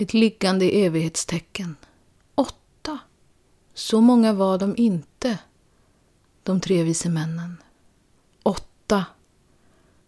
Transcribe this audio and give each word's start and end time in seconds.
Ett 0.00 0.14
liggande 0.14 0.70
evighetstecken. 0.70 1.76
Åtta. 2.34 2.98
Så 3.74 4.00
många 4.00 4.32
var 4.32 4.58
de 4.58 4.76
inte, 4.76 5.38
de 6.42 6.60
tre 6.60 6.82
vise 6.82 7.08
männen. 7.08 7.56
Åtta. 8.42 9.04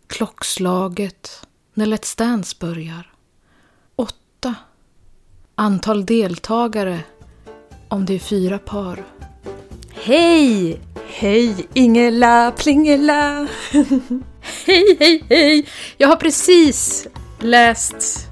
Klockslaget 0.07 1.47
när 1.75 1.87
Let's 1.87 2.19
Dance 2.19 2.57
börjar. 2.61 3.13
Åtta. 3.97 4.55
Antal 5.55 6.07
deltagare 6.07 7.01
om 7.89 8.07
det 8.07 8.15
är 8.15 8.19
fyra 8.19 8.59
par. 8.59 9.05
Hej! 9.91 10.81
Hej 11.07 11.67
Ingela 11.75 12.53
Plingela! 12.53 13.49
Hej, 14.67 14.97
hej, 14.99 15.25
hej! 15.29 15.69
Jag 15.97 16.09
har 16.09 16.17
precis 16.17 17.07
läst 17.39 18.29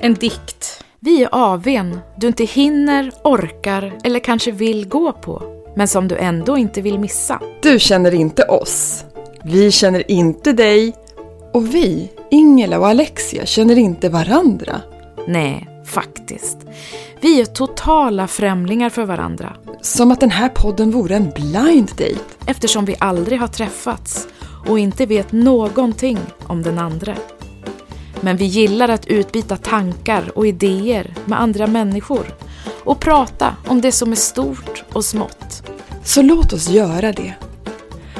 en 0.00 0.14
dikt. 0.14 0.83
Vi 1.04 1.22
är 1.22 1.28
AWn 1.32 2.00
du 2.16 2.26
inte 2.26 2.44
hinner, 2.44 3.12
orkar 3.24 3.98
eller 4.04 4.20
kanske 4.20 4.50
vill 4.50 4.88
gå 4.88 5.12
på, 5.12 5.42
men 5.76 5.88
som 5.88 6.08
du 6.08 6.16
ändå 6.16 6.56
inte 6.56 6.80
vill 6.80 6.98
missa. 6.98 7.40
Du 7.62 7.78
känner 7.78 8.14
inte 8.14 8.42
oss. 8.42 9.04
Vi 9.42 9.70
känner 9.70 10.10
inte 10.10 10.52
dig. 10.52 10.94
Och 11.52 11.74
vi, 11.74 12.10
Ingela 12.30 12.78
och 12.78 12.88
Alexia, 12.88 13.46
känner 13.46 13.78
inte 13.78 14.08
varandra. 14.08 14.80
Nej, 15.26 15.68
faktiskt. 15.86 16.58
Vi 17.20 17.40
är 17.40 17.44
totala 17.44 18.26
främlingar 18.26 18.90
för 18.90 19.04
varandra 19.04 19.56
Som 19.80 20.10
att 20.10 20.20
den 20.20 20.30
här 20.30 20.48
podden 20.48 20.90
vore 20.90 21.16
en 21.16 21.30
blind 21.30 21.88
date. 21.88 22.18
eftersom 22.46 22.84
vi 22.84 22.96
aldrig 22.98 23.40
har 23.40 23.48
träffats 23.48 24.28
och 24.68 24.78
inte 24.78 25.06
vet 25.06 25.32
någonting 25.32 26.18
om 26.46 26.62
den 26.62 26.78
andra. 26.78 27.14
Men 28.24 28.36
vi 28.36 28.44
gillar 28.44 28.88
att 28.88 29.06
utbyta 29.06 29.56
tankar 29.56 30.32
och 30.34 30.46
idéer 30.46 31.14
med 31.24 31.40
andra 31.40 31.66
människor 31.66 32.34
och 32.84 33.00
prata 33.00 33.56
om 33.66 33.80
det 33.80 33.92
som 33.92 34.12
är 34.12 34.16
stort 34.16 34.84
och 34.92 35.04
smått. 35.04 35.62
Så 36.04 36.22
låt 36.22 36.52
oss 36.52 36.68
göra 36.68 37.12
det. 37.12 37.34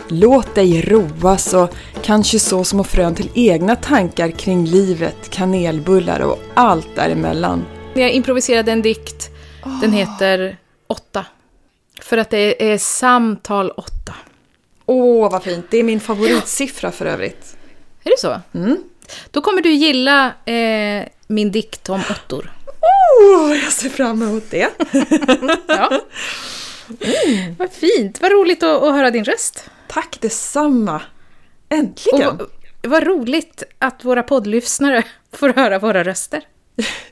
Låt 0.08 0.54
dig 0.54 0.82
roas 0.82 1.54
och 1.54 1.74
kanske 2.02 2.38
så 2.38 2.64
små 2.64 2.84
frön 2.84 3.14
till 3.14 3.30
egna 3.34 3.76
tankar 3.76 4.30
kring 4.30 4.66
livet, 4.66 5.30
kanelbullar 5.30 6.20
och 6.20 6.38
allt 6.54 6.96
däremellan. 6.96 7.64
Jag 7.94 8.10
improviserade 8.10 8.72
en 8.72 8.82
dikt. 8.82 9.30
Den 9.80 9.92
heter 9.92 10.58
Åtta. 10.86 11.26
För 12.00 12.18
att 12.18 12.30
det 12.30 12.72
är 12.72 12.78
samtal 12.78 13.70
åtta. 13.70 14.14
Åh, 14.86 15.30
vad 15.30 15.42
fint. 15.42 15.66
Det 15.70 15.78
är 15.78 15.82
min 15.82 16.00
favoritsiffra 16.00 16.90
för 16.90 17.06
övrigt. 17.06 17.56
Är 18.04 18.10
det 18.10 18.18
så? 18.18 18.40
Då 19.30 19.40
kommer 19.40 19.62
du 19.62 19.72
gilla 19.72 20.26
eh, 20.44 21.08
min 21.26 21.52
dikt 21.52 21.88
om 21.88 22.00
åttor. 22.10 22.52
Åh, 22.80 23.56
jag 23.64 23.72
ser 23.72 23.88
fram 23.88 24.22
emot 24.22 24.44
det. 24.50 24.68
Ja. 25.66 26.00
Vad 27.58 27.72
fint, 27.72 28.20
vad 28.20 28.32
roligt 28.32 28.62
att, 28.62 28.82
att 28.82 28.94
höra 28.94 29.10
din 29.10 29.24
röst. 29.24 29.70
Tack 29.88 30.18
detsamma. 30.20 30.96
Och 30.96 31.76
Äntligen. 31.76 32.36
vad, 32.36 32.48
vad 32.82 33.02
roligt 33.02 33.62
att 33.78 34.04
våra 34.04 34.22
poddlyssnare 34.22 35.02
får 35.32 35.48
höra 35.48 35.78
våra 35.78 36.04
röster. 36.04 36.42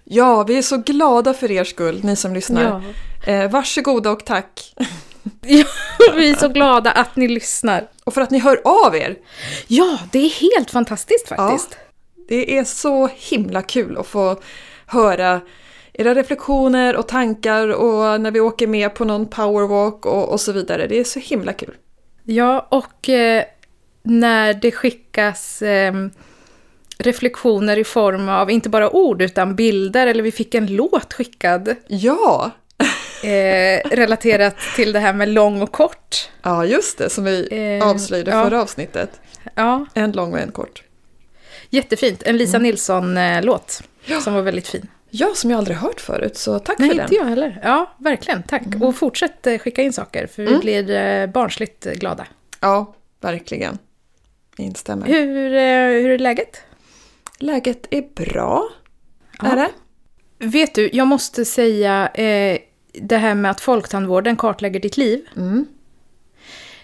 Ja, 0.05 0.43
vi 0.43 0.59
är 0.59 0.63
så 0.63 0.77
glada 0.77 1.35
för 1.35 1.51
er 1.51 1.65
skull, 1.65 2.01
ni 2.05 2.17
som 2.17 2.35
lyssnar. 2.35 2.83
Ja. 3.27 3.33
Eh, 3.33 3.51
varsågoda 3.51 4.11
och 4.11 4.25
tack. 4.25 4.75
Ja, 5.41 5.65
vi 6.17 6.31
är 6.31 6.35
så 6.35 6.49
glada 6.49 6.91
att 6.93 7.17
ni 7.17 7.29
lyssnar. 7.29 7.89
Och 8.05 8.15
för 8.15 8.21
att 8.21 8.31
ni 8.31 8.39
hör 8.39 8.61
av 8.65 8.97
er. 8.97 9.17
Ja, 9.67 9.99
det 10.13 10.19
är 10.19 10.31
helt 10.31 10.71
fantastiskt 10.71 11.29
faktiskt. 11.29 11.77
Det 12.33 12.59
är 12.59 12.65
så 12.65 13.09
himla 13.15 13.63
kul 13.63 13.99
att 13.99 14.07
få 14.07 14.37
höra 14.87 15.41
era 15.93 16.15
reflektioner 16.15 16.97
och 16.97 17.09
tankar 17.09 17.69
och 17.69 18.21
när 18.21 18.31
vi 18.31 18.41
åker 18.41 18.67
med 18.67 18.95
på 18.95 19.05
någon 19.05 19.27
powerwalk 19.29 20.07
och, 20.07 20.29
och 20.33 20.41
så 20.41 20.53
vidare. 20.53 20.87
Det 20.87 21.01
är 21.01 21.05
så 21.05 21.19
himla 21.19 21.53
kul. 21.53 21.75
Ja, 22.25 22.67
och 22.71 23.09
eh, 23.09 23.45
när 24.03 24.55
det 24.55 24.71
skickas 24.73 25.63
eh, 25.63 25.95
reflektioner 26.99 27.77
i 27.77 27.85
form 27.85 28.29
av 28.29 28.51
inte 28.51 28.69
bara 28.69 28.91
ord 28.91 29.23
utan 29.23 29.57
bilder, 29.57 30.07
eller 30.07 30.23
vi 30.23 30.33
fick 30.33 30.55
en 30.55 30.67
låt 30.67 31.13
skickad 31.13 31.77
Ja, 31.87 32.51
eh, 33.23 33.91
relaterat 33.91 34.57
till 34.77 34.93
det 34.93 34.99
här 34.99 35.13
med 35.13 35.29
lång 35.29 35.63
och 35.63 35.73
kort. 35.73 36.31
ja 36.43 36.65
just 36.65 36.99
det, 36.99 37.11
som 37.11 37.25
vi 37.25 37.49
Eh, 37.81 37.89
avslöjade 37.89 38.31
ja. 38.31 38.45
förra 38.45 38.63
avsnittet. 38.63 39.21
Ja, 39.55 39.87
En 39.95 40.13
lång 40.13 40.33
och 40.33 40.39
en 40.39 40.53
kort. 40.53 40.83
Jättefint. 41.73 42.23
En 42.23 42.37
Lisa 42.37 42.59
Nilsson-låt 42.59 43.83
som 44.25 44.35
var 44.35 44.43
väldigt 44.43 44.69
fin. 44.69 44.87
Ja, 45.11 45.33
som 45.35 45.51
jag 45.51 45.59
aldrig 45.59 45.77
hört 45.77 46.01
förut, 46.01 46.37
så 46.37 46.59
tack 46.59 46.79
Nej, 46.79 46.89
för 46.89 46.97
den. 46.97 47.05
inte 47.05 47.15
jag 47.15 47.25
heller. 47.25 47.61
Ja, 47.63 47.95
verkligen. 47.99 48.43
Tack. 48.43 48.63
Och 48.81 48.97
fortsätt 48.97 49.47
eh, 49.47 49.59
skicka 49.59 49.83
in 49.83 49.93
saker, 49.93 50.27
för 50.27 50.43
vi 50.43 50.59
blir 50.59 50.91
eh, 50.91 51.27
barnsligt 51.27 51.87
eh, 51.87 51.93
glada. 51.93 52.27
Ja, 52.61 52.95
verkligen. 53.21 53.79
Instämmer. 54.57 55.07
Hur, 55.07 55.51
hur 56.01 56.11
är 56.11 56.19
läget? 56.19 56.63
Läget 57.39 57.87
är 57.91 58.05
bra. 58.15 58.69
Ja. 59.43 59.49
Är 59.53 59.57
det? 59.57 59.71
Vet 60.47 60.75
du, 60.75 60.91
jag 60.93 61.07
måste 61.07 61.45
säga 61.45 62.09
eh, 62.09 62.59
det 62.93 63.17
här 63.17 63.35
med 63.35 63.51
att 63.51 63.61
folktandvården 63.61 64.37
kartlägger 64.37 64.81
ditt 64.81 64.97
liv. 64.97 65.27
Mm. 65.37 65.67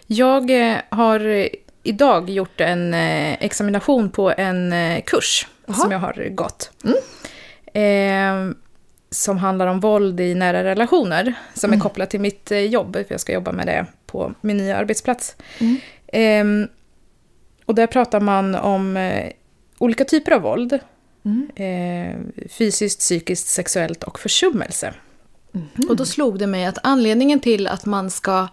Jag 0.07 0.71
eh, 0.71 0.77
har 0.91 1.49
idag 1.83 2.31
gjort 2.31 2.61
en 2.61 2.95
eh, 2.95 3.45
examination 3.45 4.11
på 4.11 4.33
en 4.37 4.73
eh, 4.73 5.03
kurs 5.03 5.47
Jaha. 5.67 5.77
som 5.77 5.93
jag 5.93 5.99
har 5.99 6.29
gått. 6.29 6.71
Eh, 7.75 8.51
som 9.11 9.39
handlar 9.39 9.67
om 9.67 9.81
våld 9.81 10.21
i 10.21 10.35
nära 10.35 10.65
relationer, 10.65 11.35
som 11.55 11.73
är 11.73 11.81
kopplat 11.81 12.11
till 12.11 12.21
mitt 12.21 12.53
eh, 12.53 12.59
jobb, 12.59 12.93
för 12.93 13.07
jag 13.09 13.21
ska 13.21 13.33
jobba 13.33 13.53
med 13.53 13.67
det 13.67 13.87
på 14.07 14.35
min 14.41 14.57
nya 14.57 14.77
arbetsplats. 14.77 15.37
Eh, 16.07 16.45
och 17.65 17.75
där 17.75 17.87
pratar 17.87 18.21
man 18.21 18.55
om 18.55 18.97
eh, 18.97 19.33
olika 19.79 20.05
typer 20.05 20.33
av 20.33 20.43
våld. 20.43 20.79
Eh, 21.55 22.17
fysiskt, 22.49 23.01
psykiskt, 23.01 23.49
sexuellt 23.49 24.05
och 24.05 24.19
försummelse. 24.19 24.95
Och 25.89 25.97
då 25.97 26.05
slog 26.05 26.39
det 26.39 26.47
mig 26.47 26.65
att 26.65 26.79
anledningen 26.83 27.41
till 27.41 27.67
att 27.67 27.87
man 27.87 28.11
ska 28.11 28.49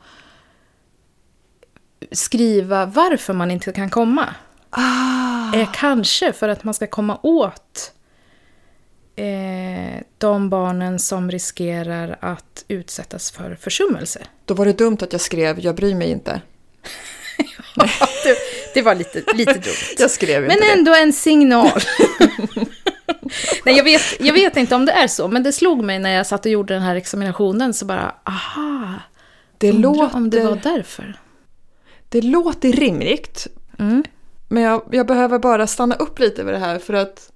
skriva 2.11 2.85
varför 2.85 3.33
man 3.33 3.51
inte 3.51 3.71
kan 3.71 3.89
komma 3.89 4.35
Ah, 4.69 5.53
är 5.55 5.69
kanske 5.73 6.33
för 6.33 6.49
att 6.49 6.63
man 6.63 6.73
ska 6.73 6.87
komma 6.87 7.19
åt 7.23 7.91
eh, 9.15 10.01
de 10.17 10.49
barnen 10.49 10.99
som 10.99 11.31
riskerar 11.31 12.17
att 12.21 12.65
utsättas 12.67 13.31
för 13.31 13.55
försummelse. 13.61 14.19
då 14.45 14.53
var 14.53 14.65
det 14.65 14.77
dumt 14.77 14.97
att 15.01 15.11
jag 15.11 15.21
skrev 15.21 15.59
“Jag 15.59 15.75
bryr 15.75 15.95
mig 15.95 16.11
inte”. 16.11 16.41
det, 18.23 18.37
det 18.73 18.81
var 18.81 18.95
lite, 18.95 19.23
lite 19.33 19.53
dumt. 19.53 19.73
Jag 19.97 20.11
skrev 20.11 20.41
Men 20.41 20.51
inte 20.51 20.65
det. 20.65 20.71
ändå 20.73 20.95
en 20.95 21.13
signal. 21.13 21.71
Nej, 23.65 23.77
jag 23.77 23.83
vet, 23.83 24.01
jag 24.19 24.33
vet 24.33 24.57
inte 24.57 24.75
om 24.75 24.85
det 24.85 24.91
är 24.91 25.07
så, 25.07 25.27
men 25.27 25.43
det 25.43 25.51
slog 25.51 25.83
mig 25.83 25.99
när 25.99 26.09
jag 26.09 26.27
satt 26.27 26.45
och 26.45 26.51
gjorde 26.51 26.73
den 26.73 26.83
här 26.83 26.95
examinationen, 26.95 27.73
så 27.73 27.85
bara, 27.85 28.15
aha, 28.23 28.93
Det 29.57 29.71
låter, 29.71 30.15
om 30.15 30.29
det 30.29 30.43
var 30.43 30.55
därför. 30.55 31.19
Det 32.15 32.21
låter 32.21 32.71
rimligt, 32.71 33.47
Mm. 33.79 34.03
men 34.47 34.63
jag, 34.63 34.81
jag 34.91 35.07
behöver 35.07 35.39
bara 35.39 35.67
stanna 35.67 35.95
upp 35.95 36.19
lite 36.19 36.41
över 36.41 36.51
det 36.51 36.57
här 36.57 36.79
för 36.79 36.93
att 36.93 37.31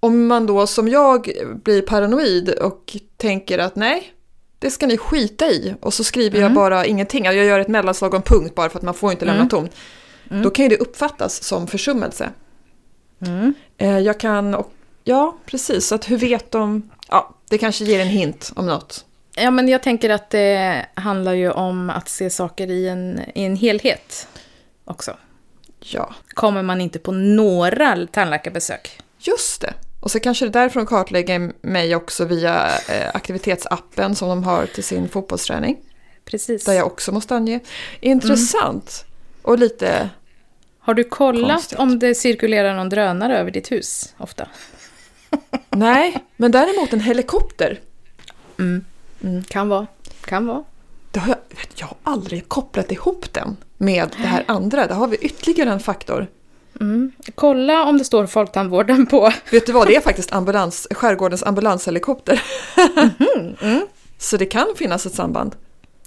om 0.00 0.26
man 0.26 0.46
då 0.46 0.66
som 0.66 0.88
jag 0.88 1.30
blir 1.64 1.82
paranoid 1.82 2.50
och 2.50 2.96
tänker 3.16 3.58
att 3.58 3.76
nej, 3.76 4.12
det 4.58 4.70
ska 4.70 4.86
ni 4.86 4.98
skita 4.98 5.46
i 5.50 5.74
och 5.80 5.94
så 5.94 6.04
skriver 6.04 6.40
jag 6.40 6.52
bara 6.54 6.86
ingenting, 6.86 7.24
jag 7.24 7.34
gör 7.34 7.60
ett 7.60 7.68
mellanslag 7.68 8.14
en 8.14 8.22
punkt 8.22 8.54
bara 8.54 8.68
för 8.70 8.78
att 8.78 8.82
man 8.84 8.94
får 8.94 9.12
inte 9.12 9.24
lämna 9.24 9.40
Mm. 9.40 9.48
tomt. 9.48 9.70
Då 10.42 10.50
kan 10.50 10.64
ju 10.64 10.68
det 10.68 10.76
uppfattas 10.78 11.42
som 11.42 11.66
försummelse. 11.66 12.30
Mm. 13.20 13.54
Eh, 13.78 13.98
Jag 13.98 14.20
kan, 14.20 14.54
och, 14.54 14.72
ja 15.04 15.36
precis, 15.46 15.86
så 15.86 15.94
att 15.94 16.10
hur 16.10 16.16
vet 16.18 16.50
de, 16.50 16.90
ja 17.08 17.34
det 17.48 17.58
kanske 17.58 17.84
ger 17.84 18.00
en 18.00 18.08
hint 18.08 18.52
om 18.56 18.66
något. 18.66 19.04
Ja, 19.38 19.50
men 19.50 19.68
jag 19.68 19.82
tänker 19.82 20.10
att 20.10 20.30
det 20.30 20.86
handlar 20.94 21.32
ju 21.34 21.50
om 21.50 21.90
att 21.90 22.08
se 22.08 22.30
saker 22.30 22.70
i 22.70 22.88
en, 22.88 23.20
i 23.34 23.44
en 23.44 23.56
helhet 23.56 24.28
också. 24.84 25.16
Ja, 25.80 26.14
Kommer 26.28 26.62
man 26.62 26.80
inte 26.80 26.98
på 26.98 27.12
några 27.12 28.06
tandläkarbesök? 28.06 29.00
just 29.18 29.60
det. 29.60 29.74
Och 30.00 30.10
så 30.10 30.20
kanske 30.20 30.44
det 30.44 30.58
är 30.58 30.62
därför 30.62 30.80
de 30.80 30.86
kartlägger 30.86 31.52
mig 31.60 31.94
också 31.96 32.24
via 32.24 32.66
eh, 32.88 33.10
aktivitetsappen 33.14 34.14
som 34.14 34.28
de 34.28 34.44
har 34.44 34.66
till 34.66 34.84
sin 34.84 35.08
fotbollsträning. 35.08 35.76
Precis. 36.24 36.64
Där 36.64 36.72
jag 36.72 36.86
också 36.86 37.12
måste 37.12 37.34
ange. 37.36 37.60
Intressant. 38.00 39.04
Och 39.42 39.58
lite, 39.58 40.10
Har 40.78 40.94
du 40.94 41.04
kollat 41.04 41.50
Konstigt. 41.50 41.78
om 41.78 41.98
det 41.98 42.14
cirkulerar 42.14 42.74
någon 42.74 42.88
drönare 42.88 43.38
över 43.38 43.50
ditt 43.50 43.72
hus 43.72 44.14
ofta? 44.18 44.48
nej, 45.70 46.24
men 46.36 46.50
däremot 46.50 46.92
en 46.92 47.00
helikopter. 47.00 47.80
Kan 49.48 49.68
vara. 49.68 49.86
Kan 50.24 50.46
vara. 50.46 50.64
Det 51.10 51.20
har 51.20 51.28
jag, 51.28 51.38
jag 51.74 51.86
har 51.86 51.96
aldrig 52.02 52.48
kopplat 52.48 52.92
ihop 52.92 53.32
den 53.32 53.56
med 53.76 54.08
det 54.16 54.28
här 54.28 54.44
andra. 54.48 54.86
Där 54.86 54.94
har 54.94 55.08
vi 55.08 55.16
ytterligare 55.16 55.70
en 55.70 55.80
faktor. 55.80 56.26
Mm. 56.80 57.12
Kolla 57.34 57.84
om 57.84 57.98
det 57.98 58.04
står 58.04 58.26
Folktandvården 58.26 59.06
på. 59.06 59.32
Vet 59.50 59.66
du 59.66 59.72
vad, 59.72 59.86
det 59.86 59.96
är 59.96 60.00
faktiskt 60.00 60.32
ambulans, 60.32 60.88
skärgårdens 60.90 61.42
ambulanshelikopter. 61.42 62.42
Mm. 63.60 63.86
Så 64.18 64.36
det 64.36 64.46
kan 64.46 64.66
finnas 64.76 65.06
ett 65.06 65.14
samband. 65.14 65.56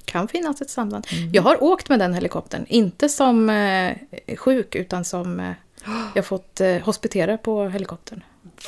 Kan 0.06 0.28
finnas 0.28 0.62
ett 0.62 0.70
samband. 0.70 1.08
Jag 1.34 1.44
har 1.44 1.64
åkt 1.64 1.90
med 1.90 2.00
den 2.00 2.14
helikoptern, 2.14 2.66
inte 2.70 3.10
som 3.10 3.50
eh, 3.50 3.96
sjuk 4.38 4.76
utan 4.76 5.06
som 5.06 5.40
eh, 5.40 5.52
jag 6.16 6.26
fått 6.26 6.62
eh, 6.62 6.78
hospitera 6.78 7.38
på 7.38 7.68
helikoptern. 7.68 8.24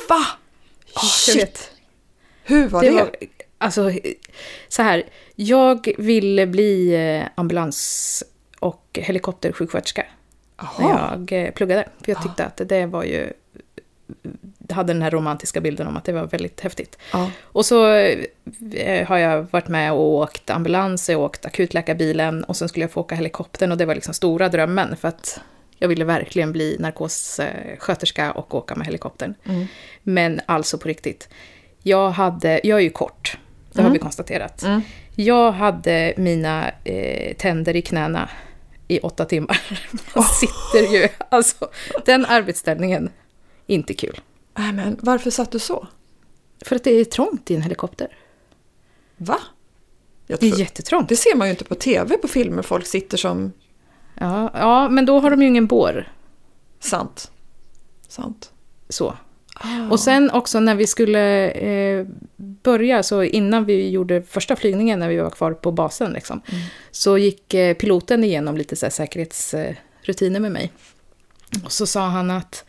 Va? 0.08 0.26
Shit! 1.02 1.70
Hur 2.44 2.68
var 2.68 2.82
det? 2.82 2.90
Det 2.90 2.94
var, 2.94 3.10
alltså, 3.62 3.92
så 4.68 4.82
här, 4.82 5.02
jag 5.34 5.94
ville 5.98 6.46
bli 6.46 6.94
eh, 6.94 7.28
ambulans 7.34 8.24
och 8.58 8.98
helikoptersjuksköterska 9.02 10.06
när 10.78 10.88
jag 10.88 11.32
eh, 11.32 11.50
pluggade. 11.50 11.88
För 12.04 12.12
jag 12.12 12.22
tyckte 12.22 12.44
att 12.44 12.60
det 12.64 12.86
var 12.86 13.04
ju... 13.04 13.32
Det 14.58 14.74
hade 14.74 14.92
den 14.92 15.02
här 15.02 15.10
romantiska 15.10 15.60
bilden 15.60 15.86
om 15.86 15.96
att 15.96 16.04
det 16.04 16.12
var 16.12 16.26
väldigt 16.26 16.60
häftigt. 16.60 16.98
Ja. 17.12 17.30
Och 17.42 17.66
så 17.66 17.94
eh, 18.74 19.06
har 19.08 19.18
jag 19.18 19.46
varit 19.50 19.68
med 19.68 19.92
och 19.92 20.14
åkt 20.14 20.50
ambulans, 20.50 21.08
jag 21.08 21.20
åkt 21.20 21.46
akutläkarbilen 21.46 22.44
och 22.44 22.56
sen 22.56 22.68
skulle 22.68 22.84
jag 22.84 22.90
få 22.90 23.00
åka 23.00 23.14
helikoptern 23.14 23.72
och 23.72 23.78
det 23.78 23.86
var 23.86 23.94
liksom 23.94 24.14
stora 24.14 24.48
drömmen 24.48 24.96
för 24.96 25.08
att 25.08 25.40
jag 25.78 25.88
ville 25.88 26.04
verkligen 26.04 26.52
bli 26.52 26.76
narkossköterska 26.80 28.32
och 28.32 28.54
åka 28.54 28.74
med 28.74 28.86
helikoptern. 28.86 29.34
Mm. 29.44 29.66
Men 30.02 30.40
alltså 30.46 30.78
på 30.78 30.88
riktigt, 30.88 31.28
jag 31.82 32.10
hade, 32.10 32.60
jag 32.64 32.78
är 32.78 32.82
ju 32.82 32.90
kort, 32.90 33.38
det 33.72 33.82
har 33.82 33.90
vi 33.90 33.98
konstaterat. 33.98 34.62
Mm. 34.62 34.80
Jag 35.16 35.52
hade 35.52 36.14
mina 36.16 36.70
eh, 36.84 37.36
tänder 37.36 37.76
i 37.76 37.82
knäna 37.82 38.28
i 38.88 38.98
åtta 39.00 39.24
timmar. 39.24 39.60
Man 40.14 40.24
sitter 40.24 40.92
ju, 40.92 41.08
alltså 41.28 41.68
den 42.04 42.26
arbetsställningen, 42.26 43.10
inte 43.66 43.94
kul. 43.94 44.20
Nej, 44.58 44.72
men 44.72 44.98
varför 45.02 45.30
satt 45.30 45.50
du 45.50 45.58
så? 45.58 45.86
För 46.64 46.76
att 46.76 46.84
det 46.84 46.90
är 46.90 47.04
trångt 47.04 47.50
i 47.50 47.54
en 47.54 47.62
helikopter. 47.62 48.08
Va? 49.16 49.38
Jag 50.26 50.40
Det 50.40 50.46
är 50.46 50.50
tror, 50.50 50.60
jättetrångt. 50.60 51.08
det 51.08 51.16
ser 51.16 51.36
man 51.36 51.46
ju 51.46 51.50
inte 51.50 51.64
på 51.64 51.74
tv 51.74 52.16
på 52.18 52.28
filmer, 52.28 52.62
folk 52.62 52.86
sitter 52.86 53.16
som... 53.16 53.52
Ja, 54.14 54.50
ja, 54.54 54.88
men 54.88 55.06
då 55.06 55.20
har 55.20 55.30
de 55.30 55.42
ju 55.42 55.48
ingen 55.48 55.66
bår. 55.66 56.12
Sant. 56.80 57.30
Sant. 58.08 58.52
Så. 58.88 59.14
Ah. 59.54 59.90
Och 59.90 60.00
sen 60.00 60.30
också 60.30 60.60
när 60.60 60.74
vi 60.74 60.86
skulle 60.86 61.50
eh, 61.50 62.06
börja, 62.36 63.02
så 63.02 63.22
innan 63.22 63.64
vi 63.64 63.90
gjorde 63.90 64.22
första 64.22 64.56
flygningen 64.56 64.98
när 64.98 65.08
vi 65.08 65.16
var 65.16 65.30
kvar 65.30 65.52
på 65.52 65.72
basen, 65.72 66.12
liksom, 66.12 66.40
så 66.90 67.18
gick 67.18 67.54
eh, 67.54 67.74
piloten 67.74 68.24
igenom 68.24 68.56
lite 68.56 68.76
så 68.76 68.86
här, 68.86 68.90
säkerhetsrutiner 68.90 70.40
med 70.40 70.52
mig. 70.52 70.72
Och 71.64 71.72
så 71.72 71.86
sa 71.86 72.00
han 72.00 72.30
att 72.30 72.64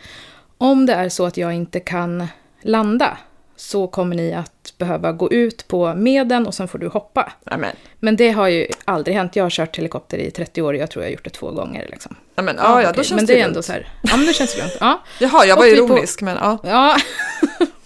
om 0.57 0.85
det 0.85 0.94
är 0.94 1.09
så 1.09 1.25
att 1.25 1.38
jag 1.38 1.53
inte 1.53 1.80
kan 1.80 2.27
landa 2.62 3.18
så 3.56 3.88
kommer 3.88 4.15
ni 4.15 4.33
att 4.33 4.62
behöva 4.85 5.12
gå 5.12 5.31
ut 5.31 5.68
på 5.68 5.94
meden 5.94 6.47
och 6.47 6.53
sen 6.53 6.68
får 6.68 6.80
du 6.80 6.88
hoppa. 6.88 7.31
Nej, 7.44 7.74
men, 8.00 8.15
det 8.15 8.31
har 8.31 8.47
ju 8.47 8.68
aldrig 8.85 9.15
hänt. 9.15 9.35
Jag 9.35 9.44
har 9.44 9.50
kört 9.50 9.77
helikopter 9.77 10.18
i 10.18 10.31
30 10.31 10.62
år 10.62 10.74
och 10.74 10.80
jag 10.80 10.91
tror 10.91 11.03
jag 11.03 11.09
har 11.09 11.13
gjort 11.13 11.24
det 11.24 11.30
två 11.30 11.51
gånger. 11.51 11.88
Liksom. 11.91 12.15
nej, 12.35 12.45
men, 12.45 12.56
ja, 12.59 12.81
ja, 12.81 12.91
då 12.91 13.03
känns 13.03 13.12
men 13.12 13.25
det 13.25 13.33
det 13.33 13.39
är 13.41 13.45
ändå 13.45 13.62
så 13.62 13.71
här, 13.71 13.88
ja 14.03 14.18
men 14.18 14.25
det 14.25 14.33
känns 14.33 14.57
lugnt. 14.57 14.77
Ja. 14.80 15.03
Jaha, 15.19 15.45
jag 15.45 15.56
var 15.56 15.63
Åkte 15.63 15.81
vi 15.81 15.88
på- 15.88 15.94
ironisk, 15.94 16.21
men 16.21 16.38
ja. 16.41 16.57
Ja, 16.63 16.95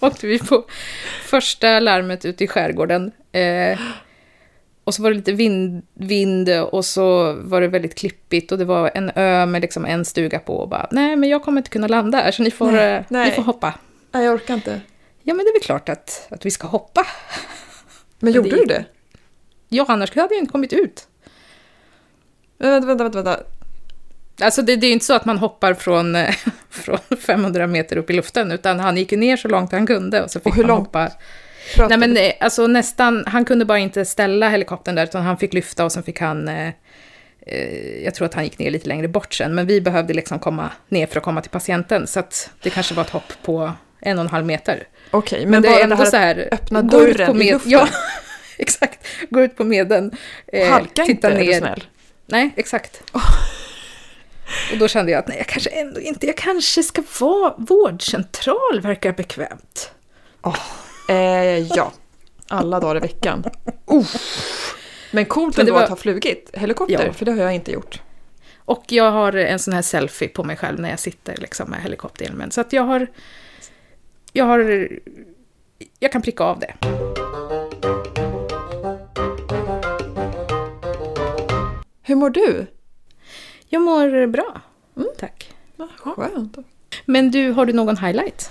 åkte 0.00 0.26
vi 0.26 0.38
på 0.38 0.64
första 1.24 1.80
larmet 1.80 2.24
ute 2.24 2.44
i 2.44 2.48
skärgården. 2.48 3.12
Eh, 3.32 3.78
och 4.84 4.94
så 4.94 5.02
var 5.02 5.10
det 5.10 5.16
lite 5.16 5.32
vind, 5.32 5.82
vind 5.94 6.48
och 6.50 6.84
så 6.84 7.32
var 7.32 7.60
det 7.60 7.68
väldigt 7.68 7.94
klippigt 7.94 8.52
och 8.52 8.58
det 8.58 8.64
var 8.64 8.90
en 8.94 9.10
ö 9.14 9.46
med 9.46 9.62
liksom 9.62 9.84
en 9.84 10.04
stuga 10.04 10.38
på 10.38 10.56
och 10.56 10.68
bara, 10.68 10.88
nej 10.90 11.16
men 11.16 11.28
jag 11.28 11.42
kommer 11.42 11.60
inte 11.60 11.70
kunna 11.70 11.86
landa 11.86 12.18
här 12.18 12.30
så 12.30 12.42
ni 12.42 12.50
får, 12.50 12.72
Nej, 12.72 12.94
eh, 12.94 13.02
nej. 13.08 13.28
Ni 13.30 13.34
får 13.36 13.42
hoppa. 13.42 13.74
Nej, 14.12 14.24
jag 14.24 14.34
orkar 14.34 14.54
inte. 14.54 14.80
Ja 15.28 15.34
men 15.34 15.44
det 15.44 15.50
är 15.50 15.52
väl 15.52 15.62
klart 15.62 15.88
att, 15.88 16.26
att 16.30 16.46
vi 16.46 16.50
ska 16.50 16.66
hoppa. 16.66 17.06
Men 18.18 18.32
det 18.32 18.36
gjorde 18.36 18.50
du 18.50 18.56
gick- 18.56 18.68
det? 18.68 18.84
Ja, 19.68 19.84
annars 19.88 20.14
hade 20.16 20.34
jag 20.34 20.42
inte 20.42 20.52
kommit 20.52 20.72
ut. 20.72 21.08
Men 22.58 22.70
Vänta, 22.70 22.86
vänta, 22.86 23.04
vänta. 23.04 23.22
vänta. 23.22 23.42
Alltså 24.40 24.62
det, 24.62 24.76
det 24.76 24.86
är 24.86 24.92
inte 24.92 25.04
så 25.04 25.14
att 25.14 25.24
man 25.24 25.38
hoppar 25.38 25.74
från, 25.74 26.16
eh, 26.16 26.34
från 26.70 26.98
500 27.26 27.66
meter 27.66 27.96
upp 27.96 28.10
i 28.10 28.12
luften, 28.12 28.52
utan 28.52 28.80
han 28.80 28.96
gick 28.96 29.10
ner 29.12 29.36
så 29.36 29.48
långt 29.48 29.72
han 29.72 29.86
kunde 29.86 30.22
och 30.22 30.30
så 30.30 30.40
fick 30.40 30.46
Och 30.46 30.54
hur 30.54 30.62
man 30.62 30.68
långt 30.68 30.86
hoppa. 30.86 31.10
Pratar 31.76 31.88
Nej 31.88 31.98
men 32.08 32.14
du? 32.14 32.20
eh, 32.26 32.32
alltså 32.40 32.66
nästan, 32.66 33.24
han 33.26 33.44
kunde 33.44 33.64
bara 33.64 33.78
inte 33.78 34.04
ställa 34.04 34.48
helikoptern 34.48 34.94
där, 34.94 35.04
utan 35.04 35.22
han 35.22 35.36
fick 35.38 35.52
lyfta 35.54 35.84
och 35.84 35.92
sen 35.92 36.02
fick 36.02 36.20
han, 36.20 36.48
eh, 36.48 36.68
eh, 37.46 38.04
jag 38.04 38.14
tror 38.14 38.26
att 38.26 38.34
han 38.34 38.44
gick 38.44 38.58
ner 38.58 38.70
lite 38.70 38.88
längre 38.88 39.08
bort 39.08 39.34
sen, 39.34 39.54
men 39.54 39.66
vi 39.66 39.80
behövde 39.80 40.14
liksom 40.14 40.38
komma 40.38 40.70
ner 40.88 41.06
för 41.06 41.16
att 41.16 41.24
komma 41.24 41.40
till 41.42 41.50
patienten, 41.50 42.06
så 42.06 42.20
att 42.20 42.50
det 42.62 42.70
kanske 42.70 42.94
var 42.94 43.02
ett 43.02 43.10
hopp 43.10 43.32
på 43.42 43.72
en 44.00 44.18
och 44.18 44.24
en 44.24 44.30
halv 44.30 44.46
meter. 44.46 44.88
Okej, 45.10 45.40
men, 45.40 45.50
Men, 45.50 45.62
det 45.62 45.68
bara 45.68 45.78
är 45.78 45.84
ändå 45.84 45.96
det 45.96 46.02
här 46.02 46.10
så 46.10 46.16
här, 46.16 46.48
öppna 46.52 46.82
dörren 46.82 47.26
på 47.30 47.34
i 47.36 47.38
med- 47.38 47.52
luften. 47.52 47.70
Ja, 47.72 47.88
exakt. 48.58 49.06
Gå 49.30 49.40
ut 49.40 49.56
på 49.56 49.64
medden, 49.64 50.12
eh, 50.46 50.70
Halka 50.70 51.04
titta 51.04 51.10
inte, 51.10 51.26
är 51.28 51.30
du 51.44 51.46
ner. 51.50 51.58
snäll. 51.58 51.84
Nej, 52.26 52.50
exakt. 52.56 53.02
Och 54.72 54.78
då 54.78 54.88
kände 54.88 55.12
jag 55.12 55.18
att 55.18 55.28
nej, 55.28 55.36
jag 55.38 55.46
kanske 55.46 55.70
ändå 55.70 56.00
inte, 56.00 56.26
jag 56.26 56.36
kanske 56.36 56.82
ska 56.82 57.02
vara 57.20 57.54
vårdcentral, 57.58 58.80
verkar 58.82 59.12
bekvämt. 59.12 59.90
Eh, 61.08 61.58
ja, 61.58 61.92
alla 62.48 62.80
dagar 62.80 62.96
i 62.96 63.00
veckan. 63.00 63.44
Uh. 63.92 64.06
Men 65.10 65.24
coolt 65.24 65.58
ändå 65.58 65.72
var- 65.74 65.82
att 65.82 65.88
ha 65.88 65.96
flugit 65.96 66.50
helikopter, 66.52 67.06
Ja. 67.06 67.12
för 67.12 67.24
det 67.24 67.32
har 67.32 67.38
jag 67.42 67.54
inte 67.54 67.72
gjort. 67.72 68.00
Och 68.64 68.84
jag 68.88 69.10
har 69.10 69.32
en 69.32 69.58
sån 69.58 69.74
här 69.74 69.82
selfie 69.82 70.28
på 70.28 70.44
mig 70.44 70.56
själv 70.56 70.80
när 70.80 70.90
jag 70.90 70.98
sitter 70.98 71.36
liksom 71.36 71.70
med 71.70 71.82
helikopterhjälmen. 71.82 72.50
Så 72.50 72.60
att 72.60 72.72
jag 72.72 72.82
har... 72.82 73.06
Jag 74.32 74.44
har... 74.44 74.88
Jag 75.98 76.12
kan 76.12 76.22
pricka 76.22 76.44
av 76.44 76.58
det. 76.60 76.74
Hur 82.02 82.14
mår 82.16 82.30
du? 82.30 82.66
Jag 83.68 83.82
mår 83.82 84.26
bra. 84.26 84.60
Mm. 84.96 85.08
Tack. 85.18 85.52
Ah, 85.76 85.86
Skönt. 85.96 86.56
Men 87.06 87.30
du, 87.30 87.50
har 87.50 87.66
du 87.66 87.72
någon 87.72 87.96
highlight? 87.96 88.50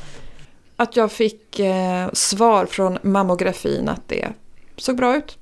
Att 0.75 0.95
jag 0.95 1.11
fick 1.11 1.59
eh, 1.59 2.09
svar 2.13 2.65
från 2.65 2.97
mammografin 3.01 3.89
att 3.89 4.07
det 4.07 4.27
såg 4.75 4.95
bra 4.97 5.15
ut. 5.17 5.37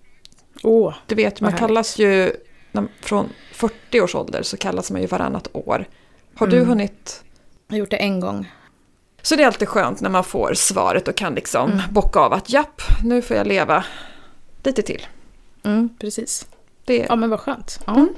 Åh. 0.64 0.94
Du 1.08 1.16
vet, 1.16 1.42
man 1.42 1.54
kallas 1.54 2.00
ju 2.00 2.32
när, 2.72 2.88
från 3.02 3.30
40 3.54 4.02
års 4.02 4.16
ålder 4.16 4.42
så 4.44 4.58
kallas 4.58 4.92
man 4.92 5.02
ju 5.02 5.08
varannat 5.08 5.48
år. 5.54 5.86
Har 6.36 6.48
du 6.48 6.56
Mm. 6.58 6.70
hunnit? 6.70 7.24
Jag 7.68 7.74
har 7.74 7.80
gjort 7.80 7.92
det 7.92 7.98
en 7.98 8.20
gång. 8.20 8.52
Så 9.26 9.36
det 9.36 9.44
är 9.44 9.48
alltid 9.48 9.68
skönt 9.68 10.02
när 10.02 10.10
man 10.10 10.24
får 10.24 10.54
svaret 10.54 11.08
och 11.08 11.16
kan 11.16 11.36
liksom 11.36 11.72
Mm. 11.72 11.84
bocka 11.92 12.20
av 12.20 12.34
att 12.34 12.50
japp, 12.50 12.82
nu 13.04 13.22
får 13.22 13.38
jag 13.38 13.48
leva 13.48 13.86
lite 14.64 14.82
till. 14.82 15.08
Mm, 15.64 15.90
precis. 16.00 16.48
Det, 16.86 17.06
Ja, 17.10 17.16
men 17.16 17.30
vad 17.30 17.40
skönt. 17.40 17.80
Ja. 17.88 17.94
Mm. 17.96 18.14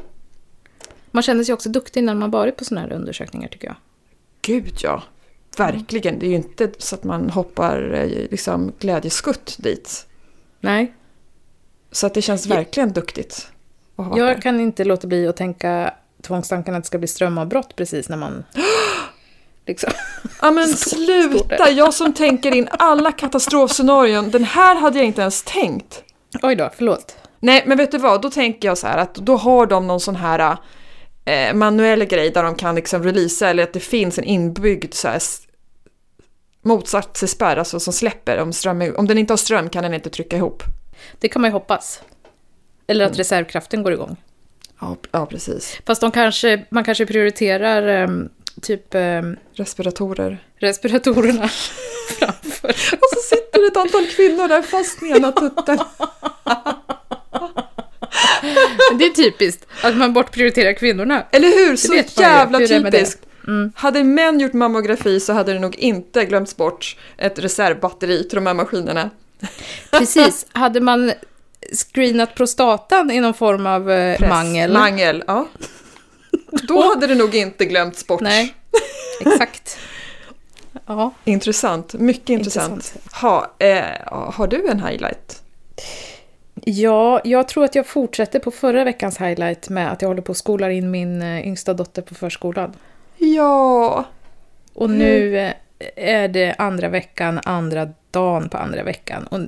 Man 1.11 1.23
känner 1.23 1.43
sig 1.43 1.53
också 1.53 1.69
duktig 1.69 2.03
när 2.03 2.13
man 2.15 2.31
varit 2.31 2.57
på 2.57 2.65
såna 2.65 2.81
här 2.81 2.91
undersökningar, 2.93 3.47
tycker 3.47 3.67
jag. 3.67 3.75
Gud 4.41 4.73
ja, 4.83 5.03
verkligen. 5.57 6.19
Det 6.19 6.25
är 6.25 6.29
ju 6.29 6.35
inte 6.35 6.71
så 6.77 6.95
att 6.95 7.03
man 7.03 7.29
hoppar 7.29 7.93
eh, 7.93 8.07
liksom 8.31 8.71
glädjeskutt 8.79 9.55
dit. 9.59 10.05
Nej, 10.59 10.93
Så 11.91 12.07
att 12.07 12.13
det 12.13 12.21
känns 12.21 12.45
verkligen 12.47 12.93
duktigt. 12.93 13.47
jag 13.95 14.17
där. 14.17 14.41
kan 14.41 14.59
inte 14.59 14.83
låta 14.83 15.07
bli 15.07 15.27
att 15.27 15.37
tänka 15.37 15.93
tvångstanken 16.21 16.75
att 16.75 16.83
det 16.83 16.87
ska 16.87 16.97
bli 16.97 17.07
strömavbrott 17.07 17.75
precis 17.75 18.09
när 18.09 18.17
man... 18.17 18.43
liksom. 19.67 19.91
Ja 20.41 20.51
men 20.51 20.67
sluta, 20.77 21.69
jag 21.69 21.93
som 21.93 22.13
tänker 22.13 22.55
in 22.55 22.67
alla 22.71 23.11
katastrofscenarion. 23.11 24.31
Den 24.31 24.43
här 24.43 24.75
hade 24.75 24.97
jag 24.97 25.05
inte 25.05 25.21
ens 25.21 25.43
tänkt. 25.43 26.03
Oj 26.41 26.55
då, 26.55 26.69
förlåt. 26.75 27.15
Nej, 27.39 27.63
men 27.65 27.77
vet 27.77 27.91
du 27.91 27.97
vad? 27.97 28.21
Då 28.21 28.29
tänker 28.29 28.67
jag 28.67 28.77
så 28.77 28.87
här 28.87 28.97
att 28.97 29.15
då 29.15 29.35
har 29.35 29.65
de 29.65 29.87
någon 29.87 29.99
sån 29.99 30.15
här 30.15 30.57
eh, 31.25 31.53
manuell 31.53 32.05
grej 32.05 32.29
där 32.29 32.43
de 32.43 32.55
kan 32.55 32.75
liksom 32.75 33.03
releasa 33.03 33.49
eller 33.49 33.63
att 33.63 33.73
det 33.73 33.79
finns 33.79 34.17
en 34.17 34.23
inbyggd 34.23 34.93
så 34.93 35.07
här 35.07 35.21
motsatsspärr, 36.61 37.57
alltså 37.57 37.79
som 37.79 37.93
släpper 37.93 38.39
om 38.39 38.53
ström. 38.53 38.93
Om 38.97 39.07
den 39.07 39.17
inte 39.17 39.33
har 39.33 39.37
ström 39.37 39.69
kan 39.69 39.83
den 39.83 39.93
inte 39.93 40.09
trycka 40.09 40.35
ihop. 40.37 40.63
Det 41.19 41.27
kan 41.27 41.41
man 41.41 41.49
ju 41.49 41.53
hoppas. 41.53 42.01
Eller 42.87 43.05
Mm. 43.05 43.11
att 43.11 43.19
reservkraften 43.19 43.83
går 43.83 43.93
igång. 43.93 44.15
Ja, 44.81 44.95
ja 45.11 45.25
precis. 45.25 45.79
Fast 45.85 46.01
de 46.01 46.11
kanske, 46.11 46.65
man 46.69 46.83
kanske 46.83 47.05
prioriterar 47.05 47.87
ehm, 47.87 48.29
typ 48.61 48.95
ehm, 48.95 49.35
Respiratorer. 49.53 50.43
respiratorerna 50.59 51.47
framför. 52.19 52.69
Och 52.69 53.09
så 53.13 53.19
sitter 53.35 53.67
ett 53.67 53.77
antal 53.77 54.05
kvinnor 54.07 54.47
där 54.47 54.61
fast 54.61 55.01
med 55.01 55.17
ena 55.17 55.31
tutten. 55.31 55.79
Det 58.99 59.05
är 59.05 59.09
typiskt 59.13 59.65
att 59.83 59.97
man 59.97 60.13
bortprioriterar 60.13 60.73
kvinnorna. 60.73 61.23
Eller 61.31 61.47
hur? 61.47 61.75
Så 61.75 61.93
jävla 62.21 62.57
hur 62.57 62.67
typiskt. 62.67 63.23
Mm. 63.47 63.71
Hade 63.75 64.03
män 64.03 64.39
gjort 64.39 64.53
mammografi 64.53 65.19
så 65.19 65.33
hade 65.33 65.53
det 65.53 65.59
nog 65.59 65.75
inte 65.75 66.25
glömts 66.25 66.57
bort 66.57 66.97
ett 67.17 67.39
reservbatteri 67.39 68.23
till 68.23 68.35
de 68.35 68.47
här 68.47 68.53
maskinerna. 68.53 69.09
Precis, 69.91 70.45
hade 70.53 70.79
man 70.81 71.11
screenat 71.91 72.35
prostatan 72.35 73.11
i 73.11 73.19
någon 73.19 73.33
form 73.33 73.65
av 73.67 73.91
eh, 73.91 74.17
Press. 74.17 74.29
mangel. 74.29 74.73
Mangel, 74.73 75.23
ja. 75.27 75.47
Då 76.63 76.83
hade 76.93 77.07
det 77.07 77.15
nog 77.15 77.35
inte 77.35 77.65
glömts 77.65 78.07
bort. 78.07 78.21
Nej. 78.21 78.53
exakt. 79.19 79.77
Ja. 80.85 81.11
Intressant, 81.23 81.93
mycket 81.93 82.29
intressant. 82.29 82.73
Intressant. 82.73 83.13
Ha, 83.13 83.51
eh, 83.59 83.83
har 84.09 84.47
du 84.47 84.67
en 84.67 84.79
highlight? 84.83 85.43
Ja, 86.55 87.21
jag 87.23 87.47
tror 87.47 87.63
att 87.65 87.75
jag 87.75 87.87
fortsätter 87.87 88.39
på 88.39 88.51
förra 88.51 88.83
veckans 88.83 89.17
highlight 89.21 89.69
med 89.69 89.91
att 89.91 90.01
jag 90.01 90.09
håller 90.09 90.21
på 90.21 90.31
att 90.31 90.37
skola 90.37 90.71
in 90.71 90.91
min 90.91 91.21
eh, 91.21 91.47
yngsta 91.47 91.73
dotter 91.73 92.01
på 92.01 92.15
förskolan. 92.15 92.73
Ja, 93.17 94.05
Och 94.73 94.89
nu 94.89 95.37
eh, 95.37 95.53
är 95.95 96.27
det 96.27 96.55
andra 96.57 96.89
veckan, 96.89 97.39
andra 97.43 97.89
dagen 98.11 98.49
på 98.49 98.57
andra 98.57 98.83
veckan. 98.83 99.27
Och 99.27 99.39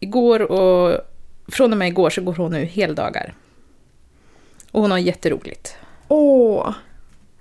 igår 0.00 0.42
och 0.42 1.00
från 1.48 1.72
och 1.72 1.78
med 1.78 1.88
igår 1.88 2.10
så 2.10 2.20
går 2.22 2.34
hon 2.34 2.52
nu 2.52 2.64
heldagar. 2.64 3.34
Och 4.70 4.82
hon 4.82 4.90
har 4.90 4.98
jätteroligt. 4.98 5.76
Åh. 6.08 6.74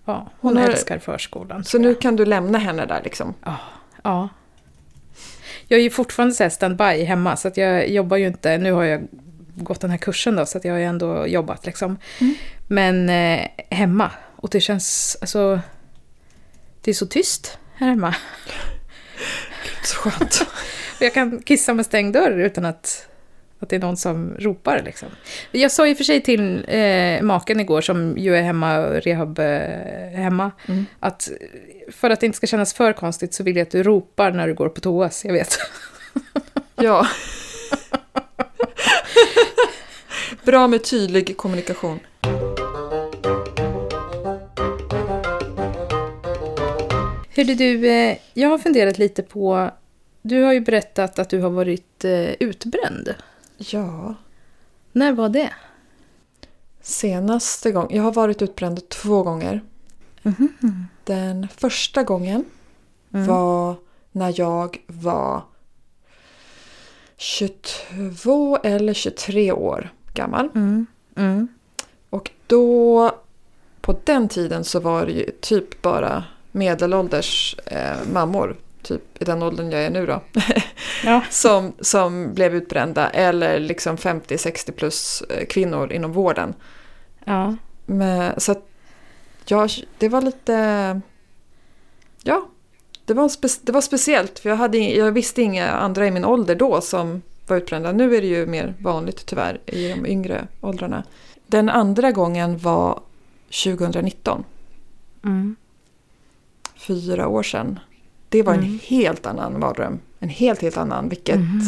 Ja, 0.05 0.31
hon, 0.39 0.57
Hon 0.57 0.63
älskar 0.63 0.99
förskolan. 0.99 1.63
Så 1.63 1.77
nu 1.77 1.95
kan 1.95 2.15
du 2.15 2.25
lämna 2.25 2.57
henne 2.57 2.85
där 2.85 3.01
liksom? 3.03 3.33
Ja. 4.03 4.29
Jag 5.67 5.79
är 5.79 5.83
ju 5.83 5.89
fortfarande 5.89 6.49
standby 6.49 7.03
hemma, 7.03 7.35
så 7.35 7.47
att 7.47 7.57
jag 7.57 7.89
jobbar 7.89 8.17
ju 8.17 8.27
inte. 8.27 8.57
Nu 8.57 8.71
har 8.71 8.83
jag 8.83 9.07
gått 9.55 9.81
den 9.81 9.91
här 9.91 9.97
kursen 9.97 10.35
då, 10.35 10.45
så 10.45 10.57
att 10.57 10.65
jag 10.65 10.73
har 10.73 10.79
ju 10.79 10.85
ändå 10.85 11.27
jobbat 11.27 11.65
liksom. 11.65 11.97
Men 12.67 13.09
eh, 13.09 13.47
hemma. 13.69 14.11
Och 14.35 14.49
det 14.49 14.61
känns, 14.61 15.17
alltså... 15.21 15.59
Det 16.81 16.91
är 16.91 16.95
så 16.95 17.05
tyst 17.05 17.59
här 17.75 17.87
hemma. 17.87 18.15
Så 19.83 19.95
skönt. 19.95 20.45
Jag 20.99 21.13
kan 21.13 21.41
kissa 21.41 21.73
med 21.73 21.85
stängd 21.85 22.13
dörr 22.13 22.39
utan 22.39 22.65
att, 22.65 23.07
att 23.59 23.69
det 23.69 23.75
är 23.75 23.79
någon 23.79 23.97
som 23.97 24.35
ropar. 24.39 24.81
Liksom. 24.85 25.07
Jag 25.51 25.71
sa 25.71 25.87
och 25.91 25.97
för 25.97 26.03
sig 26.03 26.21
till 26.21 26.65
eh, 26.67 27.21
maken 27.21 27.59
igår, 27.59 27.81
som 27.81 28.17
ju 28.17 28.35
är 28.35 28.41
hemma, 28.41 28.79
rehab 28.79 29.39
eh, 29.39 30.19
hemma, 30.19 30.51
Mm. 30.67 30.85
att 30.99 31.29
för 31.91 32.09
att 32.09 32.19
det 32.19 32.25
inte 32.25 32.37
ska 32.37 32.47
kännas 32.47 32.73
för 32.73 32.93
konstigt 32.93 33.33
så 33.33 33.43
vill 33.43 33.55
jag 33.55 33.65
att 33.65 33.71
du 33.71 33.83
ropar 33.83 34.31
när 34.31 34.47
du 34.47 34.53
går 34.53 34.69
på 34.69 34.81
toa, 34.81 35.09
jag 35.23 35.33
vet. 35.33 35.57
Ja. 36.79 37.07
Bra 40.43 40.67
med 40.67 40.83
tydlig 40.83 41.37
kommunikation. 41.37 41.99
Hörde 47.35 47.55
du, 47.55 47.87
eh, 47.89 48.17
jag 48.33 48.49
har 48.49 48.57
funderat 48.57 48.97
lite 48.97 49.23
på, 49.23 49.71
du 50.21 50.41
har 50.41 50.53
ju 50.53 50.59
berättat 50.59 51.19
att 51.19 51.29
du 51.29 51.39
har 51.39 51.49
varit 51.49 52.05
eh, 52.05 52.29
utbränd. 52.39 53.13
Ja. 53.57 54.15
När 54.91 55.13
var 55.13 55.29
det? 55.29 55.53
Senaste 56.81 57.71
gången, 57.71 57.97
jag 57.97 58.03
har 58.03 58.13
varit 58.13 58.41
utbränd 58.41 58.89
två 58.89 59.23
gånger. 59.23 59.61
Den 61.03 61.47
första 61.57 62.03
gången 62.03 62.45
var 63.09 63.75
när 64.11 64.33
jag 64.39 64.77
var 64.87 65.41
22 67.17 68.57
eller 68.63 68.93
23 68.93 69.51
år 69.51 69.93
gammal. 70.13 70.49
Mm. 70.55 70.85
Mm. 71.15 71.47
Och 72.09 72.31
då, 72.47 73.11
på 73.81 73.95
den 74.03 74.27
tiden 74.27 74.63
så 74.63 74.79
var 74.79 75.05
det 75.05 75.11
ju 75.11 75.31
typ 75.41 75.81
bara 75.81 76.23
medelålders 76.51 77.55
eh, 77.65 77.97
mammor, 78.13 78.55
typ 78.87 79.21
i 79.21 79.25
den 79.25 79.43
åldern 79.43 79.71
jag 79.71 79.81
är 79.85 79.89
nu 79.89 80.05
då, 80.05 80.21
Ja. 81.03 81.23
som, 81.29 81.73
som 81.79 82.33
blev 82.33 82.55
utbrända. 82.55 83.09
Eller 83.09 83.59
liksom 83.59 83.97
50-60 83.97 84.71
plus 84.71 85.21
eh, 85.21 85.45
kvinnor 85.45 85.91
inom 85.91 86.11
vården. 86.13 86.53
ja. 87.25 87.55
Men, 87.89 88.39
så 88.39 88.51
att 88.51 88.67
jag, 89.45 89.69
det 89.97 90.09
var 90.09 90.21
lite... 90.21 91.01
Ja, 92.23 92.47
det 93.05 93.13
var, 93.13 93.29
spe, 93.29 93.47
det 93.61 93.71
var 93.71 93.81
speciellt. 93.81 94.39
För 94.39 94.49
jag, 94.49 94.55
hade, 94.57 94.77
jag 94.77 95.11
visste 95.11 95.41
inga 95.41 95.67
andra 95.71 96.07
i 96.07 96.11
min 96.11 96.25
ålder 96.25 96.55
då 96.55 96.81
som 96.81 97.21
var 97.47 97.57
utbrända. 97.57 97.91
Nu 97.91 98.15
är 98.15 98.21
det 98.21 98.27
ju 98.27 98.45
mer 98.45 98.73
vanligt 98.79 99.25
tyvärr 99.25 99.59
i 99.65 99.87
de 99.89 100.05
yngre 100.05 100.47
åldrarna. 100.61 101.03
Den 101.47 101.69
andra 101.69 102.11
gången 102.11 102.57
var 102.57 102.99
2019, 103.63 104.43
Mm. 105.23 105.55
fyra 106.75 107.27
år 107.27 107.43
sedan. 107.43 107.79
Det 108.29 108.43
var 108.43 108.53
en 108.53 108.59
Mm. 108.59 108.79
helt 108.83 109.25
annan 109.25 109.59
mardröm. 109.59 109.99
En 110.19 110.29
helt, 110.29 110.61
helt 110.61 110.77
annan. 110.77 111.09
Vilket, 111.09 111.35
Mm. 111.35 111.59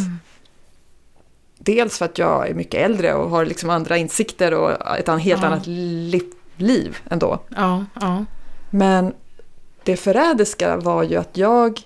Dels 1.57 1.97
för 1.97 2.05
att 2.05 2.17
jag 2.17 2.49
är 2.49 2.53
mycket 2.53 2.81
äldre 2.85 3.13
och 3.13 3.29
har 3.29 3.45
liksom 3.45 3.69
andra 3.69 3.97
insikter 3.97 4.53
och 4.53 4.97
ett 4.97 5.07
helt 5.07 5.25
Ja. 5.41 5.47
annat 5.47 5.67
li, 5.67 6.21
liv 6.55 6.97
ändå. 7.09 7.39
Ja, 7.55 7.85
ja. 8.01 8.25
Men 8.69 9.13
det 9.83 9.95
förrädiska 9.97 10.77
var 10.77 11.03
ju 11.03 11.15
att 11.15 11.37
jag 11.37 11.79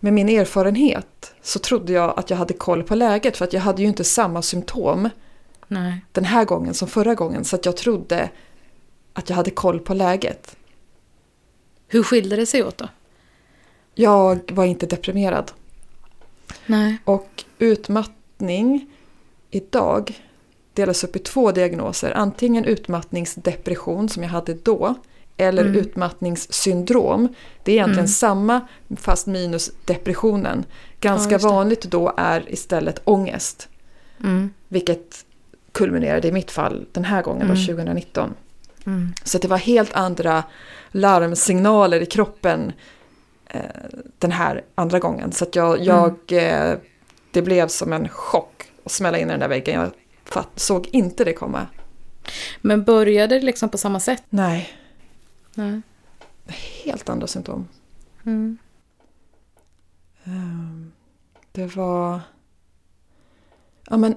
med 0.00 0.12
min 0.12 0.28
erfarenhet 0.28 1.34
så 1.42 1.58
trodde 1.58 1.92
jag 1.92 2.18
att 2.18 2.30
jag 2.30 2.36
hade 2.36 2.54
koll 2.54 2.82
på 2.82 2.94
läget 2.94 3.36
för 3.36 3.44
att 3.44 3.52
jag 3.52 3.60
hade 3.60 3.82
ju 3.82 3.88
inte 3.88 4.04
samma 4.04 4.42
symptom 4.42 5.08
Nej. 5.68 6.04
den 6.12 6.24
här 6.24 6.44
gången 6.44 6.74
som 6.74 6.88
förra 6.88 7.14
gången 7.14 7.44
så 7.44 7.56
att 7.56 7.66
jag 7.66 7.76
trodde 7.76 8.30
att 9.12 9.28
jag 9.28 9.36
hade 9.36 9.50
koll 9.50 9.80
på 9.80 9.94
läget. 9.94 10.56
Hur 11.88 12.02
skilde 12.02 12.36
det 12.36 12.46
sig 12.46 12.64
åt 12.64 12.78
då? 12.78 12.88
Jag 13.98 14.52
var 14.52 14.64
inte 14.64 14.86
deprimerad 14.86 15.52
Nej. 16.66 16.98
och 17.04 17.44
utmattning 17.58 18.86
idag 19.50 20.20
delas 20.72 21.04
upp 21.04 21.16
i 21.16 21.18
två 21.18 21.52
diagnoser. 21.52 22.10
Antingen 22.16 22.64
utmattningsdepression 22.64 24.08
som 24.08 24.22
jag 24.22 24.30
hade 24.30 24.54
då 24.54 24.94
eller 25.36 25.62
Mm. 25.64 25.76
utmattningssyndrom. 25.76 27.28
Det 27.62 27.72
är 27.72 27.76
egentligen 27.76 27.98
Mm. 27.98 28.08
samma 28.08 28.60
fast 28.96 29.26
minus 29.26 29.70
depressionen. 29.84 30.64
Ganska 31.00 31.38
det. 31.38 31.44
vanligt 31.44 31.82
då 31.82 32.12
är 32.16 32.52
istället 32.52 33.00
ångest. 33.04 33.68
Mm. 34.24 34.50
Vilket 34.68 35.24
kulminerade 35.72 36.28
i 36.28 36.32
mitt 36.32 36.50
fall 36.50 36.86
den 36.92 37.04
här 37.04 37.22
gången, 37.22 37.42
Mm. 37.42 37.56
då 37.56 37.62
2019. 37.66 38.34
Mm. 38.86 39.12
Så 39.24 39.38
det 39.38 39.48
var 39.48 39.58
helt 39.58 39.92
andra 39.92 40.44
larmsignaler 40.92 42.00
i 42.00 42.06
kroppen 42.06 42.72
den 44.18 44.32
här 44.32 44.64
andra 44.74 44.98
gången. 44.98 45.32
Så 45.32 45.44
att 45.44 45.56
jag, 45.56 45.80
jag, 45.80 46.14
eh, 46.28 46.78
det 47.30 47.42
blev 47.42 47.68
som 47.68 47.92
en 47.92 48.08
chock 48.08 48.70
att 48.84 48.92
smälla 48.92 49.18
in 49.18 49.28
i 49.28 49.30
den 49.30 49.40
där 49.40 49.48
väggen. 49.48 49.80
Jag 49.80 49.90
fatt, 50.24 50.58
såg 50.58 50.88
inte 50.92 51.24
det 51.24 51.32
komma. 51.32 51.66
Men 52.60 52.84
började 52.84 53.34
det 53.38 53.44
liksom 53.44 53.68
på 53.68 53.78
samma 53.78 54.00
sätt? 54.00 54.22
Nej, 54.28 54.68
Nej. 55.54 55.80
helt 56.84 57.08
andra 57.08 57.26
symptom. 57.26 57.68
Mm. 58.26 58.58
Ehm, 60.24 60.92
Det 61.52 61.76
var... 61.76 62.20
Ja 63.90 63.96
men... 63.96 64.14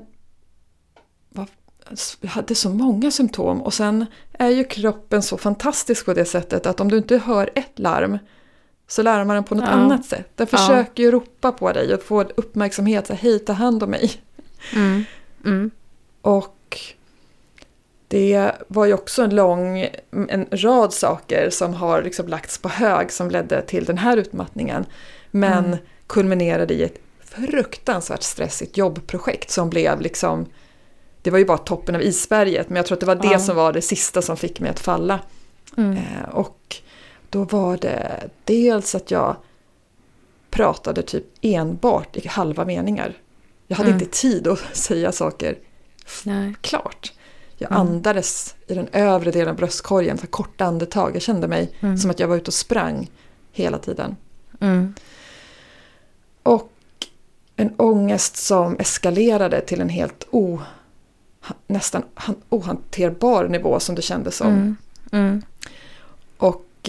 Jag 2.21 2.29
hade 2.29 2.55
så 2.55 2.69
många 2.69 3.11
symptom 3.11 3.61
och 3.61 3.73
sen 3.73 4.05
är 4.33 4.49
ju 4.49 4.63
kroppen 4.63 5.21
så 5.21 5.37
fantastisk 5.37 6.05
på 6.05 6.13
det 6.13 6.25
sättet 6.25 6.65
att 6.65 6.79
om 6.79 6.91
du 6.91 6.97
inte 6.97 7.17
hör 7.17 7.49
ett 7.55 7.79
larm 7.79 8.17
så 8.89 9.01
larmar 9.03 9.35
den 9.35 9.43
på 9.43 9.55
något 9.55 9.63
Ja. 9.65 9.71
annat 9.71 10.05
sätt. 10.05 10.27
Den 10.35 10.47
Ja. 10.51 10.57
försöker 10.57 11.03
ju 11.03 11.11
ropa 11.11 11.51
på 11.51 11.71
dig 11.71 11.93
och 11.93 12.03
få 12.03 12.21
uppmärksamhet. 12.21 13.07
Så, 13.07 13.13
Hej, 13.13 13.39
ta 13.39 13.53
hand 13.53 13.83
om 13.83 13.89
mig. 13.89 14.11
Mm. 14.75 15.03
Mm. 15.45 15.71
Och 16.21 16.77
det 18.07 18.51
var 18.67 18.85
ju 18.85 18.93
också 18.93 19.23
en 19.23 19.35
lång, 19.35 19.79
en 20.29 20.47
rad 20.51 20.93
saker 20.93 21.49
som 21.49 21.73
har 21.73 22.03
liksom 22.03 22.27
lagts 22.27 22.57
på 22.57 22.69
hög 22.69 23.11
som 23.11 23.29
ledde 23.31 23.61
till 23.61 23.85
den 23.85 23.97
här 23.97 24.17
utmattningen. 24.17 24.85
Men 25.31 25.65
Mm. 25.65 25.77
kulminerade 26.07 26.73
i 26.73 26.83
ett 26.83 26.99
fruktansvärt 27.23 28.23
stressigt 28.23 28.77
jobbprojekt 28.77 29.51
som 29.51 29.69
blev 29.69 30.01
liksom, 30.01 30.45
det 31.21 31.31
var 31.31 31.37
ju 31.39 31.45
bara 31.45 31.57
toppen 31.57 31.95
av 31.95 32.01
isberget 32.01 32.69
men 32.69 32.75
jag 32.75 32.85
tror 32.85 32.95
att 32.95 32.99
det 32.99 33.05
var 33.05 33.15
det 33.15 33.27
Ja. 33.31 33.39
som 33.39 33.55
var 33.55 33.73
det 33.73 33.81
sista 33.81 34.21
som 34.21 34.37
fick 34.37 34.59
mig 34.59 34.69
att 34.71 34.79
falla. 34.79 35.19
Mm. 35.77 35.91
Eh, 35.97 36.29
och 36.31 36.75
då 37.29 37.43
var 37.43 37.77
det 37.77 38.29
dels 38.45 38.95
att 38.95 39.11
jag 39.11 39.35
pratade 40.49 41.01
typ 41.01 41.25
enbart 41.41 42.17
i 42.17 42.27
halva 42.27 42.65
meningar. 42.65 43.13
Jag 43.67 43.77
hade 43.77 43.89
Mm. 43.89 44.01
inte 44.01 44.17
tid 44.19 44.47
att 44.47 44.59
säga 44.77 45.11
saker 45.11 45.57
Nej. 46.25 46.55
klart. 46.61 47.13
Jag 47.57 47.71
Mm. 47.71 47.81
andades 47.81 48.55
i 48.67 48.73
den 48.73 48.87
övre 48.91 49.31
delen 49.31 49.49
av 49.49 49.55
bröstkorgen, 49.55 50.17
så 50.17 50.27
korta 50.27 50.65
andetag. 50.65 51.15
Jag 51.15 51.21
kände 51.21 51.47
mig 51.47 51.71
Mm. 51.79 51.97
som 51.97 52.11
att 52.11 52.19
jag 52.19 52.27
var 52.27 52.35
ute 52.35 52.47
och 52.49 52.53
sprang 52.53 53.09
hela 53.51 53.77
tiden. 53.77 54.15
Mm. 54.59 54.93
Och 56.43 56.71
en 57.55 57.73
ångest 57.77 58.37
som 58.37 58.75
eskalerade 58.79 59.61
till 59.61 59.81
en 59.81 59.89
helt 59.89 60.27
o, 60.31 60.59
nästan 61.67 62.03
han- 62.13 62.35
ohanterbar 62.49 63.47
nivå 63.47 63.79
som 63.79 63.95
det 63.95 64.01
kändes 64.01 64.35
som. 64.37 64.47
Mm. 64.47 64.75
Mm. 65.11 65.41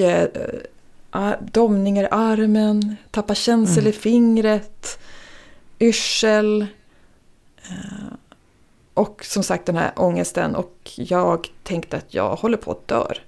Och 0.00 0.06
eh, 0.06 0.28
eh, 1.14 1.32
domningar 1.40 2.04
i 2.04 2.08
armen, 2.10 2.96
tappa 3.10 3.34
känsel 3.34 3.78
Mm. 3.78 3.90
i 3.90 3.92
fingret, 3.92 4.98
yrsel. 5.78 6.66
Eh, 7.62 8.14
och 8.94 9.24
som 9.24 9.42
sagt 9.42 9.66
den 9.66 9.76
här 9.76 9.92
ångesten 9.96 10.56
och 10.56 10.90
jag 10.96 11.48
tänkte 11.62 11.96
att 11.96 12.14
jag 12.14 12.36
håller 12.36 12.56
på 12.56 12.70
att 12.70 12.88
dör. 12.88 13.18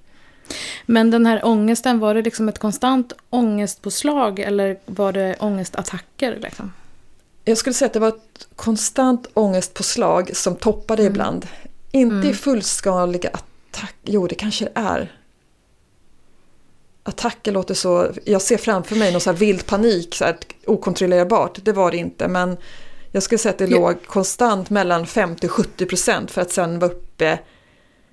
Men 0.85 1.11
den 1.11 1.25
här 1.25 1.45
ångesten, 1.45 1.99
var 1.99 2.15
det 2.15 2.21
liksom 2.21 2.49
ett 2.49 2.59
konstant 2.59 3.13
ångestpåslag 3.29 4.39
eller 4.39 4.77
var 4.85 5.11
det 5.11 5.35
ångestattacker? 5.39 6.39
Liksom? 6.41 6.73
Jag 7.45 7.57
skulle 7.57 7.73
säga 7.73 7.87
att 7.87 7.93
det 7.93 7.99
var 7.99 8.07
ett 8.07 8.47
konstant 8.55 9.27
ångestpåslag 9.33 10.35
som 10.35 10.55
toppade 10.55 11.01
mm. 11.01 11.13
ibland. 11.13 11.47
Inte 11.91 12.15
mm. 12.15 12.29
i 12.29 12.33
fullskaliga 12.33 13.29
attacker, 13.29 14.11
jo 14.11 14.27
det 14.27 14.35
kanske 14.35 14.65
det 14.65 14.71
är. 14.75 15.11
Attacker 17.03 17.51
låter 17.51 17.73
så, 17.73 18.11
jag 18.25 18.41
ser 18.41 18.57
framför 18.57 18.95
mig 18.95 19.11
någon 19.11 19.21
så 19.21 19.31
här 19.31 19.37
vild 19.37 19.65
panik, 19.65 20.15
så 20.15 20.25
här, 20.25 20.37
okontrollerbart, 20.65 21.59
det 21.63 21.71
var 21.71 21.91
det 21.91 21.97
inte. 21.97 22.27
Men 22.27 22.57
jag 23.11 23.23
skulle 23.23 23.39
säga 23.39 23.51
att 23.51 23.57
det 23.57 23.65
ja. 23.67 23.77
låg 23.77 24.05
konstant 24.05 24.69
mellan 24.69 25.05
50-70 25.05 25.85
procent 25.85 26.31
för 26.31 26.41
att 26.41 26.51
sen 26.51 26.79
vara 26.79 26.91
uppe 26.91 27.39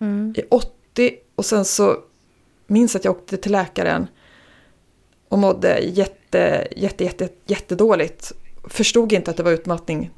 mm. 0.01 0.35
i 0.37 0.43
80 0.51 1.17
och 1.35 1.45
sen 1.45 1.65
så 1.65 1.97
minns 2.67 2.97
att 2.97 3.05
jag 3.05 3.17
åkte 3.17 3.37
till 3.37 3.53
läkaren 3.53 4.07
och 5.29 5.39
mådde 5.39 5.79
jätte, 5.79 6.69
jätte, 6.77 7.05
jätte, 7.05 7.29
jättedåligt. 7.47 8.33
Förstod 8.69 9.13
inte 9.13 9.31
att 9.31 9.37
det 9.37 9.43
var 9.43 9.53
utmattning. 9.53 10.11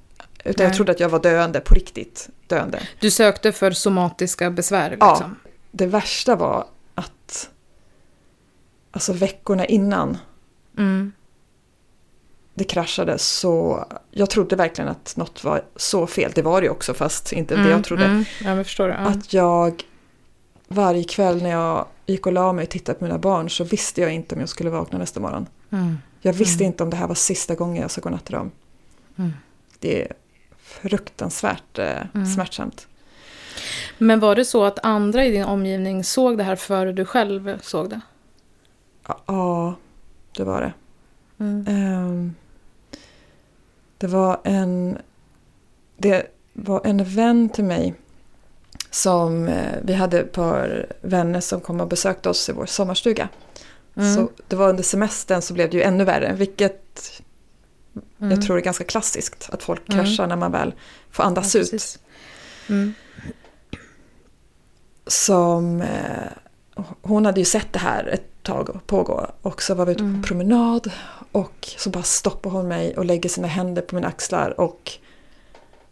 Utan 0.45 0.55
Nej. 0.59 0.67
jag 0.67 0.77
trodde 0.77 0.93
att 0.93 1.01
jag 1.01 1.09
var 1.09 1.21
döende, 1.21 1.61
på 1.61 1.75
riktigt 1.75 2.29
döende. 2.47 2.83
Du 3.01 3.11
sökte 3.11 3.53
för 3.53 3.71
somatiska 3.71 4.51
besvär? 4.51 4.91
Liksom. 4.91 5.09
Ja, 5.09 5.31
det 5.71 5.87
värsta 5.87 6.37
var 6.37 6.67
alltså 8.93 9.13
veckorna 9.13 9.67
innan 9.67 10.19
mm. 10.79 11.13
det 12.55 12.65
kraschade 12.65 13.19
så 13.19 13.85
jag 14.11 14.31
trodde 14.31 14.57
verkligen 14.57 14.91
att 14.91 15.17
något 15.17 15.45
var 15.45 15.63
så 15.77 16.07
fel. 16.07 16.33
Det 16.35 16.43
var 16.43 16.61
det 16.61 16.65
ju 16.65 16.71
också 16.71 16.95
fast 16.95 17.33
inte 17.33 17.55
mm, 17.55 17.67
det 17.67 17.73
jag 17.73 17.85
trodde. 17.85 18.05
Mm, 18.05 18.25
jag 18.45 18.67
förstår. 18.67 18.89
Ja. 18.89 18.97
Att 18.97 19.33
jag 19.33 19.83
varje 20.69 21.05
kväll 21.05 21.43
när 21.43 21.51
jag 21.51 21.87
gick 22.07 22.27
och 22.27 22.33
la 22.33 22.53
mig 22.53 22.63
och 22.63 22.71
tittade 22.71 22.99
på 22.99 23.05
mina 23.05 23.19
barn 23.19 23.51
så 23.51 23.65
visste 23.65 24.01
jag 24.01 24.13
inte 24.13 24.35
om 24.35 24.41
jag 24.41 24.49
skulle 24.49 24.71
vakna 24.71 24.99
nästa 24.99 25.21
morgon. 25.21 25.47
Mm. 25.71 25.99
Jag 26.21 26.33
visste 26.33 26.65
mm. 26.65 26.73
inte 26.73 26.83
om 26.83 26.91
det 26.91 26.97
här 26.97 27.07
var 27.07 27.15
sista 27.15 27.55
gången 27.55 27.83
jag 27.83 27.91
ska 27.91 28.01
gå 28.01 28.11
natt 28.11 28.25
till 28.25 28.35
dem. 28.35 28.51
Mm. 29.17 29.33
Det 29.79 30.03
är 30.03 30.13
fruktansvärt 30.63 31.79
eh, 31.79 32.25
smärtsamt. 32.35 32.87
Men 33.99 34.21
var 34.21 34.37
det 34.37 34.45
så 34.45 34.65
att 34.65 34.79
andra 34.83 35.25
i 35.25 35.31
din 35.31 35.45
omgivning 35.45 36.05
såg 36.05 36.39
det 36.39 36.45
här 36.45 36.57
före 36.57 36.93
du 36.93 37.05
själv 37.05 37.59
såg 37.63 37.91
det? 37.91 38.01
Ja, 39.07 39.75
det 40.37 40.45
var 40.45 40.61
det. 40.61 40.73
Um, 41.39 42.35
det 43.99 44.07
var 44.07 44.41
en... 44.45 44.99
Det 45.97 46.27
var 46.53 46.81
en 46.85 47.05
vän 47.05 47.49
till 47.49 47.65
mig 47.65 47.95
som 48.91 49.49
eh, 49.49 49.79
vi 49.83 49.95
hade 49.95 50.21
ett 50.21 50.33
par 50.33 50.87
vänner 51.01 51.41
som 51.41 51.61
kom 51.61 51.81
och 51.81 51.89
besökte 51.89 52.29
oss 52.29 52.49
i 52.49 52.53
vår 52.53 52.67
sommarstuga. 52.67 53.29
Mm. 53.95 54.15
Så 54.15 54.31
det 54.49 54.57
var 54.57 54.69
under 54.69 54.83
semestern 54.83 55.43
så 55.43 55.55
blev 55.55 55.71
det 55.71 55.77
ju 55.77 55.83
ännu 55.83 56.05
värre, 56.05 56.33
vilket 56.33 57.23
mm. 58.21 58.31
jag 58.31 58.43
tror 58.43 58.57
är 58.57 58.61
ganska 58.61 58.85
klassiskt. 58.85 59.49
Att 59.53 59.63
folk 59.63 59.89
mm. 59.89 60.05
kraschar 60.05 60.27
när 60.27 60.37
man 60.37 60.53
väl 60.53 60.75
får 61.11 61.23
andas 61.23 61.55
ja, 61.55 61.61
ut. 61.61 61.99
Mm. 62.69 62.95
Som, 65.07 65.81
eh, 65.81 66.85
hon 67.03 67.27
hade 67.27 67.41
ju 67.41 67.45
sett 67.45 67.73
det 67.73 67.79
här 67.79 68.07
ett 68.07 68.32
pågå 68.87 69.27
och 69.43 69.63
så 69.63 69.75
var 69.75 69.87
vi 69.87 69.93
ute 69.93 70.03
på 70.03 70.09
mm. 70.09 70.23
promenad 70.23 70.91
och 71.33 71.69
så 71.79 71.91
bara 71.91 72.03
stoppar 72.03 72.51
hon 72.51 72.69
mig 72.69 72.97
och 72.97 73.05
lägger 73.05 73.29
sina 73.29 73.49
händer 73.49 73.83
på 73.83 73.95
mina 73.95 74.09
axlar 74.09 74.61
och 74.61 74.93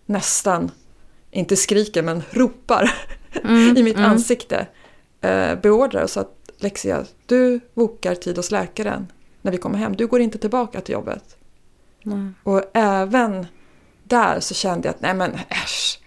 nästan 0.06 0.70
inte 1.30 1.56
skriker 1.56 2.02
men 2.02 2.22
ropar 2.30 2.94
mm, 3.44 3.76
i 3.76 3.82
mitt 3.82 3.96
mm. 3.96 4.10
ansikte. 4.10 4.66
Eh, 5.20 5.54
beordrar 5.54 6.06
så 6.06 6.20
att 6.20 6.50
Lexia, 6.58 7.04
du 7.26 7.60
bokar 7.74 8.14
tid 8.14 8.36
hos 8.36 8.50
läkaren 8.50 9.12
när 9.42 9.52
vi 9.52 9.58
kommer 9.58 9.78
hem. 9.78 9.96
Du 9.96 10.06
går 10.06 10.20
inte 10.20 10.38
tillbaka 10.38 10.80
till 10.80 10.92
jobbet. 10.92 11.36
Mm. 12.06 12.34
Och 12.42 12.62
även 12.72 13.46
där 14.04 14.40
så 14.40 14.54
kände 14.54 14.88
jag 14.88 14.94
att 14.94 15.00
nej 15.00 15.14
men 15.14 15.34
äsch. 15.34 16.00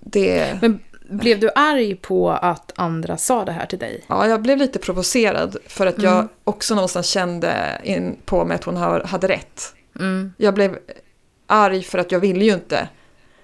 Det... 0.00 0.58
Men 0.62 0.80
blev 1.10 1.40
du 1.40 1.50
arg 1.54 1.94
på 1.94 2.30
att 2.30 2.72
andra 2.76 3.16
sa 3.16 3.44
det 3.44 3.52
här 3.52 3.66
till 3.66 3.78
dig? 3.78 4.04
Ja, 4.06 4.26
jag 4.26 4.42
blev 4.42 4.58
lite 4.58 4.78
provocerad 4.78 5.56
för 5.66 5.86
att 5.86 6.02
jag 6.02 6.14
mm. 6.14 6.28
också 6.44 6.74
någonstans 6.74 7.06
kände 7.06 7.80
in 7.82 8.16
på 8.24 8.44
mig 8.44 8.54
att 8.54 8.64
hon 8.64 8.76
hade 9.04 9.28
rätt. 9.28 9.74
Mm. 9.98 10.32
Jag 10.36 10.54
blev 10.54 10.78
arg 11.46 11.82
för 11.82 11.98
att 11.98 12.12
jag 12.12 12.20
ville 12.20 12.44
ju 12.44 12.54
inte 12.54 12.88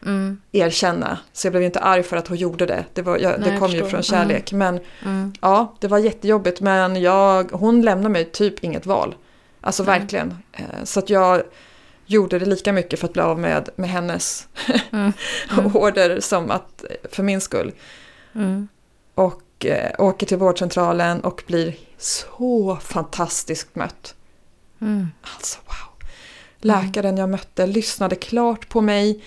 mm. 0.03 0.41
erkänna. 0.53 1.19
Så 1.33 1.47
jag 1.47 1.53
blev 1.53 1.63
inte 1.63 1.81
arg 1.81 2.03
för 2.03 2.17
att 2.17 2.29
hon 2.29 2.37
gjorde 2.37 2.67
det. 2.67 2.85
Det, 2.93 3.03
var, 3.03 3.19
jag, 3.19 3.41
Nej, 3.41 3.51
det 3.51 3.59
kom 3.59 3.71
ju 3.71 3.85
från 3.85 4.03
kärlek. 4.03 4.53
Mm. 4.53 4.75
Men 4.75 4.85
mm. 5.13 5.33
ja, 5.41 5.75
det 5.81 5.89
var 5.89 5.99
jättejobbigt. 5.99 6.61
Men 6.61 7.03
jag, 7.03 7.53
hon 7.53 7.83
lämnade 7.83 8.09
mig 8.09 8.25
typ 8.25 8.65
inget 8.65 8.87
val. 8.87 9.15
Alltså 9.61 9.83
verkligen. 9.83 10.35
Eh, 10.53 10.65
så 10.85 10.99
att 10.99 11.11
jag 11.11 11.43
gjorde 12.07 12.39
det 12.39 12.47
lika 12.47 12.73
mycket 12.73 13.01
för 13.01 13.07
att 13.07 13.13
bli 13.13 13.23
av 13.23 13.39
med, 13.39 13.69
med 13.77 13.91
hennes 13.91 14.49
mm. 14.93 15.13
mm. 15.59 15.77
order 15.77 16.21
som 16.21 16.51
att 16.51 16.85
för 17.11 17.23
min 17.23 17.41
skull. 17.41 17.73
Mm. 18.35 18.69
Och 19.15 19.43
äh, 19.65 19.91
åker 19.99 20.27
till 20.27 20.39
vårdcentralen 20.39 21.21
och 21.21 21.43
blir 21.47 21.75
så 21.99 22.79
fantastiskt 22.83 23.75
mött. 23.75 24.15
Mm. 24.81 25.09
Alltså 25.35 25.59
wow. 25.67 26.09
Läkaren 26.61 27.17
jag 27.17 27.29
mötte 27.29 27.67
lyssnade 27.67 28.17
klart 28.17 28.69
på 28.69 28.81
mig. 28.81 29.25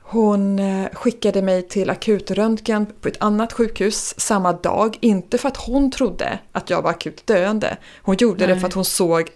Hon 0.00 0.58
eh, 0.58 0.88
skickade 0.92 1.42
mig 1.42 1.68
till 1.68 1.90
akutröntgen 1.90 2.86
på 3.00 3.08
ett 3.08 3.22
annat 3.22 3.52
sjukhus 3.52 4.20
samma 4.20 4.52
dag. 4.52 4.98
Inte 5.00 5.38
för 5.38 5.48
att 5.48 5.56
hon 5.56 5.90
trodde 5.90 6.38
att 6.52 6.70
jag 6.70 6.82
var 6.82 6.90
akut 6.90 7.26
döende. 7.26 7.76
Hon 8.02 8.16
gjorde 8.18 8.46
Nej. 8.46 8.54
det 8.54 8.60
för 8.60 8.66
att 8.66 8.74
hon 8.74 8.84
såg 8.84 9.30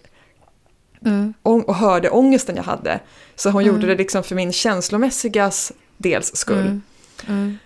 mm. 1.04 1.34
och 1.42 1.74
hörde 1.74 2.10
ångesten 2.10 2.56
jag 2.56 2.62
hade. 2.62 3.00
Så 3.36 3.50
hon 3.50 3.62
mm. 3.62 3.74
gjorde 3.74 3.86
det 3.86 3.96
liksom 3.96 4.22
för 4.22 4.34
min 4.34 4.52
känslomässiga 4.52 5.50
dels 5.96 6.36
skull. 6.36 6.58
Mm. 6.58 6.82
mm. 7.28 7.58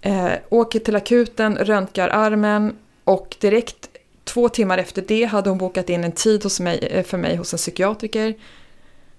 Eh, 0.00 0.32
åker 0.48 0.80
till 0.80 0.96
akuten, 0.96 1.56
röntgar 1.56 2.08
armen 2.08 2.76
och 3.04 3.36
direkt 3.40 3.88
två 4.24 4.48
timmar 4.48 4.78
efter 4.78 5.04
det 5.08 5.24
hade 5.24 5.50
hon 5.50 5.58
bokat 5.58 5.90
in 5.90 6.04
en 6.04 6.12
tid 6.12 6.42
hos 6.42 6.60
mig, 6.60 6.78
eh, 6.78 7.04
för 7.04 7.18
mig 7.18 7.36
hos 7.36 7.52
en 7.52 7.56
psykiatriker. 7.56 8.34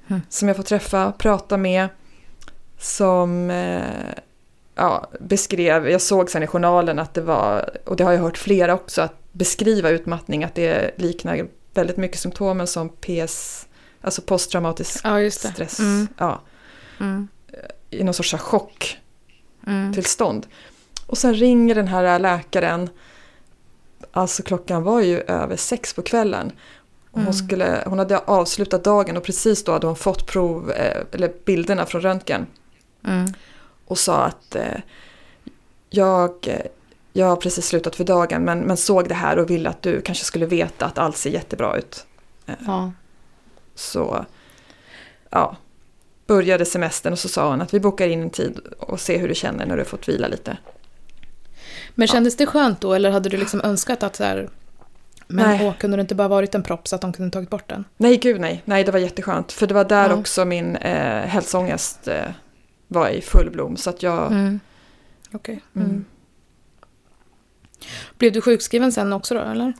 Mm. 0.07 0.21
Som 0.29 0.47
jag 0.47 0.57
får 0.57 0.63
träffa, 0.63 1.11
prata 1.11 1.57
med 1.57 1.87
som 2.79 3.49
eh, 3.49 4.13
ja, 4.75 5.09
beskrev, 5.19 5.89
jag 5.89 6.01
såg 6.01 6.29
sen 6.29 6.43
i 6.43 6.47
journalen 6.47 6.99
att 6.99 7.13
det 7.13 7.21
var, 7.21 7.69
och 7.85 7.95
det 7.95 8.03
har 8.03 8.11
jag 8.11 8.21
hört 8.21 8.37
flera 8.37 8.73
också, 8.73 9.01
att 9.01 9.15
beskriva 9.31 9.89
utmattning, 9.89 10.43
att 10.43 10.55
det 10.55 10.91
liknar 10.97 11.47
väldigt 11.77 11.97
mycket 11.97 12.19
symptomen 12.19 12.67
som 12.67 12.89
PS, 12.89 13.67
alltså 14.01 14.21
posttraumatisk 14.21 15.01
ja, 15.03 15.31
stress. 15.31 15.79
Mm. 15.79 16.07
Ja. 16.17 16.41
Mm. 16.99 17.27
I 17.89 18.03
någon 18.03 18.13
sorts 18.13 18.33
chocktillstånd. 18.33 20.45
Mm. 20.45 20.57
Och 21.07 21.17
sen 21.17 21.33
ringer 21.33 21.75
den 21.75 21.87
här 21.87 22.19
läkaren, 22.19 22.89
alltså 24.11 24.43
klockan 24.43 24.83
var 24.83 25.01
ju 25.01 25.19
över 25.19 25.55
sex 25.55 25.93
på 25.93 26.01
kvällen. 26.01 26.51
Hon, 27.11 27.23
mm. 27.23 27.33
skulle, 27.33 27.83
hon 27.85 27.99
hade 27.99 28.17
avslutat 28.17 28.83
dagen 28.83 29.17
och 29.17 29.23
precis 29.23 29.63
då 29.63 29.71
hade 29.71 29.87
hon 29.87 29.95
fått 29.95 30.25
prov, 30.25 30.71
eh, 30.71 31.03
eller 31.11 31.33
bilderna 31.45 31.85
från 31.85 32.01
röntgen. 32.01 32.47
Mm. 33.07 33.25
Och 33.85 33.97
sa 33.97 34.23
att 34.23 34.55
eh, 34.55 34.77
jag, 35.89 36.61
jag 37.17 37.25
har 37.25 37.35
precis 37.35 37.67
slutat 37.67 37.95
för 37.95 38.03
dagen 38.03 38.43
men, 38.43 38.59
men 38.59 38.77
såg 38.77 39.07
det 39.09 39.15
här 39.15 39.39
och 39.39 39.49
ville 39.49 39.69
att 39.69 39.81
du 39.81 40.01
kanske 40.01 40.25
skulle 40.25 40.45
veta 40.45 40.85
att 40.85 40.97
allt 40.97 41.17
ser 41.17 41.29
jättebra 41.29 41.77
ut. 41.77 42.05
Eh, 42.45 42.55
ja. 42.65 42.91
Så 43.75 44.25
ja, 45.29 45.57
började 46.27 46.65
semestern 46.65 47.13
och 47.13 47.19
så 47.19 47.29
sa 47.29 47.49
hon 47.49 47.61
att 47.61 47.73
vi 47.73 47.79
bokar 47.79 48.07
in 48.07 48.21
en 48.21 48.29
tid 48.29 48.59
och 48.79 48.99
ser 48.99 49.19
hur 49.19 49.27
du 49.27 49.35
känner 49.35 49.65
när 49.65 49.75
du 49.75 49.81
har 49.81 49.85
fått 49.85 50.09
vila 50.09 50.27
lite. 50.27 50.57
Men 51.95 52.07
kändes 52.07 52.37
det 52.37 52.45
skönt 52.45 52.81
då 52.81 52.93
eller 52.93 53.11
hade 53.11 53.29
du 53.29 53.37
liksom 53.37 53.61
önskat 53.61 54.03
att 54.03 54.15
så 54.15 54.23
här, 54.23 54.49
men 55.27 55.49
nej. 55.49 55.67
Åh, 55.67 55.73
kunde 55.77 55.97
det 55.97 56.01
inte 56.01 56.15
bara 56.15 56.27
varit 56.27 56.55
en 56.55 56.63
propp 56.63 56.87
så 56.87 56.95
att 56.95 57.01
de 57.01 57.13
kunde 57.13 57.31
tagit 57.31 57.49
bort 57.49 57.69
den? 57.69 57.85
Nej, 57.97 58.17
gud 58.17 58.41
nej. 58.41 58.61
Nej, 58.65 58.83
det 58.83 58.91
var 58.91 58.99
jätteskönt. 58.99 59.51
För 59.51 59.67
det 59.67 59.73
var 59.73 59.85
där 59.85 60.09
ja. 60.09 60.15
också 60.15 60.45
min 60.45 60.75
eh, 60.75 61.21
hälsoångest 61.25 62.07
eh, 62.07 62.25
var 62.87 63.09
i 63.09 63.21
full 63.21 63.49
blom. 63.51 63.77
Så 63.77 63.89
att 63.89 64.03
jag... 64.03 64.31
Mm. 64.31 64.59
Okej. 65.31 65.37
Okay. 65.37 65.81
Mm. 65.83 65.89
mm. 65.89 66.05
Blev 68.17 68.31
du 68.31 68.41
sjukskriven 68.41 68.91
sen 68.91 69.13
också 69.13 69.33
då 69.33 69.41
eller? 69.41 69.73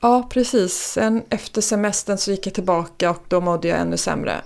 Ja, 0.00 0.28
precis. 0.30 0.74
Sen 0.74 1.22
efter 1.28 1.60
semestern 1.60 2.18
så 2.18 2.30
gick 2.30 2.46
jag 2.46 2.54
tillbaka 2.54 3.10
och 3.10 3.24
då 3.28 3.40
mådde 3.40 3.68
jag 3.68 3.80
ännu 3.80 3.96
sämre. 3.96 4.42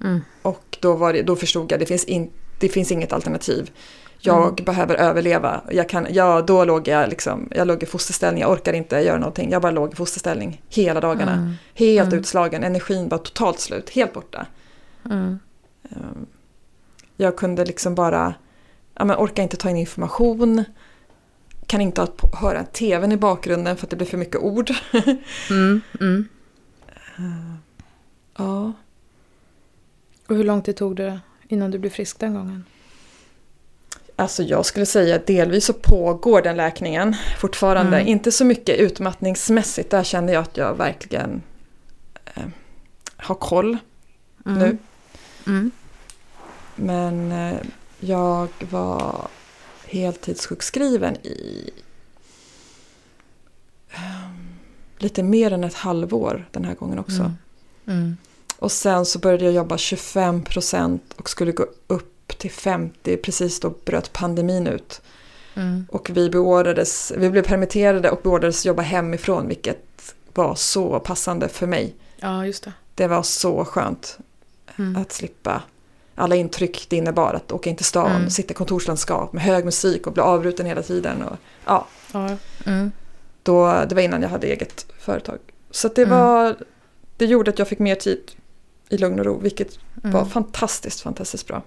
Mm. 0.00 0.20
Och 0.42 0.78
då, 0.80 0.94
var 0.94 1.12
det, 1.12 1.22
då 1.22 1.36
förstod 1.36 1.72
jag 1.72 1.80
det 1.80 1.86
finns, 1.86 2.04
in, 2.04 2.30
det 2.60 2.68
finns 2.68 2.92
inget 2.92 3.12
alternativ. 3.12 3.70
Jag 4.18 4.42
mm. 4.42 4.64
behöver 4.64 4.94
överleva. 4.94 5.60
Jag 5.70 5.88
kan, 5.88 6.06
ja, 6.10 6.42
då 6.42 6.64
låg 6.64 6.88
jag, 6.88 7.08
liksom, 7.08 7.48
jag 7.50 7.66
låg 7.66 7.82
i 7.82 7.86
fosterställning, 7.86 8.40
jag 8.40 8.50
orkar 8.50 8.72
inte 8.72 8.96
göra 8.96 9.18
någonting. 9.18 9.50
Jag 9.50 9.62
bara 9.62 9.72
låg 9.72 9.92
i 9.92 9.96
fosterställning 9.96 10.62
hela 10.68 11.00
dagarna. 11.00 11.32
Mm. 11.32 11.52
Helt 11.74 12.08
mm. 12.08 12.18
utslagen, 12.18 12.64
energin 12.64 13.08
var 13.08 13.18
totalt 13.18 13.60
slut, 13.60 13.90
helt 13.90 14.12
borta. 14.12 14.46
Um, 15.02 15.38
jag 17.16 17.36
kunde 17.36 17.64
liksom 17.64 17.94
bara, 17.94 18.34
ja 18.94 19.04
men 19.04 19.16
orka 19.16 19.42
inte 19.42 19.56
ta 19.56 19.70
in 19.70 19.76
information. 19.76 20.64
Kan 21.66 21.80
inte 21.80 22.00
ha 22.00 22.06
på- 22.06 22.36
höra 22.36 22.64
tvn 22.64 23.12
i 23.12 23.16
bakgrunden 23.16 23.76
för 23.76 23.86
att 23.86 23.90
det 23.90 23.96
blir 23.96 24.06
för 24.06 24.16
mycket 24.18 24.40
ord. 24.40 24.70
Mm, 25.50 25.80
mm. 26.00 26.28
ja. 28.36 28.72
Och 30.28 30.36
hur 30.36 30.44
lång 30.44 30.62
tid 30.62 30.76
tog 30.76 30.96
det 30.96 31.20
innan 31.48 31.70
du 31.70 31.78
blev 31.78 31.90
frisk 31.90 32.18
den 32.18 32.34
gången? 32.34 32.64
Alltså 34.16 34.42
jag 34.42 34.66
skulle 34.66 34.86
säga 34.86 35.16
att 35.16 35.26
delvis 35.26 35.64
så 35.64 35.72
pågår 35.72 36.42
den 36.42 36.56
läkningen 36.56 37.16
fortfarande. 37.38 37.96
Mm. 37.96 38.08
Inte 38.08 38.32
så 38.32 38.44
mycket 38.44 38.78
utmattningsmässigt, 38.78 39.90
där 39.90 40.02
känner 40.04 40.32
jag 40.32 40.42
att 40.42 40.56
jag 40.56 40.74
verkligen 40.74 41.42
eh, 42.34 42.42
har 43.16 43.34
koll 43.34 43.78
Mm. 44.46 44.58
nu. 44.58 44.78
Mm. 45.46 45.70
Men 46.76 47.32
eh, 47.32 47.58
jag 48.00 48.48
var 48.70 49.28
heltidssjukskriven 49.86 51.16
i 51.16 51.70
eh, 53.90 54.00
lite 54.98 55.22
mer 55.22 55.52
än 55.52 55.64
ett 55.64 55.74
halvår 55.74 56.48
den 56.52 56.64
här 56.64 56.74
gången 56.74 56.98
också. 56.98 57.20
Mm. 57.22 57.32
Mm. 57.86 58.16
Och 58.58 58.72
sen 58.72 59.06
så 59.06 59.18
började 59.18 59.44
jag 59.44 59.54
jobba 59.54 59.76
25% 59.76 61.00
och 61.16 61.30
skulle 61.30 61.52
gå 61.52 61.66
upp 61.86 62.38
till 62.38 62.50
50% 62.50 63.16
precis 63.16 63.60
då 63.60 63.74
bröt 63.84 64.12
pandemin 64.12 64.66
ut. 64.66 65.02
Mm. 65.54 65.86
Och 65.90 66.10
vi, 66.10 66.30
beordrades, 66.30 67.12
vi 67.16 67.30
blev 67.30 67.42
permitterade 67.42 68.10
och 68.10 68.20
beordrades 68.22 68.66
jobba 68.66 68.82
hemifrån 68.82 69.48
vilket 69.48 70.14
var 70.34 70.54
så 70.54 71.00
passande 71.00 71.48
för 71.48 71.66
mig. 71.66 71.94
Ja, 72.16 72.46
just 72.46 72.64
det. 72.64 72.72
Det 72.94 73.06
var 73.06 73.22
så 73.22 73.64
skönt 73.64 74.18
Mm. 74.78 74.96
att 74.96 75.12
slippa 75.12 75.62
alla 76.16 76.34
intryck 76.36 76.86
det 76.88 76.96
innebar 76.96 77.34
att 77.34 77.52
åka 77.52 77.70
in 77.70 77.76
till 77.76 77.84
stan, 77.86 78.10
Mm. 78.16 78.30
sitta 78.30 78.50
i 78.50 78.54
kontorslandskap 78.54 79.32
med 79.32 79.42
hög 79.42 79.64
musik 79.64 80.06
och 80.06 80.12
bli 80.12 80.22
avbruten 80.22 80.66
hela 80.66 80.82
tiden. 80.82 81.22
Och, 81.22 81.36
ja, 81.64 81.86
Ja. 82.12 82.36
Mm. 82.66 82.90
då, 83.42 83.84
det 83.88 83.94
var 83.94 84.02
innan 84.02 84.22
jag 84.22 84.28
hade 84.28 84.46
eget 84.46 84.86
företag. 84.98 85.38
Så 85.70 85.86
att 85.86 85.94
det, 85.94 86.02
Mm. 86.02 86.18
var, 86.18 86.56
det 87.16 87.24
gjorde 87.26 87.50
att 87.50 87.58
jag 87.58 87.68
fick 87.68 87.78
mer 87.78 87.94
tid 87.94 88.32
i 88.88 88.96
lugn 88.98 89.18
och 89.18 89.24
ro, 89.26 89.38
vilket 89.38 89.78
Mm. 90.04 90.12
var 90.12 90.24
fantastiskt, 90.24 91.00
fantastiskt 91.00 91.46
bra. 91.46 91.62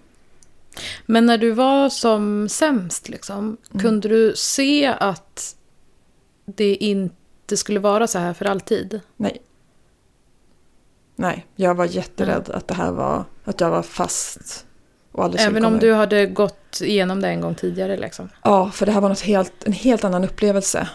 Men 1.05 1.25
när 1.25 1.38
du 1.38 1.51
var 1.51 1.89
som 1.89 2.49
sämst, 2.49 3.09
liksom, 3.09 3.57
Mm. 3.71 3.81
kunde 3.83 4.07
du 4.09 4.33
se 4.35 4.85
att 4.99 5.55
det 6.45 6.75
inte 6.75 7.57
skulle 7.57 7.79
vara 7.79 8.07
så 8.07 8.19
här 8.19 8.33
för 8.33 8.45
alltid? 8.45 9.01
Nej. 9.17 9.41
Nej, 11.19 11.45
jag 11.55 11.75
var 11.75 11.86
jätterädd 11.86 12.49
att 12.49 12.67
det 12.67 12.73
här 12.73 12.91
var, 12.91 13.23
att 13.43 13.62
jag 13.62 13.69
var 13.69 13.82
fast. 13.82 14.65
Även 15.38 15.65
om 15.65 15.79
du 15.79 15.93
hade 15.93 16.25
gått 16.25 16.82
igenom 16.82 17.21
det 17.21 17.27
en 17.27 17.41
gång 17.41 17.55
tidigare? 17.55 17.97
Liksom. 17.97 18.29
Ja, 18.43 18.71
för 18.71 18.86
det 18.86 18.91
här 18.91 19.01
var 19.01 19.10
något 19.10 19.19
helt, 19.21 19.53
en 19.65 19.73
helt 19.73 20.03
annan 20.03 20.23
upplevelse. 20.23 20.89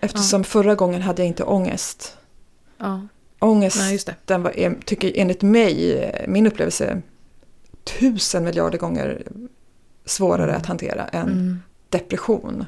Eftersom 0.00 0.44
förra 0.44 0.74
gången 0.74 1.02
hade 1.02 1.22
jag 1.22 1.26
inte 1.26 1.44
ångest. 1.44 2.16
Ja, 2.78 3.06
Ångest, 3.38 3.76
nej, 3.78 3.92
just 3.92 4.06
det. 4.06 4.14
den 4.24 4.42
var, 4.42 4.82
tycker 4.84 5.12
enligt 5.14 5.42
mig, 5.42 6.24
min 6.28 6.46
upplevelse, 6.46 7.02
tusen 7.98 8.44
miljarder 8.44 8.78
gånger 8.78 9.22
svårare 10.04 10.54
att 10.54 10.66
hantera 10.66 11.06
än 11.06 11.22
Mm. 11.28 11.62
depression. 11.88 12.64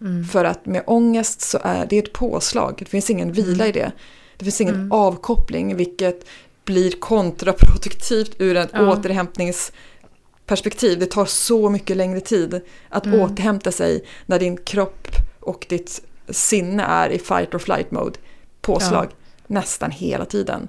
Mm. 0.00 0.24
För 0.24 0.44
att 0.44 0.66
med 0.66 0.82
ångest 0.86 1.40
så 1.40 1.58
är 1.62 1.86
det 1.86 1.98
ett 1.98 2.12
påslag, 2.12 2.74
det 2.78 2.84
finns 2.84 3.10
ingen 3.10 3.32
vila 3.32 3.66
i 3.66 3.72
det. 3.72 3.92
Det 4.40 4.44
finns 4.44 4.60
ingen 4.60 4.74
Mm. 4.74 4.92
avkoppling, 4.92 5.76
vilket 5.76 6.24
blir 6.64 6.90
kontraproduktivt 6.90 8.32
ur 8.38 8.56
en 8.56 8.68
Ja. 8.72 8.92
återhämtningsperspektiv. 8.92 10.98
Det 10.98 11.06
tar 11.06 11.24
så 11.26 11.70
mycket 11.70 11.96
längre 11.96 12.20
tid 12.20 12.60
att 12.88 13.06
Mm. 13.06 13.20
återhämta 13.20 13.72
sig 13.72 14.04
när 14.26 14.38
din 14.38 14.56
kropp 14.56 15.08
och 15.40 15.66
ditt 15.68 16.02
sinne 16.28 16.82
är 16.82 17.10
i 17.10 17.18
fight 17.18 17.54
or 17.54 17.58
flight 17.58 17.90
mode. 17.90 18.18
Påslag 18.60 19.08
nästan 19.46 19.90
hela 19.90 20.24
tiden. 20.24 20.68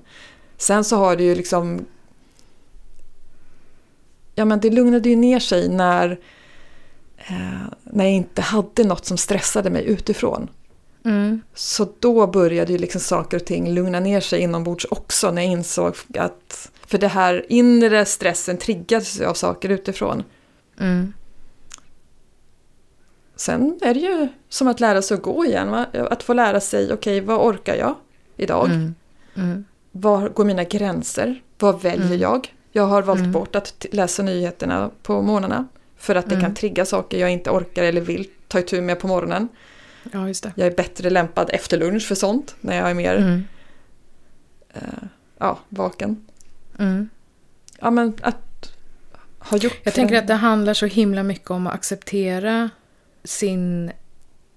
Sen 0.58 0.84
så 0.84 0.96
har 0.96 1.16
det 1.16 1.24
ju 1.24 1.36
liksom... 1.36 1.86
Ja 4.36 4.46
men 4.46 4.60
det 4.60 4.70
lugnade 4.70 5.10
ju 5.10 5.16
ner 5.16 5.40
sig 5.40 5.70
när, 5.70 6.20
eh, 7.18 7.62
när 7.84 8.06
jag 8.06 8.14
inte 8.14 8.42
hade 8.42 8.84
något 8.84 9.06
som 9.06 9.18
stressade 9.18 9.70
mig 9.70 9.86
utifrån. 9.86 10.50
Mm. 11.06 11.42
Så 11.54 11.88
då 12.00 12.28
började 12.28 12.72
ju 12.72 12.78
liksom 12.78 13.02
saker 13.02 13.38
och 13.38 13.46
ting 13.46 13.74
lugna 13.74 14.00
ner 14.00 14.20
sig 14.20 14.40
inombords 14.42 14.86
också 14.90 15.32
när 15.32 15.42
jag 15.42 15.52
insåg 15.52 15.96
att... 16.18 16.72
För 16.88 16.98
det 16.98 17.08
här 17.08 17.46
inre 17.50 18.06
stressen 18.06 18.58
triggades 18.58 19.22
av 19.22 19.34
saker 19.34 19.70
utifrån. 19.70 20.24
Mm. 20.80 21.14
Sen 23.36 23.80
är 23.82 23.94
det 23.94 24.00
ju 24.00 24.28
som 24.50 24.68
att 24.68 24.80
lära 24.80 25.02
sig 25.02 25.16
att 25.16 25.24
gå 25.24 25.46
igen. 25.46 25.72
Va? 25.72 25.86
Att 25.94 26.24
få 26.24 26.34
lära 26.34 26.60
sig, 26.60 26.94
okej 26.94 27.22
vad 27.22 27.40
orkar 27.40 27.76
jag 27.76 27.96
idag? 28.38 28.66
Mm. 28.66 28.96
Mm. 29.36 29.66
Var 29.92 30.30
går 30.30 30.46
mina 30.46 30.64
gränser? 30.64 31.42
Vad 31.60 31.82
väljer 31.82 32.06
Mm. 32.06 32.20
jag? 32.20 32.54
Jag 32.72 32.84
har 32.84 33.02
valt 33.02 33.26
bort 33.26 33.56
att 33.56 33.86
läsa 33.92 34.24
nyheterna 34.24 34.92
på 35.04 35.22
morgnarna. 35.22 35.68
För 35.98 36.16
att 36.16 36.30
det 36.30 36.42
kan 36.42 36.54
trigga 36.56 36.86
saker 36.86 37.18
jag 37.18 37.32
inte 37.32 37.50
orkar 37.50 37.84
eller 37.84 38.02
vill 38.02 38.28
ta 38.48 38.60
itu 38.60 38.82
med 38.82 39.00
på 39.00 39.08
morgonen. 39.08 39.48
Ja, 40.12 40.28
just 40.28 40.44
det. 40.44 40.54
Jag 40.56 40.68
är 40.68 40.76
bättre 40.76 41.10
lämpad 41.10 41.50
efter 41.54 41.78
lunch 41.78 42.08
för 42.08 42.16
sånt. 42.16 42.56
När 42.62 42.78
jag 42.78 42.90
är 42.90 42.94
mer 42.94 43.16
Mm. 43.16 43.44
eh, 44.74 44.82
ja, 45.38 45.60
vaken. 45.70 46.26
Mm. 46.80 47.10
Ja 47.80 47.92
men 47.92 48.14
att 48.22 48.74
ha 49.40 49.58
gjort 49.58 49.80
Jag 49.84 49.94
tänker 49.94 50.16
att 50.18 50.28
det 50.28 50.34
handlar 50.34 50.74
så 50.74 50.86
himla 50.86 51.24
mycket 51.24 51.52
om 51.52 51.68
att 51.68 51.74
acceptera 51.74 52.70
sin 53.24 53.92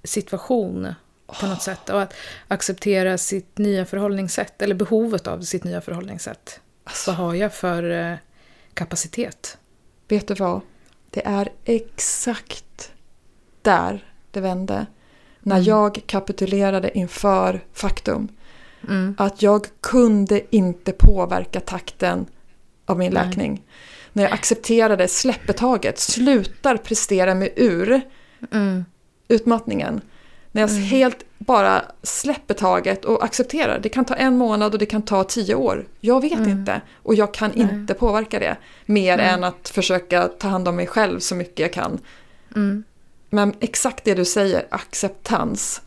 situation 0.05 0.95
på 1.41 1.47
något 1.47 1.63
sätt. 1.63 1.89
Och 1.89 2.03
att 2.03 2.15
acceptera 2.49 3.19
sitt 3.19 3.59
nya 3.59 3.85
förhållningssätt, 3.87 4.63
eller 4.63 4.75
behovet 4.75 5.27
av 5.27 5.41
sitt 5.41 5.65
nya 5.65 5.81
förhållningssätt. 5.81 6.61
Alltså, 6.85 7.11
Vad 7.11 7.17
har 7.19 7.35
jag 7.35 7.55
för 7.55 7.91
eh, 7.91 8.17
kapacitet? 8.75 9.59
vet 10.09 10.29
du 10.29 10.35
vad? 10.35 10.61
Det 11.11 11.27
är 11.27 11.49
exakt 11.65 12.93
där 13.63 14.05
det 14.31 14.41
vände. 14.41 14.87
När 15.47 15.57
Mm. 15.57 15.67
jag 15.69 16.01
kapitulerade 16.07 16.99
inför 16.99 17.61
faktum. 17.73 18.29
Mm. 18.89 19.15
Att 19.19 19.43
jag 19.43 19.67
kunde 19.81 20.57
inte 20.57 20.93
påverka 20.93 21.61
takten 21.61 22.27
av 22.87 22.99
min 22.99 23.13
Nej. 23.13 23.27
läkning. 23.27 23.63
När 24.13 24.23
jag 24.23 24.33
accepterade, 24.33 25.09
släpper 25.09 25.53
taget, 25.53 25.99
slutar 25.99 26.77
prestera 26.77 27.35
mig 27.35 27.53
ur 27.57 28.01
Mm. 28.53 28.85
utmattningen. 29.29 30.01
När 30.53 30.63
jag 30.63 30.71
Mm. 30.71 30.83
helt 30.83 31.19
bara 31.39 31.83
släpper 32.03 32.55
taget 32.55 33.05
och 33.05 33.25
accepterar. 33.25 33.79
Det 33.79 33.89
kan 33.89 34.05
ta 34.05 34.15
en 34.15 34.37
månad 34.39 34.73
och 34.73 34.79
det 34.79 34.87
kan 34.87 35.03
ta 35.03 35.25
tio 35.25 35.55
år. 35.55 35.87
Jag 36.01 36.21
vet 36.21 36.33
Mm. 36.39 36.49
inte. 36.51 36.81
Och 37.03 37.15
jag 37.15 37.35
kan 37.35 37.51
Nej. 37.55 37.69
inte 37.75 37.95
påverka 37.95 38.39
det. 38.39 38.57
Mer 38.87 39.19
än 39.19 39.45
att 39.45 39.69
försöka 39.69 40.29
ta 40.29 40.49
hand 40.49 40.69
om 40.69 40.77
mig 40.77 40.87
själv 40.87 41.19
så 41.21 41.35
mycket 41.35 41.59
jag 41.59 41.73
kan. 41.73 41.99
Men 43.35 43.55
exakt 43.61 44.05
det 44.05 44.15
du 44.15 44.25
säger, 44.25 44.67
acceptans. 44.71 45.83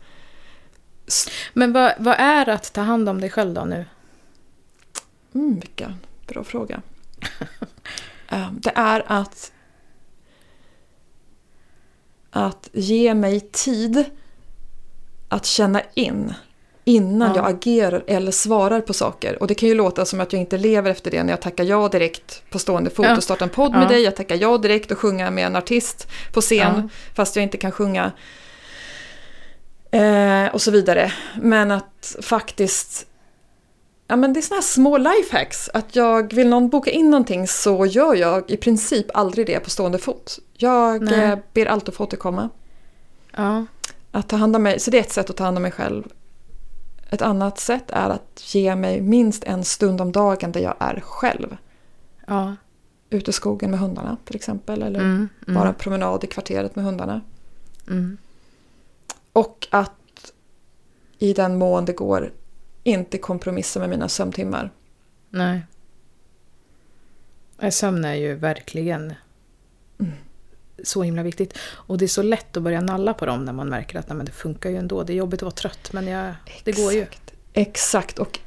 Men 1.52 1.72
vad, 1.72 1.94
vad 1.98 2.14
är 2.18 2.48
att 2.48 2.72
ta 2.72 2.80
hand 2.80 3.08
om 3.08 3.20
dig 3.20 3.30
själv 3.30 3.54
då 3.54 3.64
nu? 3.64 3.84
Mm, 5.34 5.54
vilken 5.60 5.96
bra 6.26 6.44
fråga. 6.44 6.82
Eh, 8.30 8.52
det 8.52 8.72
är 8.74 9.04
att 9.06 9.52
att 12.30 12.70
ge 12.72 13.14
mig 13.14 13.40
tid 13.40 14.04
att 15.28 15.46
känna 15.46 15.82
in 15.94 16.34
innan 16.88 17.28
Ja. 17.28 17.36
jag 17.36 17.46
agerar 17.54 18.04
eller 18.06 18.32
svarar 18.32 18.80
på 18.80 18.92
saker. 18.92 19.40
Och 19.42 19.46
det 19.46 19.54
kan 19.54 19.68
ju 19.68 19.74
låta 19.74 20.04
som 20.04 20.20
att 20.20 20.32
jag 20.32 20.40
inte 20.40 20.58
lever 20.58 20.90
efter 20.90 21.10
det 21.10 21.22
när 21.22 21.32
jag 21.32 21.40
tackar 21.40 21.64
ja 21.64 21.88
direkt 21.88 22.42
på 22.50 22.58
stående 22.58 22.90
fot 22.90 23.06
Ja. 23.06 23.16
och 23.16 23.22
startar 23.22 23.46
en 23.46 23.50
podd 23.50 23.72
med 23.72 23.82
Ja. 23.82 23.88
dig. 23.88 24.02
Jag 24.02 24.16
tackar 24.16 24.36
ja 24.36 24.58
direkt 24.58 24.90
och 24.90 24.98
sjunga 24.98 25.30
med 25.30 25.46
en 25.46 25.56
artist 25.56 26.08
på 26.32 26.40
scen 26.40 26.90
fast 27.16 27.36
jag 27.36 27.42
inte 27.42 27.56
kan 27.56 27.72
sjunga. 27.72 28.12
Eh, 29.90 30.46
och 30.54 30.62
så 30.62 30.70
vidare. 30.70 31.12
Men 31.42 31.70
att 31.70 32.16
faktiskt 32.22 33.04
Ja 34.10 34.16
men 34.16 34.32
det 34.32 34.40
är 34.40 34.42
såna 34.42 34.56
här 34.56 34.62
små 34.62 34.98
lifehacks. 34.98 35.70
Att 35.74 35.96
jag 35.96 36.32
vill 36.34 36.48
någon 36.48 36.68
boka 36.68 36.90
in 36.90 37.10
någonting 37.10 37.48
så 37.48 37.86
gör 37.86 38.14
jag 38.14 38.50
i 38.50 38.56
princip 38.56 39.06
aldrig 39.14 39.46
det 39.46 39.60
på 39.60 39.70
stående 39.70 39.98
fot. 39.98 40.38
Jag 40.56 41.02
Nej. 41.02 41.24
eh, 41.24 41.38
ber 41.52 41.66
alltid 41.66 41.88
att 41.88 41.94
få 41.94 42.04
återkomma. 42.04 42.48
Ja. 43.36 43.66
Att 44.12 44.28
ta 44.28 44.36
hand 44.36 44.56
om 44.56 44.62
mig, 44.62 44.80
så 44.80 44.90
det 44.90 44.96
är 44.98 45.00
ett 45.02 45.12
sätt 45.12 45.30
att 45.30 45.36
ta 45.36 45.44
hand 45.44 45.56
om 45.56 45.62
mig 45.62 45.72
själv. 45.72 46.04
Ett 47.10 47.22
annat 47.22 47.58
sätt 47.58 47.90
är 47.90 48.10
att 48.10 48.54
ge 48.54 48.76
mig 48.76 49.00
minst 49.00 49.44
en 49.44 49.64
stund 49.64 50.00
om 50.00 50.12
dagen 50.12 50.52
där 50.52 50.60
jag 50.60 50.74
är 50.78 51.00
själv. 51.00 51.56
Ja. 52.26 52.56
Ute 53.10 53.30
i 53.30 53.34
skogen 53.34 53.70
med 53.70 53.80
hundarna 53.80 54.16
till 54.24 54.36
exempel. 54.36 54.82
Eller 54.82 55.00
Mm. 55.00 55.28
Mm. 55.46 55.54
bara 55.60 55.68
en 55.68 55.74
promenad 55.74 56.24
i 56.24 56.26
kvarteret 56.26 56.76
med 56.76 56.84
hundarna. 56.84 57.20
Mm. 57.88 58.16
Och 59.32 59.68
att 59.70 60.32
i 61.18 61.32
den 61.32 61.58
mån 61.58 61.84
det 61.84 61.92
går 61.92 62.32
inte 62.82 63.18
kompromissa 63.18 63.80
med 63.80 63.88
mina 63.90 64.08
sömntimmar. 64.08 64.70
Nej. 65.30 65.60
Nej, 67.60 67.72
Sömn 67.72 68.04
är 68.04 68.14
ju 68.14 68.34
verkligen 68.34 69.14
så 70.84 71.02
himla 71.02 71.22
viktigt. 71.22 71.58
Och 71.72 71.98
det 71.98 72.04
är 72.04 72.08
så 72.08 72.22
lätt 72.22 72.56
att 72.56 72.62
börja 72.62 72.80
nalla 72.80 73.14
på 73.14 73.26
dem 73.26 73.44
när 73.44 73.52
man 73.52 73.68
märker 73.68 73.98
att 73.98 74.08
nej, 74.08 74.26
det 74.26 74.32
funkar 74.32 74.70
ju 74.70 74.76
ändå. 74.76 75.02
Det 75.02 75.12
är 75.12 75.16
jobbigt 75.16 75.38
att 75.38 75.42
vara 75.42 75.50
trött 75.50 75.92
men 75.92 76.06
jag, 76.06 76.34
det 76.64 76.72
går 76.72 76.92
ju. 76.92 77.06
Exakt. 77.52 78.18
Och 78.18 78.38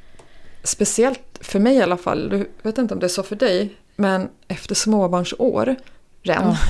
speciellt 0.62 1.38
för 1.40 1.58
mig 1.58 1.74
i 1.76 1.82
alla 1.82 1.96
fall, 1.96 2.28
jag 2.32 2.46
vet 2.70 2.78
inte 2.78 2.94
om 2.94 3.00
det 3.00 3.06
är 3.06 3.08
så 3.08 3.22
för 3.22 3.36
dig, 3.36 3.76
men 3.96 4.28
efter 4.48 4.74
småbarnsåren 4.74 5.76
Ja. 6.22 6.56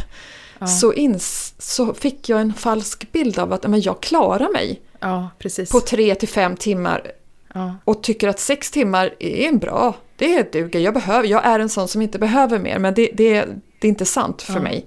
Ja. 0.58 0.66
så, 0.66 0.92
ins, 0.92 1.54
så 1.58 1.94
fick 1.94 2.28
jag 2.28 2.40
en 2.40 2.54
falsk 2.54 3.12
bild 3.12 3.38
av 3.38 3.52
att 3.52 3.66
men 3.66 3.80
jag 3.80 4.00
klarar 4.02 4.52
mig 4.52 4.82
Ja, 5.00 5.30
precis. 5.38 5.70
på 5.70 5.80
tre 5.80 6.14
till 6.14 6.28
fem 6.28 6.56
timmar 6.56 7.12
ja. 7.54 7.76
och 7.84 8.02
tycker 8.02 8.28
att 8.28 8.40
sex 8.40 8.70
timmar 8.70 9.14
är 9.18 9.48
en 9.48 9.58
bra, 9.58 9.94
det 10.16 10.52
duger, 10.52 10.80
jag, 10.80 10.94
behöver, 10.94 11.28
jag 11.28 11.46
är 11.46 11.58
en 11.58 11.68
sån 11.68 11.88
som 11.88 12.02
inte 12.02 12.18
behöver 12.18 12.58
mer, 12.58 12.78
men 12.78 12.94
det, 12.94 13.10
det, 13.14 13.44
det 13.78 13.86
är 13.86 13.88
inte 13.88 14.04
sant 14.04 14.42
för 14.42 14.60
mig. 14.60 14.86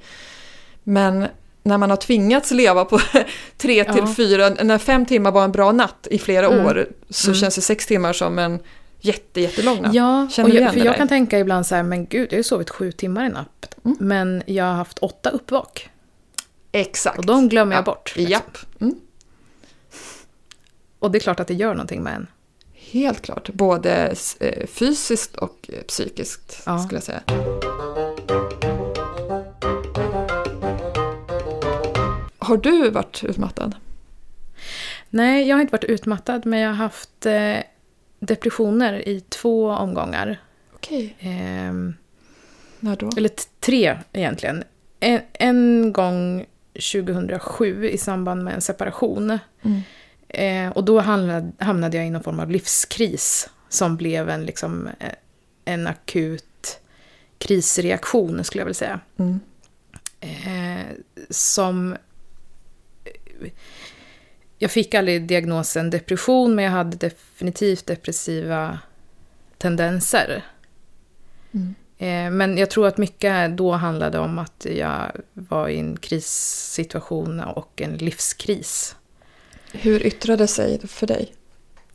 Men 0.87 1.27
när 1.63 1.77
man 1.77 1.89
har 1.89 1.97
tvingats 1.97 2.51
leva 2.51 2.85
på 2.85 2.99
tre 3.57 3.83
till 3.83 3.93
Ja. 4.05 4.13
fyra, 4.17 4.49
när 4.49 4.77
fem 4.77 5.05
timmar 5.05 5.31
var 5.31 5.43
en 5.43 5.51
bra 5.51 5.71
natt 5.71 6.07
i 6.11 6.17
flera 6.19 6.45
Mm. 6.47 6.65
år 6.65 6.87
så 7.09 7.27
Mm. 7.27 7.35
känns 7.39 7.57
ju 7.57 7.61
sex 7.61 7.85
timmar 7.87 8.13
som 8.13 8.39
en 8.39 8.59
jätte, 8.99 9.41
jättelång 9.41 9.81
natt. 9.81 9.93
Ja, 9.93 10.27
Känner 10.31 10.49
och 10.49 10.55
jag, 10.55 10.69
för 10.73 10.79
det 10.79 10.85
jag 10.85 10.93
där? 10.93 10.97
kan 10.97 11.07
tänka 11.07 11.39
ibland 11.39 11.67
så 11.67 11.75
här, 11.75 11.83
men 11.83 12.05
gud, 12.05 12.27
jag 12.29 12.31
har 12.33 12.37
ju 12.37 12.43
sovit 12.43 12.69
sju 12.69 12.91
timmar 12.91 13.25
i 13.25 13.29
natt. 13.29 13.75
Mm. 13.85 13.97
Men 13.99 14.43
jag 14.45 14.65
har 14.65 14.73
haft 14.73 14.99
åtta 14.99 15.29
uppvak. 15.29 15.89
Exakt. 16.71 17.17
Och 17.17 17.25
de 17.25 17.49
glömmer 17.49 17.75
jag 17.75 17.81
Ja. 17.81 17.85
bort. 17.85 18.13
liksom. 18.15 18.31
Japp, 18.31 18.57
mm. 18.81 18.95
Och 20.99 21.11
det 21.11 21.17
är 21.17 21.19
klart 21.19 21.39
att 21.39 21.47
det 21.47 21.53
gör 21.53 21.71
någonting 21.73 22.03
med 22.03 22.13
en. 22.15 22.27
helt 22.73 23.21
klart. 23.21 23.49
Både 23.53 24.15
eh, 24.39 24.67
fysiskt 24.67 25.35
och 25.35 25.69
eh, 25.73 25.81
psykiskt 25.83 26.61
Ja. 26.65 26.79
skulle 26.79 26.97
jag 26.97 27.03
säga. 27.03 27.21
Har 32.45 32.57
du 32.57 32.89
varit 32.89 33.23
utmattad? 33.23 33.75
Nej, 35.09 35.47
jag 35.47 35.55
har 35.55 35.61
inte 35.61 35.71
varit 35.71 35.83
utmattad, 35.83 36.45
men 36.45 36.59
jag 36.59 36.69
har 36.69 36.75
haft 36.75 37.25
eh, 37.25 37.57
depressioner 38.19 39.07
i 39.07 39.19
två 39.19 39.69
omgångar. 39.69 40.41
Okej. 40.73 41.15
Ehm, 41.19 41.93
När 42.79 42.95
då? 42.95 43.09
eller 43.17 43.31
tre 43.59 43.97
egentligen. 44.13 44.63
En, 44.99 45.21
en 45.33 45.93
gång 45.93 46.45
2007 46.73 47.89
i 47.89 47.97
samband 47.97 48.43
med 48.43 48.53
en 48.53 48.61
separation. 48.61 49.39
Mm. 49.61 49.81
Eh, 50.27 50.71
och 50.71 50.83
då 50.83 50.99
hamnade, 50.99 51.51
hamnade 51.59 51.97
jag 51.97 52.07
i 52.07 52.09
någon 52.09 52.23
form 52.23 52.39
av 52.39 52.51
livskris 52.51 53.49
som 53.69 53.97
blev 53.97 54.29
en, 54.29 54.45
liksom, 54.45 54.89
eh, 54.99 55.11
en 55.65 55.87
akut 55.87 56.79
krisreaktion, 57.37 58.43
skulle 58.43 58.61
jag 58.61 58.65
vilja 58.65 58.73
säga. 58.73 58.99
Mm. 59.17 59.39
Eh, 60.19 60.85
som... 61.29 61.95
Jag 64.57 64.71
fick 64.71 64.93
aldrig 64.93 65.27
diagnosen 65.27 65.89
depression, 65.89 66.55
men 66.55 66.65
jag 66.65 66.71
hade 66.71 66.97
definitivt 66.97 67.85
depressiva 67.85 68.79
tendenser. 69.57 70.43
Mm. 71.51 71.75
Eh, 71.97 72.31
men 72.37 72.57
jag 72.57 72.69
tror 72.69 72.87
att 72.87 72.97
mycket 72.97 73.57
då 73.57 73.71
handlade 73.71 74.19
om 74.19 74.39
att 74.39 74.67
jag 74.69 75.11
var 75.33 75.67
i 75.67 75.79
en 75.79 75.97
krissituation 75.97 77.39
och 77.39 77.81
en 77.81 77.97
livskris. 77.97 78.95
Hur 79.71 80.05
yttrade 80.05 80.47
sig 80.47 80.77
det 80.81 80.87
för 80.87 81.07
dig? 81.07 81.33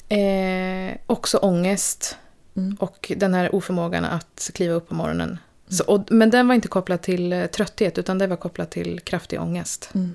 Eh, 0.08 0.96
också 1.06 1.38
ångest 1.38 2.16
Mm. 2.56 2.76
och 2.80 3.12
den 3.16 3.34
här 3.34 3.54
oförmågan 3.54 4.04
att 4.04 4.50
kliva 4.54 4.74
upp 4.74 4.88
på 4.88 4.94
morgonen. 4.94 5.38
Så, 5.68 5.84
och, 5.84 6.00
men 6.10 6.30
den 6.30 6.48
var 6.48 6.54
inte 6.54 6.68
kopplad 6.68 7.02
till 7.02 7.48
trötthet, 7.52 7.98
utan 7.98 8.18
det 8.18 8.26
var 8.26 8.36
kopplad 8.36 8.70
till 8.70 9.00
kraftig 9.00 9.40
ångest. 9.40 9.90
Mm. 9.94 10.14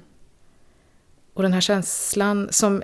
Och 1.36 1.43
den 1.43 1.54
här 1.54 1.62
känslan 1.62 2.48
som 2.52 2.84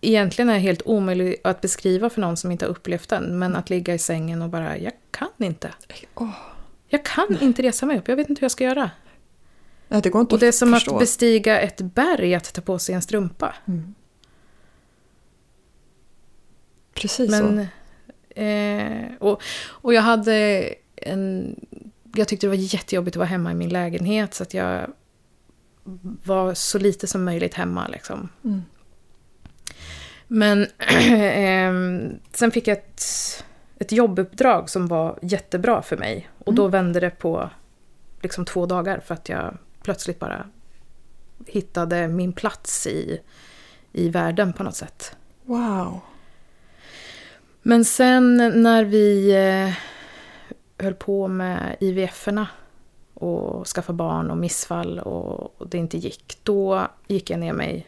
egentligen 0.00 0.48
är 0.50 0.58
helt 0.58 0.82
omöjlig 0.84 1.36
att 1.44 1.60
beskriva 1.60 2.10
för 2.10 2.20
någon 2.20 2.36
som 2.36 2.50
inte 2.50 2.64
har 2.64 2.70
upplevt 2.70 3.08
den. 3.08 3.38
Men 3.38 3.56
att 3.56 3.70
ligga 3.70 3.94
i 3.94 3.98
sängen 3.98 4.42
och 4.42 4.48
bara, 4.48 4.78
jag 4.78 4.92
kan 5.10 5.28
inte. 5.38 5.74
Jag 6.88 7.04
kan 7.04 7.38
inte 7.40 7.62
resa 7.62 7.86
mig 7.86 7.98
upp, 7.98 8.08
jag 8.08 8.16
vet 8.16 8.28
inte 8.30 8.40
hur 8.40 8.44
jag 8.44 8.50
ska 8.50 8.64
göra. 8.64 8.90
nej, 9.88 10.02
det 10.02 10.10
går 10.10 10.20
inte 10.20 10.34
Och 10.34 10.40
det 10.40 10.46
är 10.46 10.52
som 10.52 10.72
förstå. 10.72 10.94
att 10.94 11.00
bestiga 11.00 11.60
ett 11.60 11.80
berg 11.80 12.34
att 12.34 12.54
ta 12.54 12.60
på 12.60 12.78
sig 12.78 12.94
en 12.94 13.02
strumpa. 13.02 13.54
Mm. 13.68 13.94
Precis 16.94 17.30
Men, 17.30 17.66
så. 18.34 18.40
eh, 18.40 19.06
och, 19.18 19.42
och 19.68 19.94
jag 19.94 20.02
hade 20.02 20.64
en... 20.96 21.56
Jag 22.14 22.28
tyckte 22.28 22.46
det 22.46 22.48
var 22.48 22.56
jättejobbigt 22.74 23.16
att 23.16 23.18
vara 23.18 23.28
hemma 23.28 23.52
i 23.52 23.54
min 23.54 23.68
lägenhet 23.68 24.34
så 24.34 24.42
att 24.42 24.54
jag 24.54 24.92
var 26.24 26.54
så 26.54 26.78
lite 26.78 27.06
som 27.06 27.24
möjligt 27.24 27.54
hemma. 27.54 27.88
Liksom. 27.88 28.28
Mm. 28.44 28.62
Men 30.26 30.66
ehm, 30.78 32.14
sen 32.32 32.50
fick 32.50 32.68
jag 32.68 32.78
ett, 32.78 33.02
ett 33.78 33.92
jobbuppdrag 33.92 34.70
som 34.70 34.86
var 34.86 35.18
jättebra 35.22 35.82
för 35.82 35.96
mig. 35.96 36.30
Och 36.38 36.54
då 36.54 36.68
vände 36.68 37.00
det 37.00 37.10
på 37.10 37.50
liksom 38.20 38.44
två 38.44 38.66
dagar 38.66 39.00
för 39.06 39.14
att 39.14 39.28
jag 39.28 39.58
plötsligt 39.82 40.18
bara 40.18 40.46
hittade 41.46 42.08
min 42.08 42.32
plats 42.32 42.86
i, 42.86 43.20
i 43.92 44.08
världen 44.08 44.52
på 44.52 44.62
något 44.62 44.76
sätt. 44.76 45.16
Wow. 45.44 46.00
Men 47.62 47.84
sen 47.84 48.36
när 48.62 48.84
vi 48.84 49.30
eh, 49.30 49.74
höll 50.84 50.94
på 50.94 51.28
med 51.28 51.76
IVF-erna 51.80 52.46
och 53.22 53.66
skaffa 53.66 53.92
barn 53.92 54.30
och 54.30 54.36
missfall 54.36 54.98
och, 54.98 55.60
och 55.60 55.68
det 55.68 55.78
inte 55.78 55.98
gick, 55.98 56.38
då 56.42 56.88
gick 57.06 57.30
jag 57.30 57.40
ner 57.40 57.52
mig 57.52 57.86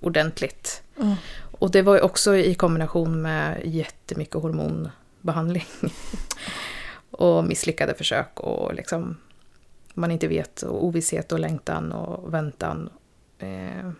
ordentligt. 0.00 0.82
Ja. 0.96 1.16
Och 1.58 1.70
det 1.70 1.82
var 1.82 1.94
ju 1.94 2.00
också 2.00 2.36
i 2.36 2.54
kombination 2.54 3.22
med 3.22 3.60
jättemycket 3.64 4.34
hormonbehandling. 4.34 5.66
och 7.10 7.44
misslyckade 7.44 7.94
försök 7.94 8.40
och 8.40 8.74
liksom 8.74 9.16
man 9.94 10.10
inte 10.10 10.28
vet 10.28 10.62
och 10.62 10.84
ovisshet 10.84 11.32
och 11.32 11.38
längtan 11.38 11.92
och 11.92 12.34
väntan. 12.34 12.90
Eh, 13.38 13.90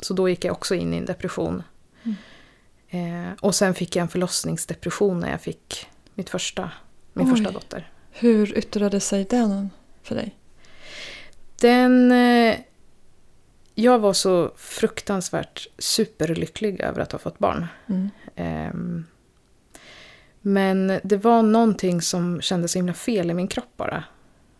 så 0.00 0.14
då 0.14 0.28
gick 0.28 0.44
jag 0.44 0.52
också 0.52 0.74
in 0.74 0.94
i 0.94 0.96
en 0.96 1.04
depression. 1.04 1.62
Eh, 2.88 3.32
och 3.40 3.54
sen 3.54 3.74
fick 3.74 3.96
jag 3.96 4.02
en 4.02 4.08
förlossningsdepression 4.08 5.20
när 5.20 5.30
jag 5.30 5.40
fick 5.40 5.86
mitt 6.14 6.30
första, 6.30 6.70
min 7.12 7.26
Oj. 7.26 7.30
första 7.30 7.50
dotter. 7.50 7.90
Hur 8.10 8.58
yttrade 8.58 9.00
sig 9.00 9.24
den 9.24 9.70
för 10.06 10.14
dig? 10.14 10.36
Den... 11.60 12.12
Eh, 12.12 12.56
jag 13.78 13.98
var 13.98 14.12
så 14.12 14.52
fruktansvärt 14.56 15.66
superlycklig 15.78 16.80
över 16.80 17.00
att 17.00 17.12
ha 17.12 17.18
fått 17.18 17.38
barn. 17.38 17.66
Mm. 17.86 18.10
Ehm, 18.36 19.04
men 20.40 21.00
det 21.04 21.16
var 21.16 21.42
någonting 21.42 22.02
som 22.02 22.40
kändes 22.40 22.72
så 22.72 22.78
himla 22.78 22.94
fel 22.94 23.30
i 23.30 23.34
min 23.34 23.48
kropp 23.48 23.76
bara. 23.76 24.04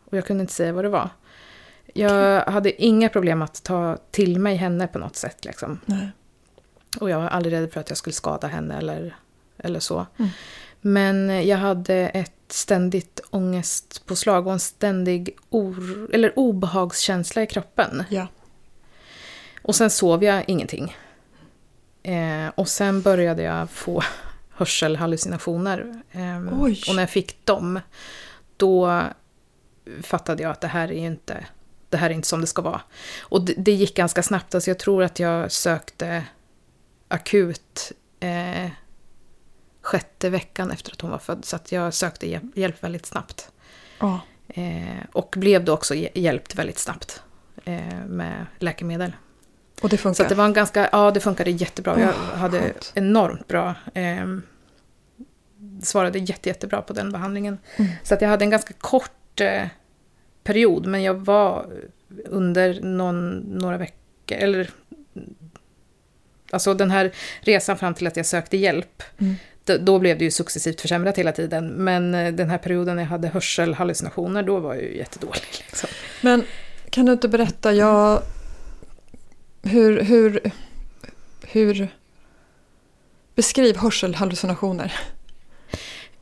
Och 0.05 0.17
jag 0.17 0.27
kunde 0.27 0.41
inte 0.41 0.53
säga 0.53 0.73
vad 0.73 0.85
det 0.85 0.89
var. 0.89 1.11
Jag 1.95 2.45
hade 2.45 2.83
inga 2.83 3.09
problem 3.09 3.43
att 3.43 3.63
ta 3.63 3.97
till 4.11 4.41
mig 4.41 4.57
henne 4.57 4.87
på 4.87 4.99
något 4.99 5.17
sätt. 5.17 5.45
Liksom. 5.45 5.81
Och 7.01 7.11
jag 7.11 7.21
var 7.21 7.29
aldrig 7.29 7.55
rädd 7.55 7.73
för 7.73 7.81
att 7.81 7.89
jag 7.89 7.99
skulle 7.99 8.15
skada 8.15 8.47
henne 8.47 8.79
eller, 8.79 9.17
eller 9.59 9.81
så. 9.81 10.07
Mm. 10.17 10.31
Men 10.81 11.47
jag 11.47 11.59
hade 11.59 11.95
ett 11.95 12.36
ständigt 12.53 13.21
ångestpåslag 13.31 14.47
och 14.47 14.53
en 14.53 14.61
ständig 14.61 15.37
or, 15.51 16.09
eller 16.13 16.39
obehagskänsla 16.39 17.43
i 17.43 17.47
kroppen. 17.47 18.05
Ja. 18.09 18.27
Och 19.63 19.77
sen 19.77 19.91
sov 19.91 20.25
jag 20.25 20.45
ingenting. 20.47 20.97
Eh, 22.03 22.49
och 22.55 22.69
sen 22.69 23.03
började 23.03 23.43
jag 23.43 23.71
få 23.71 24.03
hörselhallucinationer. 24.51 26.03
Eh, 26.13 26.63
Oj. 26.63 26.83
och 26.89 26.95
när 26.95 27.03
jag 27.03 27.11
fick 27.11 27.47
dem, 27.47 27.81
då 28.57 29.03
fattade 30.03 30.43
jag 30.43 30.53
att 30.53 30.61
det 30.61 30.69
här 30.69 30.89
är 30.89 31.01
ju 31.01 31.07
inte, 31.07 31.47
det 31.89 31.97
här 31.97 32.11
är 32.11 32.15
inte 32.15 32.29
som 32.29 32.41
det 32.41 32.47
ska 32.47 32.63
vara. 32.63 32.81
Och 33.21 33.45
det, 33.45 33.55
det 33.57 33.73
gick 33.73 33.97
ganska 33.97 34.23
snabbt, 34.23 34.55
alltså 34.55 34.71
jag 34.71 34.79
tror 34.79 35.03
att 35.03 35.19
jag 35.19 35.53
sökte 35.53 36.25
akut 37.09 37.93
eh, 38.21 38.71
sjätte 39.87 40.31
veckan 40.31 40.71
efter 40.71 40.93
att 40.93 41.01
hon 41.01 41.11
var 41.11 41.19
född. 41.19 41.45
Så 41.45 41.59
jag 41.69 41.95
sökte 41.95 42.41
hjälp, 42.55 42.83
väldigt 42.85 43.07
snabbt. 43.07 43.51
Ja. 44.01 44.21
Eh, 44.49 45.05
och 45.13 45.35
blev 45.39 45.65
då 45.65 45.73
också 45.73 45.95
hj- 45.95 46.09
hjälpt 46.15 46.55
väldigt 46.55 46.79
snabbt 46.79 47.23
eh, 47.65 48.05
med 48.07 48.47
läkemedel. 48.59 49.13
Och 49.83 49.89
det 49.89 49.97
Så 49.97 50.03
funkar? 50.03 50.23
att 50.25 50.29
det 50.29 50.35
var 50.35 50.45
en 50.45 50.53
ganska, 50.53 50.89
ja 50.93 51.11
det 51.11 51.21
funkade 51.21 51.51
jättebra. 51.51 52.01
Jag 52.01 52.09
Åh, 52.09 52.39
hade 52.39 52.61
skönt. 52.61 52.93
enormt 52.95 53.49
bra, 53.49 53.75
eh, 53.95 54.27
svarade 55.83 56.19
jätte, 56.19 56.49
jättebra 56.49 56.83
på 56.83 56.93
den 56.93 57.13
behandlingen. 57.13 57.59
Mm. 57.77 57.91
Så 58.03 58.15
att 58.15 58.21
jag 58.21 58.29
hade 58.29 58.45
en 58.45 58.51
ganska 58.51 58.75
kort 58.79 59.41
eh, 59.41 59.67
period, 60.45 60.87
men 60.87 61.03
jag 61.03 61.15
var 61.15 61.67
under 62.27 62.81
någon, 62.83 63.31
några 63.39 63.79
veckor, 63.79 64.37
eller 64.39 64.71
Alltså 66.51 66.75
den 66.75 66.91
här 66.91 67.13
resan 67.41 67.79
fram 67.79 67.95
till 67.95 68.07
att 68.07 68.17
jag 68.17 68.27
sökte 68.27 68.57
hjälp, 68.57 69.03
Mm. 69.19 69.35
Då 69.67 69.99
blev 69.99 70.19
det 70.19 70.25
ju 70.25 70.31
successivt 70.31 70.81
försämrat 70.81 71.19
hela 71.19 71.33
tiden. 71.33 71.69
Men 71.69 72.15
eh, 72.15 72.33
den 72.35 72.51
här 72.51 72.59
perioden 72.59 72.97
när 72.97 73.03
jag 73.03 73.11
hade 73.11 73.29
hörselhallucinationer, 73.29 74.43
då 74.43 74.59
var 74.61 74.75
jag 74.75 74.83
ju 74.83 74.97
jättedålig. 74.97 75.43
Liksom. 75.67 75.89
Men 76.23 76.45
Kan 76.91 77.07
du 77.07 77.13
inte 77.13 77.29
berätta, 77.29 77.73
jag... 77.73 78.23
Hur... 79.63 80.01
hur, 80.03 80.51
hur 81.47 81.89
beskriv 83.35 83.77
hörselhallucinationer. 83.77 84.93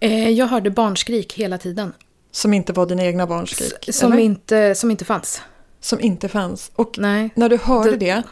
Eh, 0.01 0.29
jag 0.31 0.47
hörde 0.47 0.71
barnskrik 0.71 1.33
hela 1.33 1.59
tiden. 1.59 1.93
Som 2.31 2.55
inte 2.55 2.73
var 2.73 2.87
dina 2.87 3.05
egna 3.05 3.27
barnskrik? 3.27 3.89
S- 3.89 3.99
som, 3.99 4.13
eller? 4.13 4.23
inte, 4.23 4.75
som 4.75 4.91
inte 4.91 5.05
fanns. 5.05 5.43
som 5.81 6.01
inte 6.01 6.29
fanns. 6.29 6.71
Och 6.75 6.95
Nej. 6.99 7.31
när 7.35 7.49
du 7.49 7.57
hörde 7.57 7.91
Det- 7.91 7.97
det, 7.97 8.23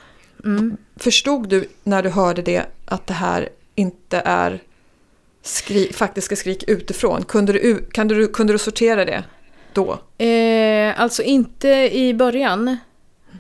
Mm. 0.45 0.77
förstod 0.97 1.49
du 1.49 1.69
när 1.85 2.03
du 2.03 2.09
hörde 2.09 2.43
det 2.43 2.63
att 2.85 3.07
det 3.07 3.15
här 3.15 3.49
inte 3.75 4.23
är 4.25 4.61
skri 5.43 5.93
faktiska 5.93 6.37
skrik 6.37 6.65
utifrån? 6.67 7.25
Kunde 7.25 7.53
du, 7.53 7.85
kan 7.93 8.09
du, 8.09 8.29
kunde 8.29 8.53
du 8.53 8.59
sortera 8.59 9.05
det 9.05 9.25
då? 9.73 9.99
Eh, 10.25 11.01
alltså 11.01 11.23
inte 11.23 11.69
i 11.93 12.15
början. 12.15 12.77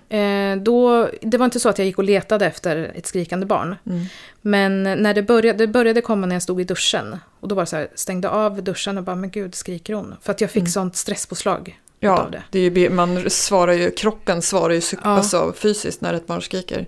Eh, 0.09 0.57
då, 0.57 1.09
det 1.21 1.38
var 1.38 1.45
inte 1.45 1.61
så 1.61 1.69
att 1.69 1.79
jag 1.79 1.87
gick 1.87 1.99
och 1.99 2.05
letade 2.05 2.47
efter 2.47 2.93
ett 2.95 3.07
skrikande 3.07 3.47
barn. 3.47 3.77
Mm. 3.87 4.05
Men 4.41 4.83
när 4.83 5.15
det 5.15 5.23
började, 5.23 5.59
det 5.59 5.67
började 5.73 6.01
komma 6.01 6.27
när 6.27 6.35
jag 6.35 6.43
stod 6.43 6.61
i 6.61 6.65
duschen. 6.65 7.17
Och 7.41 7.49
då 7.49 7.55
var 7.55 7.62
det 7.62 7.67
så 7.67 7.77
här, 7.77 7.88
stängde 7.95 8.29
av 8.29 8.62
duschen 8.62 8.99
och 8.99 9.05
bara, 9.05 9.17
men 9.17 9.31
gud, 9.31 9.55
skriker 9.55 9.95
hon? 9.95 10.15
För 10.23 10.33
att 10.33 10.41
jag 10.41 10.51
fick 10.51 10.61
Mm. 10.61 10.71
sånt 10.71 10.97
stresspåslag 10.97 11.79
Ja, 12.01 12.29
det. 12.33 12.43
det 12.51 12.59
är 12.59 12.71
ju, 12.79 12.91
man 12.91 13.31
svarar 13.31 13.73
ju, 13.73 13.91
kroppen 13.91 14.43
svarar 14.43 14.75
ju 14.75 14.81
Ja. 14.93 14.99
alltså, 15.03 15.53
fysiskt 15.57 16.01
när 16.01 16.15
ett 16.15 16.27
barn 16.27 16.43
skriker. 16.43 16.87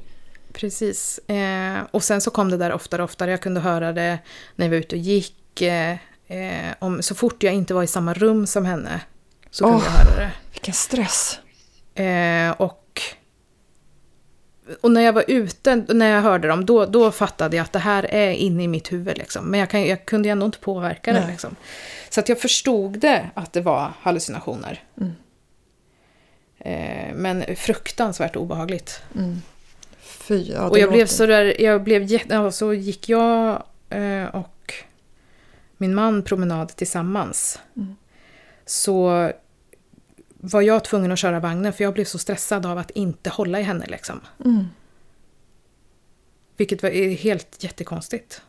Precis. 0.54 1.18
Eh, 1.18 1.82
och 1.90 2.04
sen 2.04 2.20
så 2.20 2.30
kom 2.30 2.50
det 2.50 2.56
där 2.56 2.72
oftare 2.72 3.02
och 3.02 3.10
oftare. 3.10 3.30
Jag 3.30 3.40
kunde 3.40 3.60
höra 3.60 3.92
det 3.92 4.18
när 4.56 4.66
jag 4.66 4.70
var 4.70 4.76
ute 4.76 4.96
och 4.96 5.02
gick. 5.02 5.62
Eh, 5.62 5.96
eh, 6.26 6.74
om, 6.78 7.02
så 7.02 7.14
fort 7.14 7.42
jag 7.42 7.54
inte 7.54 7.74
var 7.74 7.82
i 7.82 7.86
samma 7.86 8.14
rum 8.14 8.46
som 8.46 8.64
henne 8.64 9.00
så 9.50 9.64
kunde 9.64 9.78
Åh. 9.78 9.84
jag 9.84 9.90
höra 9.90 10.16
det. 10.16 10.30
Vilken 10.52 10.74
stress! 10.74 11.38
Eh, 11.94 12.50
och, 12.50 13.00
och 14.80 14.90
när 14.90 15.00
jag 15.00 15.12
var 15.12 15.24
ute, 15.28 15.76
när 15.76 16.06
jag 16.10 16.22
hörde 16.22 16.48
dem, 16.48 16.66
då, 16.66 16.86
då 16.86 17.10
fattade 17.10 17.56
jag 17.56 17.64
att 17.64 17.72
det 17.72 17.78
här 17.78 18.14
är 18.14 18.30
inne 18.30 18.62
i 18.62 18.68
mitt 18.68 18.92
huvud. 18.92 19.18
Liksom. 19.18 19.50
Men 19.50 19.60
jag, 19.60 19.70
kan, 19.70 19.86
jag 19.86 20.06
kunde 20.06 20.28
ändå 20.28 20.46
inte 20.46 20.58
påverka 20.58 21.12
det. 21.12 21.26
Liksom. 21.30 21.56
Så 22.10 22.20
att 22.20 22.28
jag 22.28 22.40
förstod 22.40 22.98
det 22.98 23.30
att 23.34 23.52
det 23.52 23.60
var 23.60 23.92
hallucinationer. 24.00 24.82
Mm. 25.00 25.12
Eh, 26.58 27.14
men 27.14 27.56
fruktansvärt 27.56 28.36
obehagligt. 28.36 29.02
Mm. 29.14 29.42
Fy, 30.28 30.52
ja, 30.52 30.68
och 30.68 30.78
jag 30.78 30.92
blev 30.92 31.06
så 31.06 31.26
där, 31.26 31.60
jag 31.60 31.82
blev 31.82 32.02
jätte, 32.02 32.34
ja, 32.34 32.50
så 32.50 32.74
gick 32.74 33.08
jag 33.08 33.62
eh, 33.90 34.24
och 34.24 34.74
min 35.76 35.94
man 35.94 36.22
promenad 36.22 36.68
tillsammans. 36.68 37.60
Mm. 37.76 37.96
Så 38.66 39.30
var 40.37 40.62
jag 40.62 40.84
tvungen 40.84 41.12
att 41.12 41.18
köra 41.18 41.40
vagnen 41.40 41.72
för 41.72 41.84
jag 41.84 41.94
blev 41.94 42.04
så 42.04 42.18
stressad 42.18 42.66
av 42.66 42.78
att 42.78 42.90
inte 42.90 43.30
hålla 43.30 43.60
i 43.60 43.62
henne 43.62 43.87
liksom. 43.88 44.20
Mm. 44.44 44.64
Vilket 46.56 46.82
var 46.82 46.90
är 46.90 47.10
helt 47.10 47.64
jättekonstigt. 47.64 48.42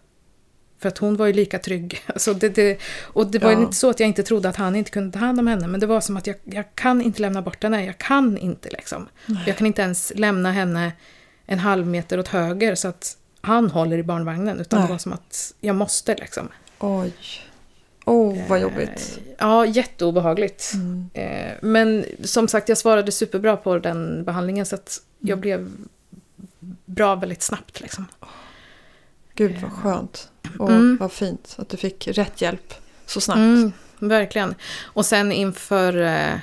För 0.80 0.88
att 0.90 0.98
hon 0.98 1.16
var 1.16 1.26
ju 1.26 1.34
lika 1.34 1.60
trygg. 1.60 2.02
Alltså 2.08 2.34
det, 2.34 2.50
det, 2.50 2.80
och 3.02 3.28
det 3.28 3.40
var 3.40 3.52
Ja. 3.52 3.62
inte 3.62 3.76
så 3.76 3.90
att 3.90 4.00
jag 4.00 4.08
inte 4.08 4.24
trodde 4.24 4.50
att 4.50 4.56
han 4.56 4.76
inte 4.76 4.92
kunde 4.92 5.12
ta 5.12 5.20
hand 5.20 5.40
om 5.40 5.48
henne. 5.48 5.68
Men 5.68 5.80
det 5.80 5.86
var 5.88 6.02
som 6.02 6.18
att 6.18 6.28
jag, 6.28 6.36
jag 6.44 6.76
kan 6.76 7.02
inte 7.02 7.22
lämna 7.22 7.42
bort 7.42 7.64
henne. 7.64 7.86
Jag 7.86 7.98
kan 7.98 8.38
inte 8.38 8.70
liksom. 8.70 9.08
Jag 9.46 9.58
kan 9.58 9.68
inte 9.68 9.82
ens 9.82 10.14
lämna 10.16 10.52
henne 10.52 10.92
en 11.46 11.60
halv 11.60 11.88
meter 11.88 12.20
åt 12.20 12.28
höger 12.28 12.76
så 12.76 12.88
att 12.88 13.18
han 13.42 13.70
håller 13.72 13.98
i 13.98 14.04
barnvagnen. 14.04 14.60
Utan 14.60 14.80
Nej. 14.80 14.88
det 14.88 14.92
var 14.94 15.00
som 15.00 15.14
att 15.14 15.54
jag 15.62 15.76
måste 15.76 16.16
liksom. 16.16 16.50
Oj. 16.80 17.14
Åh, 18.06 18.38
vad 18.50 18.60
jobbigt. 18.62 19.20
Eh, 19.28 19.34
Ja, 19.40 19.66
jätteobehagligt. 19.66 20.72
Mm. 20.74 21.10
Eh, 21.14 21.52
Men 21.62 22.06
som 22.24 22.48
sagt, 22.48 22.70
jag 22.70 22.78
svarade 22.78 23.12
superbra 23.12 23.58
på 23.58 23.80
den 23.80 24.24
behandlingen 24.24 24.66
så 24.66 24.76
att 24.76 25.02
jag 25.20 25.30
Mm. 25.30 25.42
blev 25.42 25.72
bra 26.86 27.16
väldigt 27.16 27.42
snabbt. 27.42 27.82
Liksom. 27.82 28.06
Gud 29.34 29.56
vad 29.62 29.72
skönt. 29.72 30.30
Och 30.60 30.70
Mm. 30.72 30.98
vad 31.00 31.12
fint 31.12 31.56
att 31.60 31.70
du 31.70 31.78
fick 31.78 32.08
rätt 32.08 32.42
hjälp 32.42 32.74
så 33.06 33.22
snabbt. 33.22 33.38
Mm, 33.38 33.72
verkligen. 34.00 34.56
Och 34.84 35.06
sen 35.06 35.32
inför 35.32 36.02
eh, 36.02 36.40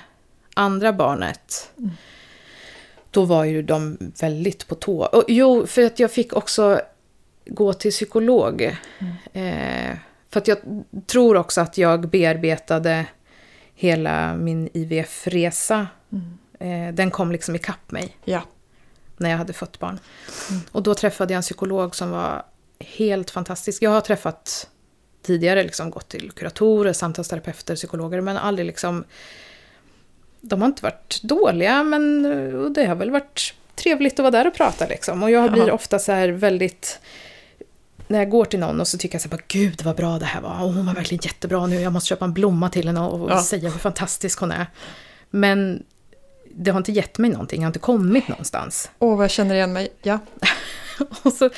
andra 0.55 0.93
barnet, 0.93 1.71
Mm. 1.79 1.91
Då 3.13 3.25
var 3.25 3.45
ju 3.45 3.63
de 3.63 3.99
väldigt 4.21 4.69
på 4.69 4.75
tå. 4.75 5.05
Och, 5.05 5.25
jo, 5.29 5.67
för 5.67 5.83
att 5.83 5.99
jag 5.99 6.13
fick 6.13 6.33
också 6.33 6.81
gå 7.47 7.73
till 7.73 7.91
psykolog. 7.91 8.77
Mm. 8.99 9.93
Eh, 9.93 9.97
för 10.31 10.41
att 10.41 10.49
jag 10.49 10.59
tror 11.07 11.37
också 11.37 11.61
att 11.61 11.79
jag 11.79 12.09
bearbetade 12.09 13.07
hela 13.75 14.35
min 14.35 14.69
IVF-resa. 14.73 15.87
Mm. 16.13 16.89
Eh, 16.89 16.95
den 16.95 17.11
kom 17.11 17.33
liksom 17.33 17.55
ikapp 17.57 17.91
mig 17.91 18.17
Ja. 18.25 18.43
när 19.17 19.31
jag 19.31 19.39
hade 19.39 19.53
fått 19.53 19.79
barn. 19.79 19.99
Mm. 20.51 20.63
Och 20.73 20.83
då 20.83 20.95
träffade 20.95 21.33
jag 21.33 21.37
en 21.37 21.43
psykolog 21.43 21.97
som 21.97 22.11
var 22.11 22.43
helt 22.79 23.31
fantastisk. 23.31 23.83
Jag 23.83 23.91
har 23.91 24.01
träffat 24.01 24.69
tidigare, 25.23 25.63
liksom 25.63 25.91
gått 25.91 26.09
till 26.09 26.31
kuratorer, 26.31 26.93
samtalsterapeuter, 26.93 27.77
psykologer, 27.77 28.21
men 28.21 28.37
aldrig 28.37 28.67
liksom... 28.67 29.05
De 30.45 30.61
har 30.61 30.67
inte 30.69 30.83
varit 30.83 31.21
dåliga, 31.23 31.83
men 31.83 32.23
det 32.73 32.85
har 32.87 32.95
väl 32.95 33.11
varit 33.11 33.55
trevligt 33.75 34.13
att 34.13 34.19
vara 34.23 34.31
där 34.31 34.47
och 34.47 34.55
prata 34.55 34.87
liksom. 34.87 35.23
Och 35.23 35.31
jag 35.31 35.53
blir 35.53 35.67
Ja. 35.69 35.73
ofta 35.73 35.99
så 35.99 36.13
här 36.13 36.29
väldigt... 36.29 36.99
När 38.09 38.19
jag 38.19 38.31
går 38.31 38.45
till 38.45 38.59
någon 38.61 38.81
och 38.81 38.89
så 38.89 38.99
tycker 38.99 39.15
jag 39.15 39.23
så 39.23 39.29
här, 39.29 39.41
gud 39.49 39.83
vad 39.83 39.97
bra 39.97 40.19
det 40.19 40.25
här 40.25 40.41
var. 40.41 40.51
Och 40.63 40.73
hon 40.73 40.87
var 40.87 40.95
verkligen 40.95 41.21
jättebra 41.25 41.67
nu, 41.67 41.81
jag 41.81 41.93
måste 41.93 42.09
köpa 42.09 42.25
en 42.25 42.33
blomma 42.33 42.69
till 42.71 42.87
henne 42.87 43.01
och 43.01 43.31
Ja. 43.31 43.43
säga 43.43 43.71
hur 43.71 43.79
fantastisk 43.79 44.41
hon 44.41 44.53
är. 44.53 44.67
Men 45.31 45.83
det 46.55 46.71
har 46.71 46.79
inte 46.79 46.93
gett 46.93 47.19
mig 47.19 47.31
någonting, 47.31 47.61
jag 47.61 47.67
har 47.67 47.71
inte 47.71 47.79
kommit 47.79 48.29
någonstans. 48.29 48.91
Åh, 48.99 49.17
vad 49.17 49.25
jag 49.25 49.31
känner 49.31 49.55
igen 49.55 49.73
mig. 49.73 49.89
Ja. 50.03 50.19
Och 51.23 51.33
så 51.33 51.51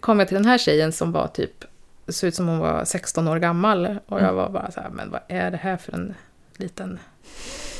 kom 0.00 0.18
jag 0.18 0.28
till 0.28 0.34
den 0.36 0.44
här 0.46 0.58
tjejen 0.58 0.92
som 0.92 1.12
var 1.12 1.26
typ, 1.28 1.64
såg 2.08 2.28
ut 2.28 2.34
som 2.34 2.48
hon 2.48 2.58
var 2.58 2.84
16 2.84 3.28
år 3.28 3.36
gammal. 3.38 3.96
Och 4.06 4.20
jag 4.20 4.32
var 4.32 4.48
bara 4.50 4.70
så 4.70 4.80
här, 4.80 4.90
men 4.90 5.10
vad 5.10 5.20
är 5.28 5.50
det 5.50 5.56
här 5.56 5.76
för 5.76 5.92
en 5.92 6.14
liten 6.56 6.98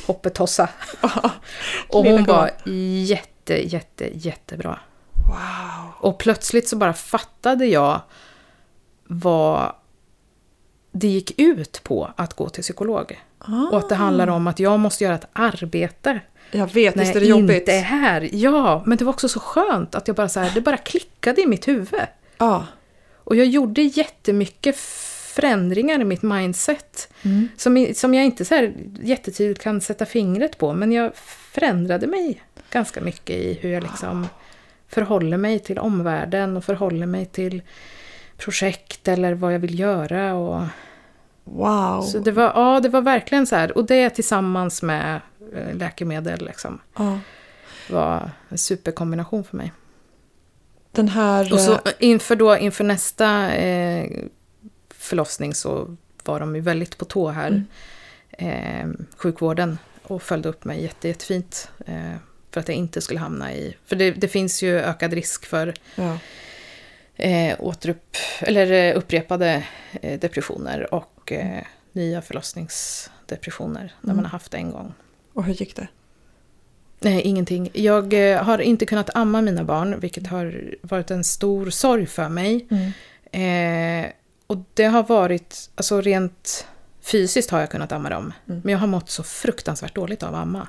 hoppetossa? 0.07 0.69
och 1.89 2.05
hon 2.05 2.23
var 2.23 2.51
jätte, 3.05 3.67
jätte, 3.67 4.09
jättebra. 4.13 4.79
Wow. 5.27 5.91
Och 5.99 6.17
plötsligt 6.17 6.67
så 6.67 6.75
bara 6.75 6.93
fattade 6.93 7.65
jag 7.65 8.01
vad 9.07 9.71
det 10.91 11.07
gick 11.07 11.39
ut 11.39 11.81
på 11.83 12.11
att 12.15 12.33
gå 12.33 12.49
till 12.49 12.63
psykolog. 12.63 13.21
Och 13.71 13.77
att 13.77 13.89
det 13.89 13.95
handlar 13.95 14.27
om 14.27 14.47
att 14.47 14.59
jag 14.59 14.79
måste 14.79 15.03
göra 15.03 15.15
ett 15.15 15.27
arbete 15.33 16.19
Jag 16.51 16.73
vet, 16.73 16.95
när 16.95 17.03
visst 17.03 17.15
jag 17.15 17.23
är 17.23 17.25
det 17.25 17.31
jobbigt? 17.39 17.59
inte 17.59 17.73
är 17.73 17.81
här. 17.81 18.29
Ja, 18.31 18.83
men 18.85 18.97
det 18.97 19.05
var 19.05 19.13
också 19.13 19.29
så 19.29 19.39
skönt 19.39 19.95
att 19.95 20.07
jag 20.07 20.15
bara 20.15 20.29
så 20.29 20.39
här, 20.39 20.51
det 20.55 20.61
bara 20.61 20.77
klickade 20.77 21.41
i 21.41 21.45
mitt 21.45 21.67
huvud. 21.67 22.07
Ja. 22.37 22.65
Och 23.15 23.35
jag 23.35 23.45
gjorde 23.45 23.81
jättemycket 23.81 24.75
förändringar 25.35 26.01
i 26.01 26.03
mitt 26.03 26.21
mindset. 26.21 27.13
Mm. 27.23 27.47
Som, 27.57 27.87
som 27.95 28.13
jag 28.13 28.25
inte 28.25 28.45
så 28.45 28.55
här 28.55 28.73
jättetydligt 29.01 29.61
kan 29.61 29.81
sätta 29.81 30.05
fingret 30.05 30.57
på. 30.57 30.73
Men 30.73 30.91
jag 30.91 31.11
förändrade 31.51 32.07
mig 32.07 32.43
ganska 32.71 33.01
mycket 33.01 33.35
i 33.35 33.53
hur 33.61 33.69
jag 33.69 33.83
liksom 33.83 34.27
förhåller 34.87 35.37
mig 35.37 35.59
till 35.59 35.79
omvärlden. 35.79 36.57
Och 36.57 36.63
förhåller 36.63 37.05
mig 37.05 37.25
till 37.25 37.61
projekt 38.37 39.07
eller 39.07 39.33
vad 39.33 39.53
jag 39.53 39.59
vill 39.59 39.79
göra. 39.79 40.33
Och, 40.33 40.61
Wow. 41.47 42.01
Så 42.01 42.19
det 42.19 42.31
var, 42.31 42.43
ja, 42.43 42.79
det 42.79 42.89
var 42.89 43.01
verkligen 43.01 43.47
så 43.47 43.55
här. 43.55 43.77
Och 43.77 43.85
det 43.85 44.09
tillsammans 44.09 44.81
med 44.81 45.21
eh, 45.55 45.75
läkemedel 45.75 46.45
liksom, 46.45 46.79
Ja. 46.97 47.19
var 47.89 48.31
en 48.49 48.57
superkombination 48.57 49.43
för 49.43 49.57
mig. 49.57 49.71
Den 50.91 51.07
här... 51.07 51.53
Och 51.53 51.59
så 51.59 51.71
eh, 51.71 51.79
inför, 51.99 52.35
då, 52.35 52.57
inför 52.57 52.83
nästa 52.83 53.55
eh, 53.55 54.09
förlossning 55.05 55.53
så 55.53 55.95
var 56.23 56.39
de 56.39 56.55
ju 56.55 56.61
väldigt 56.61 56.97
på 56.97 57.05
tå 57.05 57.29
här, 57.29 57.63
eh, 58.31 58.87
sjukvården, 59.17 59.77
och 60.03 60.21
följde 60.21 60.49
upp 60.49 60.65
mig 60.65 60.83
jätte, 60.83 61.07
jättefint. 61.07 61.69
Eh, 61.85 62.15
för 62.51 62.59
att 62.59 62.67
jag 62.67 62.77
inte 62.77 63.01
skulle 63.01 63.19
hamna 63.19 63.53
i... 63.53 63.75
För 63.85 63.95
det, 63.95 64.11
det 64.11 64.27
finns 64.27 64.63
ju 64.63 64.79
ökad 64.79 65.13
risk 65.13 65.45
för 65.45 65.73
ja. 65.95 66.17
eh, 67.15 67.55
återupp, 67.59 68.17
eller 68.39 68.71
eh, 68.71 68.97
upprepade 68.97 69.63
eh, 70.01 70.19
depressioner 70.19 70.93
och 70.93 71.31
eh, 71.31 71.61
nya 71.91 72.21
förlossningsdepressioner 72.21 73.93
när 74.01 74.11
Mm. 74.11 74.15
man 74.15 74.25
har 74.25 74.31
haft 74.31 74.51
det 74.51 74.57
en 74.57 74.71
gång. 74.71 74.93
Och 75.33 75.43
hur 75.43 75.53
gick 75.53 75.75
det? 75.75 75.87
Nej, 76.99 77.21
ingenting. 77.21 77.69
Jag 77.73 78.31
eh, 78.31 78.43
har 78.43 78.59
inte 78.59 78.85
kunnat 78.85 79.09
amma 79.15 79.41
mina 79.41 79.63
barn, 79.63 79.99
vilket 79.99 80.27
har 80.27 80.75
varit 80.81 81.11
en 81.11 81.23
stor 81.23 81.69
sorg 81.69 82.05
för 82.05 82.29
mig. 82.29 82.67
Eh, 83.31 84.11
och 84.47 84.57
det 84.73 84.85
har 84.85 85.03
varit, 85.03 85.69
alltså 85.75 86.01
rent 86.01 86.67
fysiskt 87.01 87.49
har 87.49 87.59
jag 87.59 87.71
kunnat 87.71 87.91
amma 87.91 88.09
dem. 88.09 88.33
Mm. 88.47 88.61
Men 88.63 88.71
jag 88.71 88.79
har 88.79 88.87
mått 88.87 89.09
så 89.09 89.23
fruktansvärt 89.23 89.95
dåligt 89.95 90.23
av 90.23 90.35
att 90.35 90.41
amma. 90.41 90.67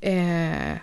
Eh, 0.00 0.76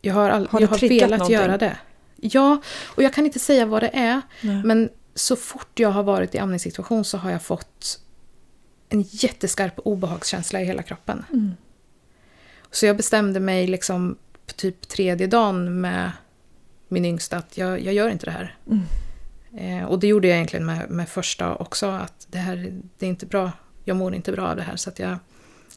jag 0.00 0.14
har, 0.14 0.30
all, 0.30 0.48
Har 0.50 0.60
jag 0.60 0.68
har 0.68 0.88
velat 0.88 1.10
någonting? 1.10 1.34
göra 1.36 1.58
det. 1.58 1.76
Ja, 2.16 2.62
och 2.84 3.02
jag 3.02 3.12
kan 3.14 3.26
inte 3.26 3.38
säga 3.38 3.66
vad 3.66 3.82
det 3.82 3.90
är. 3.92 4.20
Nej. 4.40 4.62
Men 4.64 4.90
så 5.14 5.36
fort 5.36 5.78
jag 5.78 5.88
har 5.88 6.02
varit 6.02 6.34
i 6.34 6.38
amningssituation 6.38 7.04
så 7.04 7.18
har 7.18 7.30
jag 7.30 7.42
fått 7.42 8.00
en 8.88 9.02
jätteskarp 9.02 9.74
obehagskänsla 9.76 10.60
i 10.60 10.64
hela 10.64 10.82
kroppen. 10.82 11.24
Mm. 11.32 11.52
Så 12.70 12.86
jag 12.86 12.96
bestämde 12.96 13.40
mig 13.40 13.66
liksom 13.66 14.16
på 14.46 14.52
typ 14.52 14.88
tredje 14.88 15.26
dagen 15.26 15.80
med 15.80 16.12
min 16.88 17.04
yngsta 17.04 17.36
att 17.36 17.58
jag, 17.58 17.80
jag 17.80 17.94
gör 17.94 18.08
inte 18.08 18.26
det 18.26 18.32
här. 18.32 18.56
Mm. 18.66 18.82
Eh, 19.56 19.84
och 19.84 19.98
det 19.98 20.06
gjorde 20.06 20.28
jag 20.28 20.34
egentligen 20.34 20.66
med, 20.66 20.90
med 20.90 21.08
första 21.08 21.54
också, 21.56 21.86
att 21.86 22.26
det 22.30 22.38
här 22.38 22.80
det 22.98 23.06
är 23.06 23.10
inte 23.10 23.26
bra. 23.26 23.52
Jag 23.84 23.96
mår 23.96 24.14
inte 24.14 24.32
bra 24.32 24.48
av 24.48 24.56
det 24.56 24.62
här, 24.62 24.76
så 24.76 24.90
att 24.90 24.98
jag, 24.98 25.18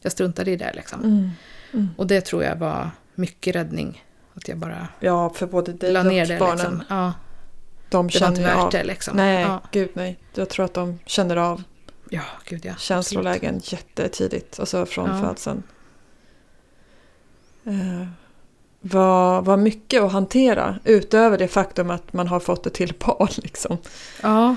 jag 0.02 0.12
struntade 0.12 0.50
i 0.50 0.56
det. 0.56 0.72
Liksom. 0.74 1.00
Mm. 1.04 1.30
Mm. 1.72 1.88
Och 1.96 2.06
det 2.06 2.20
tror 2.20 2.44
jag 2.44 2.56
var 2.56 2.90
mycket 3.14 3.54
räddning. 3.56 4.04
Att 4.34 4.48
jag 4.48 4.58
bara 4.58 4.88
Ja, 5.00 5.30
för 5.30 5.46
både 5.46 5.72
dig 5.72 5.92
la 5.92 6.00
och 6.00 6.06
ner 6.06 6.26
det. 6.26 6.38
barnen. 6.38 6.56
Liksom. 6.78 6.82
Ja, 6.88 7.12
De 7.90 8.06
det 8.08 8.20
var 8.20 8.28
inte 8.28 8.42
värt 8.42 8.56
av. 8.56 8.70
det. 8.70 8.84
Liksom. 8.84 9.16
Nej, 9.16 9.40
Ja, 9.42 9.62
gud 9.72 9.88
nej. 9.94 10.18
Jag 10.34 10.48
tror 10.48 10.64
att 10.64 10.74
de 10.74 10.98
känner 11.06 11.36
av 11.36 11.62
ja, 12.10 12.22
gud 12.44 12.64
ja. 12.64 12.74
känslolägen 12.78 13.60
jättetidigt. 13.64 14.60
Alltså 14.60 14.86
från 14.86 15.10
Ja. 15.10 15.20
födseln. 15.20 15.62
Eh, 17.66 18.06
vad, 18.86 19.44
vad 19.44 19.58
mycket 19.58 20.02
att 20.02 20.12
hantera 20.12 20.78
utöver 20.84 21.38
det 21.38 21.48
faktum 21.48 21.90
att 21.90 22.12
man 22.12 22.28
har 22.28 22.40
fått 22.40 22.66
ett 22.66 22.74
till 22.74 22.94
barn. 22.98 23.28
Liksom. 23.42 23.78
Ja. 24.22 24.56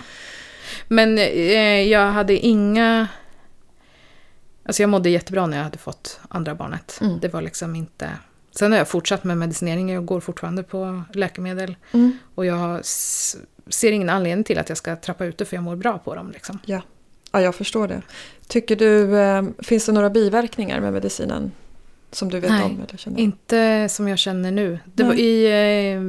Men 0.87 1.17
eh, 1.17 1.81
jag 1.81 2.11
hade 2.11 2.37
inga... 2.37 3.07
Alltså 4.63 4.83
jag 4.83 4.89
mådde 4.89 5.09
jättebra 5.09 5.45
när 5.45 5.57
jag 5.57 5.63
hade 5.63 5.77
fått 5.77 6.19
andra 6.29 6.55
barnet. 6.55 6.97
Mm. 7.01 7.19
Det 7.19 7.27
var 7.27 7.41
liksom 7.41 7.75
inte... 7.75 8.11
Sen 8.51 8.71
har 8.71 8.79
jag 8.79 8.87
fortsatt 8.87 9.23
med 9.23 9.37
medicinering. 9.37 9.89
Jag 9.89 10.05
går 10.05 10.19
fortfarande 10.19 10.63
på 10.63 11.03
läkemedel. 11.13 11.75
Och 12.35 12.45
jag 12.45 12.85
ser 13.69 13.91
ingen 13.91 14.09
anledning 14.09 14.43
till 14.43 14.59
att 14.59 14.69
jag 14.69 14.77
ska 14.77 14.95
trappa 14.95 15.25
ut 15.25 15.37
det 15.37 15.45
för 15.45 15.57
jag 15.57 15.63
mår 15.63 15.75
bra 15.75 15.97
på 15.97 16.15
dem. 16.15 16.31
Liksom. 16.31 16.59
Ja, 16.65 16.81
jag 17.31 17.55
förstår 17.55 17.87
det. 17.87 18.01
Tycker 18.47 18.75
du, 18.75 19.19
eh, 19.19 19.43
finns 19.59 19.85
det 19.85 19.91
några 19.91 20.09
biverkningar 20.09 20.79
med 20.79 20.93
medicinen? 20.93 21.51
Som 22.11 22.29
du 22.29 22.39
vet 22.39 22.51
Nej, 22.51 22.63
om? 22.63 22.81
Eller 22.87 22.97
känner? 22.97 23.19
Inte 23.19 23.89
som 23.89 24.07
jag 24.07 24.19
känner 24.19 24.51
nu. 24.51 24.79
Det 24.85 25.03
var. 25.03 25.13
I 25.13 25.45
eh, 25.93 26.01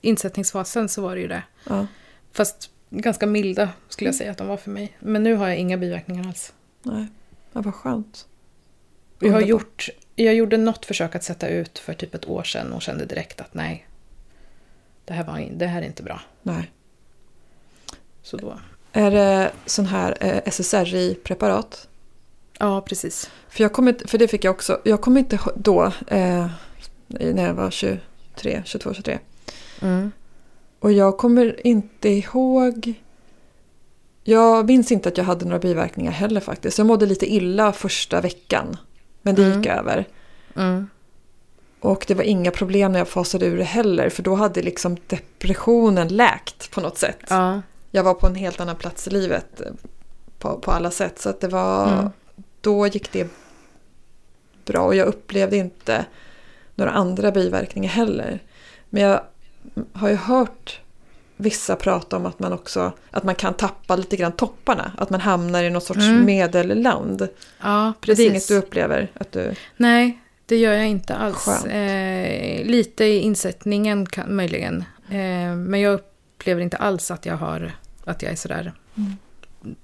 insättningsfasen 0.00 0.88
så 0.88 1.02
var 1.02 1.14
det 1.14 1.20
ju 1.20 1.28
det. 1.28 1.42
Ja, 1.68 1.86
Fast 2.32 2.70
ganska 2.90 3.26
milda 3.26 3.68
skulle 3.88 4.08
jag 4.08 4.14
säga 4.14 4.30
att 4.30 4.38
de 4.38 4.46
var 4.46 4.56
för 4.56 4.70
mig. 4.70 4.96
Men 5.00 5.22
nu 5.22 5.34
har 5.34 5.48
jag 5.48 5.56
inga 5.56 5.76
biverkningar 5.76 6.28
alls. 6.28 6.52
nej. 6.82 7.06
Ja, 7.52 7.60
vad 7.60 7.74
skönt. 7.74 8.26
Jag, 9.20 9.32
har 9.32 9.40
gjort, 9.40 9.88
jag 10.14 10.34
gjorde 10.34 10.56
något 10.56 10.86
försök 10.86 11.14
att 11.14 11.24
sätta 11.24 11.48
ut 11.48 11.78
för 11.78 11.94
typ 11.94 12.14
ett 12.14 12.28
år 12.28 12.42
sedan 12.42 12.72
och 12.72 12.82
kände 12.82 13.04
direkt 13.04 13.40
att 13.40 13.54
nej, 13.54 13.88
det 15.04 15.14
här, 15.14 15.24
var, 15.24 15.48
det 15.52 15.66
här 15.66 15.82
är 15.82 15.86
inte 15.86 16.02
bra. 16.02 16.20
Nej. 16.42 16.70
Så 18.22 18.36
då, 18.36 18.58
Är 18.92 19.10
det 19.10 19.52
sån 19.66 19.86
här 19.86 20.16
eh, 20.20 20.42
SSRI-preparat? 20.46 21.87
Ja 22.58 22.80
precis. 22.80 23.30
För, 23.48 23.64
jag 23.64 23.72
kommer, 23.72 23.92
inte- 23.92 24.08
för 24.08 24.18
det 24.18 24.28
fick 24.28 24.44
jag 24.44 24.50
också. 24.54 24.80
Jag 24.84 25.00
kommer 25.00 25.20
inte 25.20 25.38
då, 25.56 25.84
eh, 26.06 26.46
när 27.08 27.46
jag 27.46 27.54
var 27.54 27.70
23, 27.70 28.62
22, 28.64 28.94
23. 28.94 29.18
Mm. 29.82 30.12
Och 30.80 30.92
jag 30.92 31.18
kommer 31.18 31.66
inte 31.66 32.08
ihåg... 32.08 32.94
Jag 34.24 34.66
minns 34.66 34.92
inte 34.92 35.08
att 35.08 35.16
jag 35.18 35.24
hade 35.24 35.44
några 35.44 35.58
biverkningar 35.58 36.12
heller 36.12 36.40
faktiskt. 36.40 36.78
Jag 36.78 36.86
mådde 36.86 37.06
lite 37.06 37.26
illa 37.32 37.72
första 37.72 38.20
veckan. 38.20 38.76
Men 39.22 39.34
det 39.34 39.44
Mm. 39.44 39.58
gick 39.58 39.66
över. 39.70 40.04
Mm. 40.56 40.88
Och 41.80 42.04
det 42.08 42.14
var 42.14 42.22
inga 42.22 42.50
problem 42.50 42.92
när 42.92 42.98
jag 42.98 43.08
fasade 43.08 43.46
ur 43.46 43.58
det 43.58 43.64
heller. 43.64 44.08
För 44.10 44.22
då 44.22 44.34
hade 44.34 44.62
liksom 44.62 44.96
depressionen 45.06 46.08
läkt 46.08 46.70
på 46.70 46.80
något 46.80 46.98
sätt. 46.98 47.18
Ja. 47.28 47.62
Jag 47.90 48.02
var 48.04 48.14
på 48.14 48.26
en 48.26 48.34
helt 48.34 48.60
annan 48.60 48.76
plats 48.76 49.06
i 49.06 49.10
livet. 49.10 49.60
eh, 49.60 49.66
På, 50.38 50.58
på 50.58 50.72
alla 50.72 50.90
sätt. 50.90 51.18
Så 51.20 51.28
att 51.28 51.40
det 51.40 51.48
var... 51.48 52.10
Då 52.60 52.86
gick 52.86 53.12
det 53.12 53.28
bra. 54.64 54.80
Och 54.86 54.94
jag 54.94 55.06
upplevde 55.08 55.56
inte 55.56 56.04
några 56.74 56.90
andra 56.90 57.30
biverkningar 57.32 57.90
heller. 57.90 58.38
Men 58.90 59.02
jag 59.02 59.20
har 59.92 60.08
ju 60.08 60.14
hört 60.14 60.80
vissa 61.36 61.76
prata 61.76 62.16
om 62.16 62.26
att 62.26 62.38
man 62.38 62.52
också 62.52 62.92
att 63.10 63.22
man 63.24 63.34
kan 63.34 63.54
tappa 63.54 63.96
lite 63.96 64.16
grann 64.16 64.32
topparna. 64.32 64.92
Att 64.98 65.10
man 65.10 65.20
hamnar 65.20 65.62
i 65.64 65.70
något 65.70 65.84
sorts 65.84 66.00
Mm. 66.00 66.24
medelland. 66.24 67.28
ja, 67.62 67.92
Det 68.00 68.06
precis. 68.06 68.26
är 68.26 68.30
inget 68.30 68.48
du 68.48 68.56
upplever? 68.56 69.10
Att 69.14 69.32
du... 69.32 69.54
Nej, 69.76 70.18
det 70.46 70.56
gör 70.56 70.72
jag 70.72 70.86
inte 70.88 71.14
alls. 71.14 71.64
Eh, 71.64 72.64
lite 72.64 73.04
i 73.04 73.18
insättningen 73.18 74.06
kan, 74.06 74.36
möjligen. 74.36 74.84
Eh, 75.10 75.54
men 75.56 75.80
jag 75.80 75.94
upplever 75.94 76.60
inte 76.62 76.76
alls 76.76 77.10
att 77.10 77.26
jag, 77.26 77.36
har, 77.36 77.72
att 78.04 78.22
jag 78.22 78.32
är 78.32 78.36
sådär 78.36 78.72
Mm. 78.96 79.16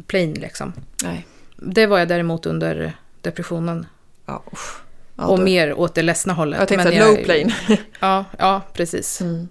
plain 0.07 0.33
liksom. 0.35 0.73
Nej. 1.05 1.27
Det 1.67 1.87
var 1.87 1.99
jag 1.99 2.09
däremot 2.09 2.47
under 2.47 2.93
depressionen. 3.21 3.87
Ja. 4.27 4.43
Ja, 5.17 5.27
och 5.27 5.39
då- 5.39 5.45
mer 5.45 5.75
åt 5.75 5.95
det 5.95 6.03
ledsna 6.03 6.33
hållet. 6.33 6.59
Jag 6.59 6.69
tänkte 6.69 6.89
att 6.89 6.95
low 7.17 7.25
plane. 7.25 7.55
Ja, 8.01 8.25
ja, 8.39 8.61
precis. 8.73 9.21
Mm. 9.21 9.49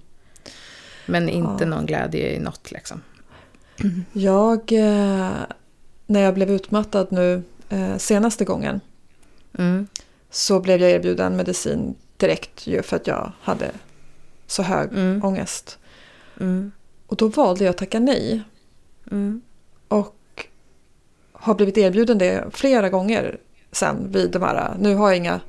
Men 1.06 1.30
inte 1.30 1.64
Ja. 1.64 1.70
någon 1.70 1.86
glädje 1.86 2.36
i 2.36 2.40
något 2.40 2.72
liksom. 2.72 3.02
Jag, 4.14 4.72
eh, 4.72 5.32
när 6.06 6.20
jag 6.22 6.34
blev 6.34 6.52
utmattad 6.52 7.08
nu 7.12 7.44
eh, 7.70 7.98
senaste 7.98 8.46
gången 8.46 8.80
Mm. 9.58 9.88
så 10.30 10.60
blev 10.60 10.82
jag 10.82 10.92
erbjuden 10.92 11.36
medicin 11.38 11.96
direkt 12.18 12.68
ju 12.68 12.82
för 12.82 12.96
att 12.96 13.08
jag 13.08 13.32
hade 13.42 13.72
så 14.48 14.64
hög 14.64 14.90
Mm. 14.94 15.24
ångest. 15.24 15.80
Mm. 16.40 16.72
Och 17.08 17.16
då 17.16 17.28
valde 17.28 17.64
jag 17.64 17.70
att 17.72 17.78
tacka 17.78 18.00
nej 18.00 18.42
Mm. 19.12 19.42
och 19.88 20.16
har 21.44 21.56
blivit 21.56 21.78
erbjuden 21.78 22.18
det 22.18 22.44
flera 22.52 22.90
gånger 22.90 23.38
sen 23.72 24.12
vid 24.12 24.32
de 24.32 24.44
här, 24.44 24.76
nu 24.80 24.96
har 24.96 25.10
jag 25.10 25.18
inga 25.18 25.40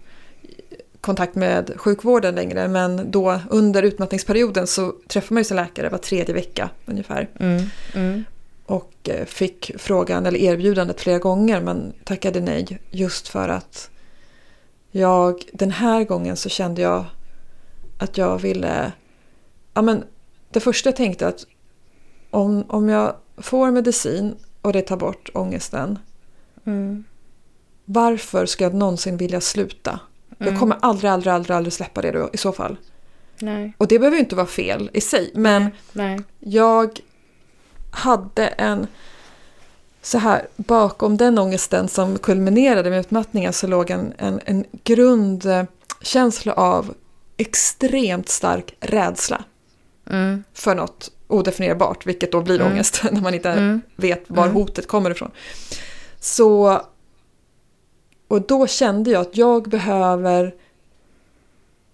kontakt 1.01 1.35
med 1.35 1.73
sjukvården 1.77 2.35
längre 2.35 2.69
men 2.69 3.11
då 3.11 3.41
under 3.51 3.83
utmattningsperioden 3.83 4.67
så 4.67 4.95
träffar 5.09 5.35
man 5.35 5.41
ju 5.41 5.45
sin 5.45 5.57
läkare 5.57 5.89
var 5.89 5.99
tredje 5.99 6.35
vecka 6.35 6.71
ungefär. 6.87 7.29
Mm. 7.41 7.63
Mm. 7.95 8.25
Och 8.67 9.09
eh, 9.09 9.25
fick 9.25 9.71
frågan 9.79 10.27
eller 10.27 10.39
erbjudandet 10.39 11.01
flera 11.01 11.19
gånger 11.19 11.61
men 11.61 11.93
tackade 12.05 12.41
nej 12.41 12.79
just 12.91 13.29
för 13.29 13.49
att 13.49 13.91
jag 14.91 15.43
den 15.53 15.71
här 15.71 16.05
gången 16.05 16.37
så 16.37 16.49
kände 16.49 16.83
jag 16.83 17.05
att 17.99 18.19
jag 18.19 18.39
ville 18.39 18.93
ja 19.75 19.83
men 19.83 20.05
det 20.51 20.61
första 20.61 20.89
jag 20.89 20.97
tänkte 20.97 21.29
att 21.29 21.47
om, 22.31 22.65
om 22.69 22.89
jag 22.89 23.17
får 23.37 23.71
medicin 23.71 24.35
och 24.65 24.73
det 24.73 24.83
tar 24.83 24.97
bort 24.97 25.31
ångesten 25.35 25.99
Mm. 26.67 27.05
varför 27.85 28.47
ska 28.47 28.65
jag 28.65 28.75
någonsin 28.75 29.17
vilja 29.17 29.41
sluta? 29.41 30.01
Jag 30.39 30.49
Mm. 30.49 30.61
kommer 30.61 30.77
aldrig, 30.83 31.11
aldrig, 31.11 31.33
aldrig, 31.35 31.57
aldrig 31.57 31.73
släppa 31.73 32.03
det 32.03 32.11
då, 32.11 32.31
i 32.33 32.37
så 32.37 32.53
fall. 32.53 32.77
Nej. 33.39 33.75
Och 33.79 33.89
det 33.89 33.99
behöver 33.99 34.17
ju 34.17 34.23
inte 34.23 34.37
vara 34.37 34.47
fel 34.47 34.91
i 34.93 35.01
sig 35.01 35.31
men 35.35 35.71
Nej. 35.93 36.21
Jag 36.41 37.01
hade 37.91 38.47
en... 38.47 38.87
Så 40.03 40.19
här, 40.19 40.47
bakom 40.57 41.17
den 41.17 41.39
ångesten 41.39 41.89
som 41.89 42.19
kulminerade 42.19 42.91
med 42.91 43.01
utmattningen 43.01 43.53
så 43.53 43.67
låg 43.67 43.91
en, 43.91 44.13
en, 44.19 44.41
en 44.45 44.65
grundkänsla 44.85 46.53
av 46.53 46.95
extremt 47.37 48.29
stark 48.29 48.75
rädsla 48.81 49.45
Mm. 50.11 50.45
för 50.55 50.75
något 50.75 51.11
odefinierbart, 51.29 52.07
vilket 52.07 52.33
då 52.33 52.41
blir 52.43 52.61
Mm. 52.61 52.73
ångest 52.73 53.03
när 53.13 53.21
man 53.21 53.35
inte 53.35 53.51
Mm. 53.51 53.81
vet 53.97 54.25
var 54.27 54.45
Mm. 54.45 54.55
hotet 54.55 54.87
kommer 54.89 55.11
ifrån. 55.11 55.31
Så... 56.21 56.81
Och 58.29 58.43
då 58.43 58.67
kände 58.67 59.11
jag 59.11 59.21
att 59.21 59.37
jag 59.37 59.69
behöver 59.69 60.55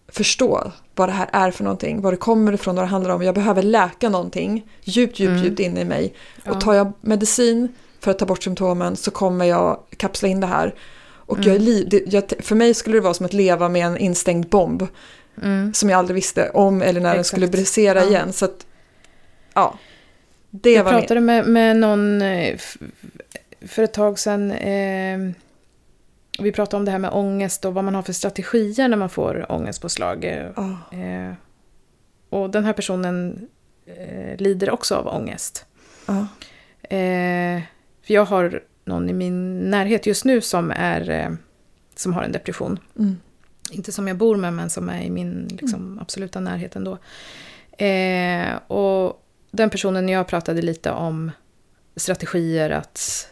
förstå 0.09 0.73
vad 0.95 1.09
det 1.09 1.13
här 1.13 1.29
är 1.33 1.51
för 1.51 1.65
någonting, 1.65 2.01
var 2.01 2.11
det 2.11 2.17
kommer 2.17 2.53
ifrån, 2.53 2.75
vad 2.77 2.85
det 2.85 2.89
handlar 2.89 3.11
om. 3.15 3.23
Jag 3.23 3.35
behöver 3.35 3.63
läka 3.63 4.09
någonting 4.09 4.67
djupt, 4.83 5.19
djupt, 5.21 5.31
Mm. 5.31 5.45
djupt 5.45 5.61
inne 5.61 5.81
i 5.81 5.85
mig. 5.85 6.15
Ja. 6.45 6.51
Och 6.53 6.61
tar 6.61 6.75
jag 6.75 6.93
medicin 7.01 7.69
för 8.01 8.11
att 8.11 8.19
ta 8.19 8.27
bort 8.27 8.43
symptomen 8.43 8.97
så 8.97 9.11
kommer 9.11 9.45
jag 9.45 9.81
kapsla 9.97 10.29
in 10.29 10.41
det 10.41 10.47
här. 10.47 10.75
Och 11.13 11.39
Mm. 11.39 11.49
jag 11.67 11.89
det, 11.91 12.03
jag, 12.07 12.25
för 12.41 12.55
mig 12.55 12.75
skulle 12.75 12.97
det 12.97 13.01
vara 13.01 13.15
som 13.15 13.27
att 13.27 13.33
leva 13.33 13.69
med 13.69 13.87
en 13.87 13.99
instängd 13.99 14.49
bomb 14.49 14.87
Mm. 15.43 15.75
som 15.75 15.91
jag 15.91 15.99
aldrig 15.99 16.15
visste 16.15 16.51
om 16.51 16.83
eller 16.83 17.01
när 17.01 17.11
den 17.11 17.21
Exakt. 17.21 17.29
skulle 17.29 17.47
brisera 17.49 18.01
Ja. 18.03 18.09
igen. 18.09 18.33
Så 18.33 18.45
att, 18.45 18.67
ja. 19.55 19.79
Det 20.51 20.73
Jag 20.73 20.85
var 20.85 20.93
pratade 20.93 21.21
med, 21.21 21.47
med 21.47 21.77
någon 21.77 22.23
eh, 22.23 22.59
för 23.67 23.83
ett 23.83 23.93
tag 23.95 24.19
sedan. 24.19 24.51
Eh, 24.51 25.19
vi 26.43 26.53
pratade 26.53 26.77
om 26.77 26.85
det 26.85 26.91
här 26.91 26.99
med 26.99 27.11
ångest 27.13 27.65
och 27.65 27.75
vad 27.75 27.85
man 27.85 27.95
har 27.95 28.03
för 28.03 28.13
strategier 28.13 28.89
när 28.89 28.97
man 28.97 29.11
får 29.11 29.53
ångestpåslag. 29.53 30.25
Eh, 30.25 30.47
Ja. 30.57 30.99
eh, 30.99 31.33
och 32.31 32.51
den 32.51 32.65
här 32.65 32.73
personen 32.73 33.49
eh, 33.87 34.37
lider 34.39 34.71
också 34.71 34.95
av 34.95 35.07
ångest. 35.07 35.67
Eh, 36.83 37.63
för 38.03 38.15
jag 38.15 38.25
har 38.25 38.63
någon 38.85 39.11
i 39.11 39.13
min 39.13 39.59
närhet 39.71 40.07
just 40.07 40.25
nu 40.25 40.41
som, 40.41 40.71
är, 40.71 41.11
eh, 41.11 41.31
som 41.97 42.15
har 42.15 42.23
en 42.23 42.33
depression. 42.33 42.79
Mm. 42.99 43.17
Inte 43.71 43.93
som 43.93 44.09
jag 44.09 44.17
bor 44.17 44.37
med, 44.37 44.53
men 44.53 44.71
som 44.71 44.89
är 44.89 45.03
i 45.03 45.11
min 45.11 45.49
liksom, 45.61 45.99
absoluta 46.03 46.41
närhet 46.41 46.77
ändå. 46.77 46.99
Eh, 47.85 48.55
och 48.67 49.23
den 49.51 49.71
personen 49.71 50.09
jag 50.09 50.27
pratade 50.27 50.63
lite 50.63 50.91
om 50.91 51.31
strategier 51.97 52.71
att 52.71 53.27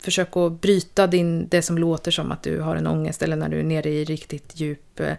försök 0.00 0.36
att 0.36 0.60
bryta 0.60 1.06
din, 1.06 1.48
det 1.48 1.62
som 1.62 1.78
låter 1.78 2.10
som 2.10 2.32
att 2.32 2.42
du 2.42 2.60
har 2.60 2.76
en 2.76 2.86
ångest 2.86 3.22
eller 3.22 3.36
när 3.36 3.48
du 3.48 3.58
är 3.60 3.64
nere 3.64 3.88
i 3.90 4.04
riktigt 4.04 4.52
djup 4.60 5.00
eh, 5.00 5.12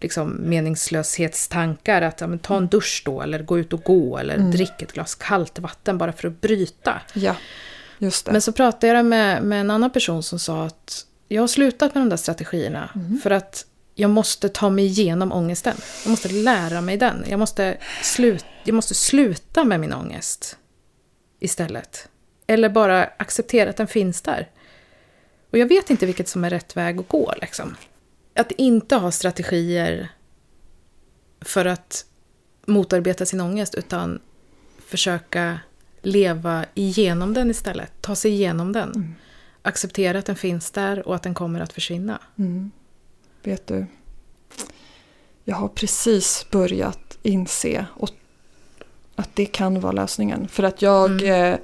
liksom, 0.00 0.36
meningslöshetstankar. 0.40 2.02
Att 2.02 2.20
ja, 2.20 2.28
ta 2.42 2.56
en 2.56 2.66
dusch 2.68 3.02
då 3.04 3.22
eller 3.22 3.42
gå 3.42 3.58
ut 3.58 3.72
och 3.72 3.82
gå 3.82 4.18
eller 4.18 4.34
Mm. 4.34 4.50
drick 4.50 4.82
ett 4.82 4.92
glas 4.92 5.14
kallt 5.14 5.58
vatten 5.58 5.98
bara 5.98 6.12
för 6.12 6.28
att 6.28 6.40
bryta. 6.40 7.00
Ja, 7.14 7.36
just 7.98 8.26
det. 8.26 8.32
Men 8.32 8.42
så 8.42 8.52
pratade 8.52 8.86
jag 8.92 9.06
med, 9.06 9.42
med 9.42 9.60
en 9.60 9.70
annan 9.70 9.90
person 9.90 10.22
som 10.22 10.38
sa 10.38 10.64
att 10.64 11.06
jag 11.28 11.42
har 11.42 11.48
slutat 11.48 11.94
med 11.94 12.02
de 12.02 12.08
där 12.08 12.16
strategierna 12.16 12.90
Mm. 12.94 13.18
för 13.22 13.30
att 13.30 13.66
jag 14.00 14.10
måste 14.10 14.48
ta 14.48 14.70
mig 14.70 14.84
igenom 14.84 15.32
ångesten. 15.32 15.76
Jag 16.04 16.10
måste 16.10 16.28
lära 16.28 16.80
mig 16.80 16.96
den. 16.96 17.24
Jag 17.28 17.38
måste, 17.38 17.78
slut, 18.02 18.44
jag 18.64 18.74
måste 18.74 18.94
sluta 18.94 19.64
med 19.64 19.80
min 19.80 19.92
ångest 19.92 20.58
istället. 21.40 22.08
Eller 22.46 22.68
bara 22.68 23.04
acceptera 23.04 23.70
att 23.70 23.76
den 23.76 23.86
finns 23.86 24.22
där. 24.22 24.48
Och 25.50 25.58
jag 25.58 25.66
vet 25.66 25.90
inte 25.90 26.06
vilket 26.06 26.28
som 26.28 26.44
är 26.44 26.50
rätt 26.50 26.76
väg 26.76 26.98
att 27.00 27.08
gå. 27.08 27.34
Liksom. 27.40 27.76
Att 28.34 28.52
inte 28.52 28.96
ha 28.96 29.10
strategier 29.10 30.08
för 31.40 31.64
att 31.64 32.04
motarbeta 32.66 33.26
sin 33.26 33.40
ångest 33.40 33.74
utan 33.74 34.20
försöka 34.86 35.60
leva 36.02 36.64
igenom 36.74 37.34
den 37.34 37.50
istället. 37.50 37.92
Ta 38.00 38.14
sig 38.14 38.30
igenom 38.30 38.72
den. 38.72 39.14
Acceptera 39.62 40.18
att 40.18 40.26
den 40.26 40.36
finns 40.36 40.70
där 40.70 41.08
och 41.08 41.14
att 41.14 41.22
den 41.22 41.34
kommer 41.34 41.60
att 41.60 41.72
försvinna. 41.72 42.20
Mm. 42.38 42.70
Vet 43.48 43.66
du, 43.66 43.86
jag 45.44 45.56
har 45.56 45.68
precis 45.68 46.46
börjat 46.50 47.18
inse 47.22 47.86
och 47.94 48.10
att 49.16 49.30
det 49.34 49.46
kan 49.46 49.80
vara 49.80 49.92
lösningen. 49.92 50.48
För 50.48 50.62
att 50.62 50.82
jag 50.82 51.10
Mm. 51.10 51.52
eh, 51.52 51.58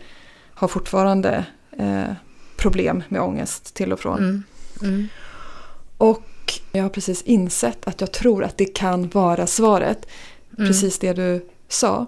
har 0.54 0.68
fortfarande 0.68 1.46
eh, 1.78 2.12
problem 2.56 3.02
med 3.08 3.20
ångest 3.22 3.74
till 3.74 3.92
och 3.92 4.00
från. 4.00 4.18
Mm. 4.18 4.42
Mm. 4.82 5.08
Och 5.98 6.22
jag 6.72 6.82
har 6.82 6.90
precis 6.90 7.22
insett 7.22 7.88
att 7.88 8.00
jag 8.00 8.12
tror 8.12 8.44
att 8.44 8.58
det 8.58 8.64
kan 8.64 9.08
vara 9.08 9.46
svaret. 9.46 10.06
Mm. 10.58 10.68
Precis 10.68 10.98
det 10.98 11.12
du 11.12 11.48
sa. 11.68 12.06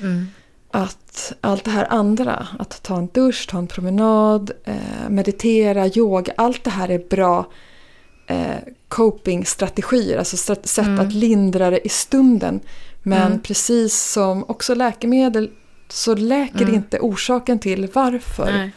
Mm. 0.00 0.26
Att 0.70 1.32
allt 1.40 1.64
det 1.64 1.70
här 1.70 1.86
andra, 1.90 2.48
att 2.58 2.82
ta 2.82 2.96
en 2.98 3.06
dusch, 3.06 3.48
ta 3.50 3.58
en 3.58 3.66
promenad, 3.66 4.50
eh, 4.64 5.08
meditera, 5.08 5.86
yoga, 5.86 6.32
allt 6.36 6.64
det 6.64 6.70
här 6.70 6.88
är 6.90 7.08
bra 7.10 7.46
eh, 8.26 8.56
coping-strategier, 8.88 10.18
alltså 10.18 10.36
stra- 10.36 10.66
sätt 10.66 10.86
Mm. 10.86 11.00
att 11.06 11.12
lindra 11.12 11.70
det 11.70 11.86
i 11.86 11.88
stunden. 11.88 12.60
Men 13.02 13.26
Mm. 13.26 13.40
precis 13.40 14.02
som 14.12 14.44
också 14.48 14.74
läkemedel 14.74 15.50
så 15.88 16.14
läker 16.14 16.62
Mm. 16.62 16.74
inte 16.74 16.98
orsaken 17.00 17.58
till 17.58 17.88
varför. 17.92 18.52
Nej. 18.52 18.70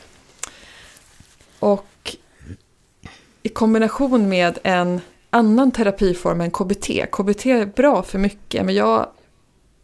Och 1.59 2.15
i 3.43 3.49
kombination 3.49 4.29
med 4.29 4.59
en 4.63 5.01
annan 5.29 5.71
terapiform 5.71 6.41
än 6.41 6.51
KBT. 6.51 7.05
KBT 7.11 7.45
är 7.51 7.65
bra 7.65 8.03
för 8.03 8.19
mycket 8.19 8.65
men 8.65 8.75
jag 8.75 9.09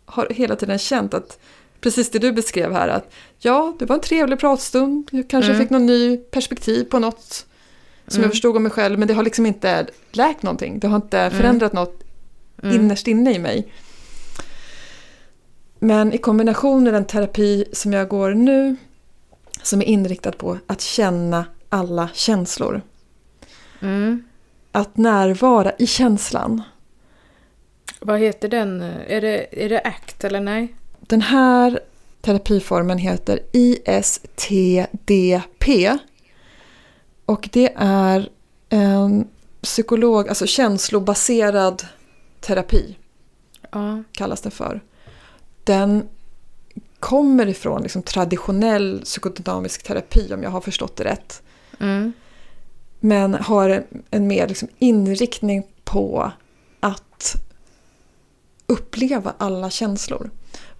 har 0.05 0.27
hela 0.29 0.55
tiden 0.55 0.79
känt 0.79 1.13
att 1.13 1.39
precis 1.81 2.09
det 2.11 2.19
du 2.19 2.31
beskrev 2.31 2.73
här 2.73 2.87
att 2.87 3.13
ja, 3.39 3.75
det 3.79 3.85
var 3.85 3.95
en 3.95 4.01
trevlig 4.01 4.39
pratstund. 4.39 5.07
Jag 5.11 5.29
kanske 5.29 5.51
Mm. 5.51 5.61
fick 5.63 5.69
någon 5.69 5.85
ny 5.85 6.17
perspektiv 6.17 6.83
på 6.83 6.99
något 6.99 7.45
som 8.07 8.15
Mm. 8.17 8.23
jag 8.23 8.31
förstod 8.31 8.55
om 8.57 8.63
mig 8.63 8.71
själv 8.71 8.99
men 8.99 9.07
det 9.07 9.13
har 9.13 9.23
liksom 9.23 9.45
inte 9.45 9.87
läkt 10.11 10.43
någonting. 10.43 10.79
Det 10.79 10.87
har 10.87 10.95
inte 10.95 11.29
förändrat 11.29 11.73
något 11.73 11.99
Mm. 12.63 12.75
innerst 12.75 13.07
inne 13.07 13.33
i 13.33 13.39
mig. 13.39 13.67
Men 15.79 16.13
i 16.13 16.17
kombination 16.17 16.83
med 16.83 16.93
den 16.93 17.05
terapi 17.05 17.65
som 17.73 17.93
jag 17.93 18.07
går 18.07 18.33
nu 18.33 18.75
som 19.63 19.81
är 19.81 19.85
inriktad 19.85 20.31
på 20.31 20.57
att 20.67 20.81
känna 20.81 21.45
alla 21.69 22.09
känslor. 22.13 22.81
Mm. 23.81 24.23
Att 24.71 24.97
närvara 24.97 25.71
i 25.79 25.87
känslan. 25.87 26.61
Vad 27.99 28.19
heter 28.19 28.49
den? 28.49 28.81
Är 29.07 29.21
det, 29.21 29.65
är 29.65 29.69
det 29.69 29.81
ACT 29.81 30.23
eller 30.23 30.39
nej? 30.39 30.75
Den 30.99 31.21
här 31.21 31.79
terapiformen 32.21 32.97
heter 32.97 33.39
ISTDP. 33.51 35.09
Och 37.25 37.49
det 37.51 37.73
är 37.75 38.29
en 38.69 39.27
psykolog, 39.61 40.29
alltså 40.29 40.45
känslobaserad 40.47 41.85
terapi. 42.39 42.97
Ja. 43.71 44.03
kallas 44.11 44.41
det 44.41 44.49
för. 44.51 44.81
Den 45.63 46.09
kommer 46.99 47.47
ifrån 47.47 47.81
liksom 47.81 48.03
traditionell 48.03 49.01
psykodynamisk 49.03 49.83
terapi 49.83 50.33
om 50.33 50.43
jag 50.43 50.49
har 50.49 50.61
förstått 50.61 50.95
det 50.95 51.03
rätt. 51.03 51.41
Mm. 51.79 52.13
Men 52.99 53.33
har 53.33 53.69
en, 53.69 53.83
en 54.09 54.27
mer 54.27 54.47
liksom 54.47 54.67
inriktning 54.79 55.63
på 55.83 56.31
att 56.79 57.35
uppleva 58.67 59.33
alla 59.37 59.69
känslor. 59.69 60.29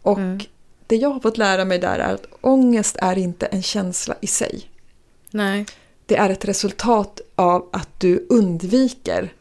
Och 0.01 0.17
Mm. 0.17 0.39
det 0.87 0.95
jag 0.95 1.09
har 1.09 1.19
fått 1.19 1.37
lära 1.37 1.65
mig 1.65 1.79
där 1.79 1.99
är 1.99 2.13
att 2.13 2.25
ångest 2.41 2.97
är 3.01 3.17
inte 3.17 3.45
en 3.45 3.63
känsla 3.63 4.15
i 4.21 4.27
sig. 4.27 4.69
Nej. 5.31 5.65
Det 6.05 6.15
är 6.15 6.29
ett 6.29 6.45
resultat 6.45 7.21
av 7.35 7.69
att 7.73 7.89
du 7.99 8.27
undviker 8.29 9.33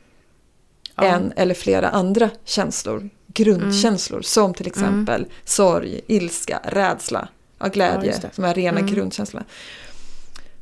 Ja. 0.97 1.03
en 1.05 1.33
eller 1.37 1.55
flera 1.55 1.89
andra 1.89 2.31
känslor, 2.45 3.11
grundkänslor 3.27 4.23
som 4.23 4.55
till 4.55 4.67
exempel 4.67 5.27
sorg, 5.45 6.01
ilska, 6.07 6.61
rädsla, 6.65 7.29
ja, 7.59 7.65
Ja, 7.67 7.71
glädje 7.73 8.07
just 8.11 8.23
det. 8.23 8.31
som 8.33 8.45
är 8.45 8.55
rena 8.55 8.81
Mm. 8.81 8.95
grundkänslor. 8.95 9.45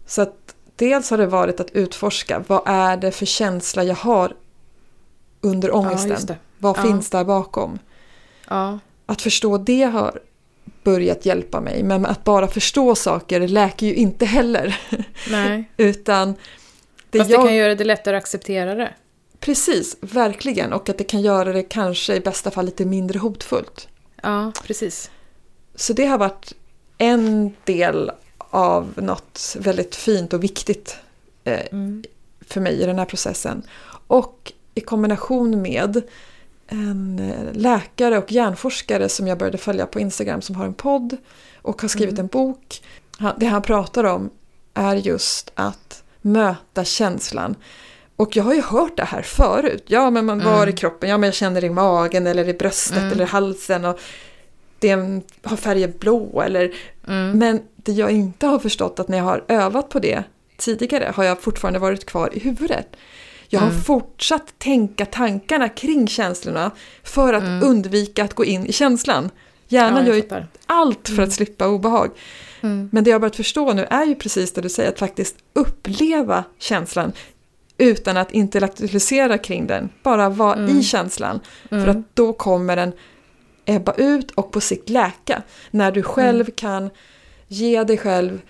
Så 0.06 0.22
att 0.22 0.54
dels 0.76 1.10
har 1.10 1.18
det 1.18 1.26
varit 1.26 1.60
att 1.60 1.70
utforska 1.70 2.44
vad 2.46 2.62
är 2.66 2.96
det 2.96 3.10
för 3.12 3.26
känsla 3.26 3.84
jag 3.84 3.94
har 3.94 4.36
under 5.40 5.68
Ja, 5.68 5.74
ångesten? 5.74 6.26
det. 6.26 6.36
vad 6.58 6.78
Ja. 6.78 6.82
finns 6.82 7.10
där 7.10 7.24
bakom? 7.24 7.78
Ja. 8.48 8.78
Att 9.06 9.22
förstå 9.22 9.58
det 9.58 9.82
har 9.82 10.20
börjat 10.84 11.26
hjälpa 11.26 11.60
mig 11.60 11.82
men 11.82 12.06
att 12.06 12.24
bara 12.24 12.48
förstå 12.48 12.94
saker 12.94 13.48
läker 13.48 13.86
ju 13.86 13.94
inte 13.94 14.26
heller. 14.26 14.80
Nej. 15.30 15.70
Utan 15.76 16.34
det 17.10 17.18
Fast 17.18 17.30
jag... 17.30 17.40
det 17.40 17.46
kan 17.48 17.56
göra 17.56 17.74
det 17.74 17.84
lättare 17.84 18.16
att 18.16 18.22
acceptera 18.22 18.74
det. 18.74 18.94
Precis, 19.40 19.96
verkligen. 20.00 20.72
Och 20.72 20.88
att 20.88 20.98
det 20.98 21.04
kan 21.04 21.20
göra 21.20 21.52
det 21.52 21.62
kanske 21.62 22.14
i 22.14 22.20
bästa 22.20 22.50
fall 22.50 22.64
lite 22.64 22.84
mindre 22.84 23.18
hotfullt. 23.18 23.88
Ja, 24.22 24.52
precis. 24.66 25.10
Så 25.74 25.92
det 25.92 26.06
har 26.06 26.18
varit 26.18 26.52
en 26.98 27.54
del 27.64 28.10
av 28.38 28.92
något 28.96 29.56
väldigt 29.58 29.96
fint 29.96 30.32
och 30.32 30.44
viktigt 30.44 30.96
eh, 31.44 31.60
Mm. 31.72 32.04
för 32.46 32.60
mig 32.60 32.82
i 32.82 32.86
den 32.86 32.98
här 32.98 33.04
processen. 33.04 33.62
Och 34.06 34.52
i 34.74 34.80
kombination 34.80 35.62
med 35.62 36.02
en 36.70 37.18
eh, 37.18 37.52
läkare 37.60 38.18
och 38.18 38.32
hjärnforskare 38.32 39.08
som 39.08 39.26
jag 39.26 39.38
började 39.38 39.58
följa 39.58 39.86
på 39.86 40.00
Instagram 40.00 40.42
som 40.42 40.54
har 40.56 40.64
en 40.66 40.74
podd 40.74 41.16
och 41.62 41.82
har 41.82 41.88
skrivit 41.88 42.12
Mm. 42.12 42.20
en 42.24 42.26
bok. 42.26 42.82
Det 43.36 43.46
han 43.46 43.62
pratar 43.62 44.04
om 44.04 44.30
är 44.74 44.94
just 44.96 45.50
att 45.54 46.02
möta 46.20 46.84
känslan. 46.84 47.54
Och 48.16 48.36
jag 48.36 48.44
har 48.44 48.54
ju 48.54 48.62
hört 48.62 48.96
det 48.96 49.04
här 49.04 49.22
förut. 49.22 49.84
Ja, 49.86 50.10
men 50.10 50.26
man 50.26 50.38
var 50.44 50.56
Mm. 50.56 50.68
i 50.68 50.72
kroppen. 50.72 51.10
Ja, 51.10 51.18
men 51.18 51.26
jag 51.26 51.34
känner 51.34 51.60
det 51.60 51.66
i 51.66 51.70
magen 51.70 52.26
eller 52.26 52.48
i 52.48 52.54
bröstet 52.54 52.98
Mm. 52.98 53.12
eller 53.12 53.24
i 53.24 53.28
halsen. 53.28 53.84
Och 53.84 53.98
det 54.78 54.90
har 55.42 55.56
färgen 55.56 55.92
blå 55.98 56.42
eller 56.42 56.72
Mm. 57.08 57.38
men 57.38 57.60
det 57.76 57.92
jag 57.92 58.10
inte 58.10 58.46
har 58.46 58.58
förstått 58.58 58.98
att 59.00 59.08
när 59.08 59.18
jag 59.18 59.24
har 59.24 59.44
övat 59.48 59.88
på 59.88 59.98
det 59.98 60.22
tidigare 60.56 61.12
har 61.14 61.24
jag 61.24 61.40
fortfarande 61.40 61.78
varit 61.78 62.06
kvar 62.06 62.30
i 62.32 62.38
huvudet. 62.40 62.86
Jag 63.52 63.60
har 63.60 63.68
Mm. 63.70 63.80
fortsatt 63.82 64.58
tänka 64.58 65.06
tankarna 65.06 65.68
kring 65.68 66.08
känslorna 66.08 66.70
för 67.02 67.32
att 67.34 67.42
Mm. 67.42 67.62
undvika 67.62 68.24
att 68.24 68.34
gå 68.34 68.44
in 68.44 68.66
i 68.66 68.72
känslan. 68.72 69.30
Hjärnan 69.68 70.02
Ja, 70.06 70.08
gör 70.08 70.14
ju 70.14 70.44
allt 70.66 71.08
för 71.08 71.12
Mm. 71.14 71.24
att 71.24 71.32
slippa 71.32 71.66
obehag. 71.68 72.10
Mm. 72.60 72.88
Men 72.92 73.04
det 73.04 73.10
jag 73.10 73.14
har 73.14 73.20
börjat 73.20 73.36
förstå 73.36 73.72
nu 73.72 73.84
är 73.90 74.04
ju 74.06 74.14
precis 74.14 74.52
det 74.52 74.60
du 74.60 74.68
säger, 74.68 74.88
att 74.92 74.98
faktiskt 74.98 75.36
uppleva 75.52 76.44
känslan 76.58 77.12
utan 77.78 78.16
att 78.16 78.32
intellektualisera 78.32 79.38
kring 79.38 79.66
den. 79.66 79.88
Bara 80.02 80.28
vara 80.28 80.54
Mm. 80.56 80.78
i 80.78 80.82
känslan. 80.82 81.40
För 81.68 81.76
Mm. 81.76 81.90
att 81.90 82.16
då 82.16 82.32
kommer 82.32 82.76
den 82.76 82.92
ebba 83.64 83.92
ut 83.92 84.30
och 84.30 84.52
på 84.52 84.60
sikt 84.60 84.88
läka. 84.88 85.42
När 85.70 85.92
du 85.92 86.02
själv 86.02 86.40
Mm. 86.40 86.52
kan 86.56 86.90
ge 87.48 87.84
dig 87.84 87.98
själv 87.98 88.40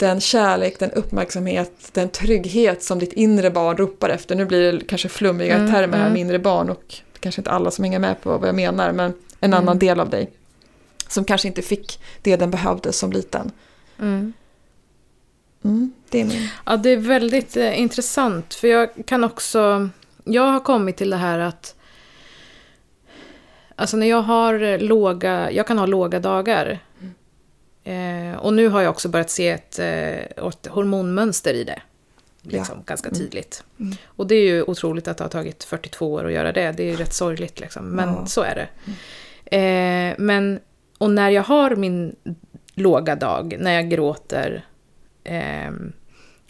den 0.00 0.20
kärlek, 0.20 0.78
den 0.78 0.90
uppmärksamhet, 0.90 1.90
den 1.92 2.08
trygghet 2.08 2.82
som 2.82 2.98
ditt 2.98 3.12
inre 3.12 3.50
barn 3.50 3.76
ropar 3.76 4.08
efter. 4.08 4.36
Nu 4.36 4.44
blir 4.44 4.72
det 4.72 4.84
kanske 4.84 5.08
flummiga 5.08 5.54
Mm, 5.56 5.72
termer 5.72 5.96
här 5.96 6.04
mm. 6.04 6.12
med 6.12 6.20
inre 6.20 6.38
barn 6.38 6.70
och 6.70 6.94
kanske 7.20 7.40
inte 7.40 7.50
alla 7.50 7.70
som 7.70 7.84
hänger 7.84 7.98
med 7.98 8.20
på 8.20 8.38
vad 8.38 8.48
jag 8.48 8.54
menar 8.54 8.92
men 8.92 9.12
en 9.40 9.52
Mm. 9.52 9.58
annan 9.58 9.78
del 9.78 10.00
av 10.00 10.10
dig. 10.10 10.30
Som 11.08 11.24
kanske 11.24 11.48
inte 11.48 11.62
fick 11.62 12.00
det 12.22 12.36
den 12.36 12.50
behövde 12.50 12.92
som 12.92 13.12
liten. 13.12 13.50
Mm. 13.98 14.32
Mm, 15.64 15.92
det 16.10 16.20
är 16.20 16.24
min. 16.24 16.48
Ja, 16.66 16.76
det 16.76 16.90
är 16.90 16.96
väldigt 16.96 17.56
eh, 17.56 17.80
intressant. 17.80 18.54
För 18.54 18.68
jag 18.68 18.88
kan 19.06 19.24
också... 19.24 19.88
Jag 20.24 20.42
har 20.42 20.60
kommit 20.60 20.96
till 20.96 21.10
det 21.10 21.16
här 21.16 21.38
att... 21.38 21.74
Alltså 23.76 23.96
när 23.96 24.06
jag 24.06 24.22
har 24.22 24.62
eh, 24.62 24.78
låga... 24.78 25.50
Jag 25.50 25.66
kan 25.66 25.78
ha 25.78 25.86
låga 25.86 26.20
dagar. 26.20 26.78
Eh, 27.84 28.36
och 28.38 28.54
nu 28.54 28.68
har 28.68 28.80
jag 28.82 28.90
också 28.90 29.08
börjat 29.08 29.30
se 29.30 29.48
ett, 29.48 29.78
eh, 29.78 30.18
ett 30.48 30.66
hormonmönster 30.70 31.54
i 31.54 31.64
det. 31.64 31.82
Liksom, 32.42 32.74
Ja. 32.78 32.82
Ganska 32.86 33.08
Mm. 33.08 33.18
tydligt. 33.20 33.64
Mm. 33.80 33.96
Och 34.06 34.26
det 34.26 34.34
är 34.34 34.46
ju 34.46 34.62
otroligt 34.62 35.08
att 35.08 35.16
det 35.16 35.24
har 35.24 35.28
tagit 35.28 35.64
42 35.64 36.12
år 36.12 36.26
att 36.26 36.32
göra 36.32 36.52
det. 36.52 36.72
Det 36.72 36.82
är 36.82 36.86
ju 36.90 36.96
rätt 36.96 37.12
sorgligt 37.14 37.60
liksom. 37.60 37.84
Men 37.88 38.08
Ja. 38.08 38.26
så 38.26 38.42
är 38.42 38.54
det. 38.54 38.68
Eh, 39.56 40.14
men, 40.18 40.60
och 40.98 41.10
när 41.10 41.30
jag 41.30 41.42
har 41.42 41.76
min 41.76 42.16
låga 42.74 43.16
dag, 43.16 43.56
när 43.60 43.72
jag 43.72 43.90
gråter 43.90 44.64
ehm, 45.24 45.92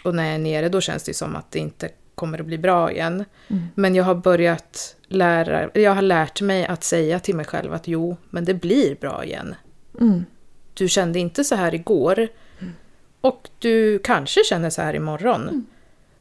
och 0.04 0.14
när 0.14 0.24
jag 0.24 0.34
är 0.34 0.38
nere, 0.38 0.68
då 0.68 0.80
känns 0.80 1.02
det 1.02 1.10
ju 1.10 1.14
som 1.14 1.36
att 1.36 1.50
det 1.50 1.58
inte 1.58 1.88
kommer 2.14 2.38
att 2.40 2.46
bli 2.46 2.58
bra 2.58 2.92
igen. 2.92 3.24
Mm. 3.48 3.62
Men 3.74 3.94
jag 3.94 4.04
har 4.04 4.14
börjat 4.14 4.96
lära, 5.08 5.70
jag 5.74 5.94
har 5.94 6.02
lärt 6.02 6.40
mig 6.40 6.66
att 6.66 6.84
säga 6.84 7.20
till 7.20 7.34
mig 7.36 7.44
själv 7.46 7.72
att 7.72 7.88
jo, 7.88 8.16
men 8.30 8.44
det 8.44 8.54
blir 8.54 8.94
bra 8.94 9.24
igen. 9.24 9.54
Mm. 10.00 10.24
Du 10.80 10.88
kände 10.88 11.18
inte 11.18 11.44
så 11.44 11.54
här 11.54 11.74
igår. 11.74 12.28
Och 13.20 13.48
du 13.58 13.98
kanske 13.98 14.44
känner 14.44 14.70
så 14.70 14.82
här 14.82 14.94
imorgon. 14.94 15.66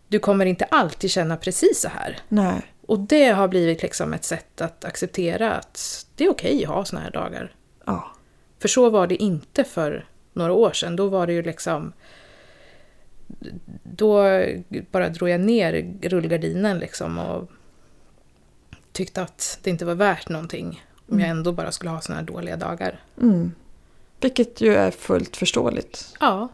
Du 0.07 0.19
kommer 0.19 0.45
inte 0.45 0.65
alltid 0.65 1.11
känna 1.11 1.37
precis 1.37 1.81
så 1.81 1.89
här. 1.89 2.17
Nej. 2.27 2.61
Och 2.87 2.99
det 2.99 3.27
har 3.27 3.47
blivit 3.47 3.81
liksom 3.81 4.13
ett 4.13 4.23
sätt 4.23 4.61
att 4.61 4.85
acceptera 4.85 5.53
att 5.53 6.05
det 6.15 6.25
är 6.25 6.29
okej 6.29 6.63
att 6.63 6.69
ha 6.69 6.85
såna 6.85 7.01
här 7.01 7.11
dagar. 7.11 7.55
Ja. 7.85 8.11
För 8.59 8.67
så 8.67 8.89
var 8.89 9.07
det 9.07 9.15
inte 9.15 9.63
för 9.63 10.05
några 10.33 10.53
år 10.53 10.71
sedan. 10.71 10.95
Då 10.95 11.07
var 11.07 11.27
det 11.27 11.33
ju 11.33 11.43
liksom... 11.43 11.93
Då 13.83 14.41
bara 14.91 15.09
drog 15.09 15.29
jag 15.29 15.41
ner 15.41 15.93
rullgardinen 16.01 16.79
liksom 16.79 17.19
och 17.19 17.49
tyckte 18.91 19.21
att 19.21 19.59
det 19.63 19.69
inte 19.69 19.85
var 19.85 19.95
värt 19.95 20.29
någonting. 20.29 20.83
Om 21.09 21.19
jag 21.19 21.29
ändå 21.29 21.51
bara 21.51 21.71
skulle 21.71 21.91
ha 21.91 22.01
såna 22.01 22.19
här 22.19 22.25
dåliga 22.25 22.57
dagar. 22.57 23.03
Mm. 23.21 23.51
Vilket 24.21 24.61
ju 24.61 24.73
är 24.73 24.91
fullt 24.91 25.37
förståeligt. 25.37 26.15
Ja, 26.19 26.49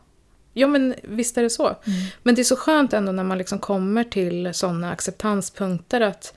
ja 0.54 0.68
men 0.68 0.96
visst 1.04 1.38
är 1.38 1.44
det 1.44 1.50
så. 1.50 1.76
Men 2.24 2.36
det 2.36 2.42
är 2.42 2.44
så 2.44 2.56
skönt 2.56 2.94
ändå 2.94 3.12
när 3.12 3.24
man 3.24 3.38
liksom 3.38 3.60
kommer 3.60 4.04
till 4.04 4.54
sådana 4.54 4.92
acceptanspunkter 4.92 6.02
att 6.02 6.34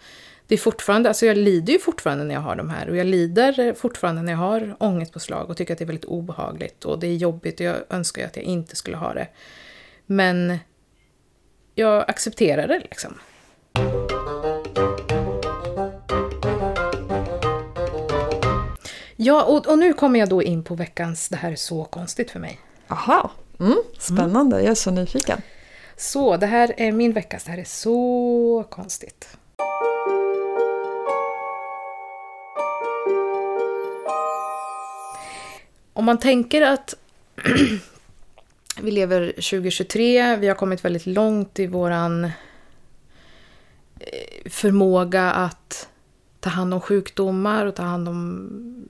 det 0.47 0.55
är 0.55 0.59
fortfarande, 0.59 1.09
alltså 1.09 1.27
jag 1.27 1.37
lider 1.37 1.73
ju 1.73 1.79
fortfarande 1.79 2.25
när 2.25 2.35
jag 2.35 2.41
har 2.41 2.57
de 2.57 2.71
här 2.71 2.89
och 2.89 2.97
jag 2.97 3.07
lider 3.07 3.75
fortfarande 3.75 4.23
när 4.23 4.33
jag 4.33 4.39
har 4.39 4.77
ångestpåslag 4.79 5.51
och 5.51 5.57
tycker 5.57 5.73
att 5.73 5.79
det 5.79 5.85
är 5.85 5.87
väldigt 5.87 6.05
obehagligt 6.05 6.85
och 6.85 6.99
det 6.99 7.07
är 7.07 7.15
jobbigt 7.15 7.61
och 7.61 7.67
jag 7.67 7.77
önskar 7.91 8.23
ju 8.23 8.29
att 8.29 8.37
jag 8.37 8.45
inte 8.45 8.77
skulle 8.77 8.97
ha 8.97 9.15
det. 9.15 9.29
Men 10.07 10.59
jag 11.75 12.11
accepterar 12.11 12.69
det 12.69 12.79
liksom. 12.79 13.15
Ja, 19.29 19.45
och, 19.45 19.67
och 19.67 19.79
nu 19.79 19.93
kommer 19.93 20.19
jag 20.19 20.29
då 20.29 20.43
in 20.43 20.63
på 20.63 20.75
veckans 20.75 21.29
Det 21.29 21.37
här 21.37 21.53
är 21.53 21.57
så 21.57 21.85
konstigt 21.85 22.31
för 22.31 22.41
mig. 22.41 22.61
Aha. 22.89 23.31
Mm. 23.61 23.79
Spännande, 23.99 24.57
jag 24.63 24.71
är 24.71 24.75
så 24.75 24.91
nyfiken. 24.91 25.43
Så, 25.97 26.37
det 26.37 26.47
här 26.47 26.75
är 26.77 26.93
min 26.93 27.13
veckas 27.13 27.45
Det 27.45 27.51
här 27.51 27.59
är 27.59 27.65
så 27.65 28.65
konstigt. 28.71 29.29
Om 35.93 36.05
man 36.05 36.19
tänker 36.19 36.63
att 36.63 36.95
vi 38.81 38.91
lever 38.91 39.27
2023, 39.33 40.37
vi 40.37 40.49
har 40.49 40.55
kommit 40.55 40.85
väldigt 40.85 41.07
långt 41.07 41.59
i 41.59 41.67
våran 41.67 42.25
eh, 42.25 42.31
förmåga 44.51 45.31
att 45.31 45.89
ta 46.49 46.55
hand 46.55 46.75
om 46.75 46.81
sjukdomar 46.81 47.67
och 47.67 47.75
ta 47.75 47.83
hand 47.83 48.09
om... 48.09 48.89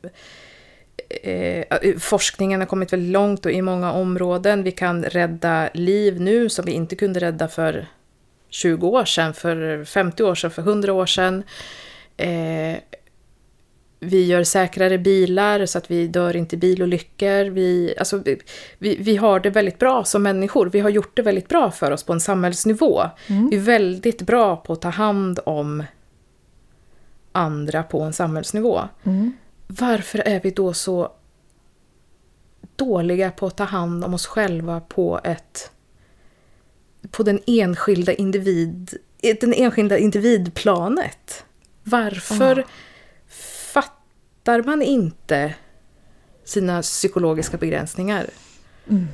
Eh, 1.22 1.64
forskningen 1.98 2.60
har 2.60 2.66
kommit 2.66 2.92
väldigt 2.92 3.12
långt 3.12 3.46
och 3.46 3.52
i 3.52 3.62
många 3.62 3.92
områden. 3.92 4.62
Vi 4.62 4.70
kan 4.70 5.04
rädda 5.04 5.70
liv 5.74 6.20
nu 6.20 6.48
som 6.48 6.64
vi 6.64 6.72
inte 6.72 6.96
kunde 6.96 7.20
rädda 7.20 7.48
för 7.48 7.86
20 8.50 8.88
år 8.88 9.04
sedan, 9.04 9.34
för 9.34 9.84
50 9.84 10.22
år 10.22 10.34
sedan, 10.34 10.50
för 10.50 10.62
100 10.62 10.92
år 10.92 11.06
sedan. 11.06 11.42
Eh, 12.16 12.76
vi 14.00 14.26
gör 14.26 14.44
säkrare 14.44 14.98
bilar 14.98 15.66
så 15.66 15.78
att 15.78 15.90
vi 15.90 16.08
dör 16.08 16.36
inte 16.36 16.56
i 16.56 16.58
bilolyckor. 16.58 17.44
Vi, 17.44 17.94
alltså, 17.98 18.18
vi, 18.18 18.38
vi, 18.78 18.96
vi 18.96 19.16
har 19.16 19.40
det 19.40 19.50
väldigt 19.50 19.78
bra 19.78 20.04
som 20.04 20.22
människor. 20.22 20.66
Vi 20.66 20.80
har 20.80 20.90
gjort 20.90 21.16
det 21.16 21.22
väldigt 21.22 21.48
bra 21.48 21.70
för 21.70 21.90
oss 21.90 22.02
på 22.02 22.12
en 22.12 22.20
samhällsnivå. 22.20 23.02
Vi 23.50 23.56
är 23.56 23.60
väldigt 23.60 24.22
bra 24.22 24.56
på 24.56 24.72
att 24.72 24.82
ta 24.82 24.88
hand 24.88 25.40
om 25.46 25.84
andra 27.32 27.82
på 27.82 28.00
en 28.02 28.12
samhällsnivå. 28.12 28.80
Mm. 29.04 29.32
Varför 29.66 30.18
är 30.18 30.40
vi 30.40 30.50
då 30.50 30.72
så 30.72 31.12
dåliga 32.76 33.30
på 33.30 33.46
att 33.46 33.56
ta 33.56 33.64
hand 33.64 34.04
om 34.04 34.14
oss 34.14 34.26
själva 34.26 34.80
på 34.80 35.20
ett 35.24 35.70
på 37.10 37.22
den 37.22 37.40
enskilda 37.46 38.12
individ 38.12 38.98
den 39.40 39.54
enskilda 39.54 39.98
individplanet? 39.98 41.44
Varför 41.82 42.58
Ah. 42.58 42.64
fattar 43.72 44.62
man 44.62 44.82
inte 44.82 45.54
sina 46.44 46.82
psykologiska 46.82 47.56
begränsningar? 47.56 48.26
Mm. 48.88 49.06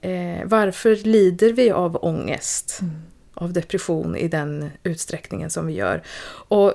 Eh, 0.00 0.46
varför 0.46 0.96
lider 0.96 1.52
vi 1.52 1.70
av 1.70 1.98
ångest? 2.04 2.78
Mm. 2.82 2.94
Av 3.34 3.52
depression 3.52 4.16
i 4.16 4.28
den 4.28 4.70
utsträckningen 4.82 5.50
som 5.50 5.66
vi 5.66 5.72
gör? 5.72 6.02
Och 6.48 6.74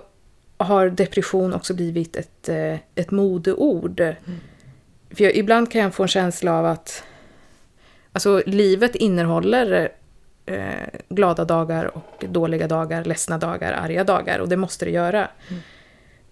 har 0.63 0.89
depression 0.89 1.53
också 1.53 1.73
blivit 1.73 2.15
ett, 2.15 2.49
eh, 2.49 2.77
ett 2.95 3.11
modeord? 3.11 3.97
För 5.09 5.23
jag, 5.23 5.35
ibland 5.35 5.71
kan 5.71 5.81
jag 5.81 5.93
få 5.93 6.03
en 6.03 6.07
känsla 6.07 6.59
av 6.59 6.65
att 6.65 7.03
alltså, 8.11 8.43
livet 8.45 8.95
innehåller 8.95 9.91
eh, 10.45 10.99
glada 11.09 11.45
dagar 11.45 11.97
och 11.97 12.25
dåliga 12.29 12.67
dagar, 12.67 13.03
ledsna 13.03 13.37
dagar, 13.37 13.71
arga 13.71 14.03
dagar. 14.03 14.39
Och 14.39 14.49
det 14.49 14.57
måste 14.57 14.85
det 14.85 14.91
göra. 14.91 15.27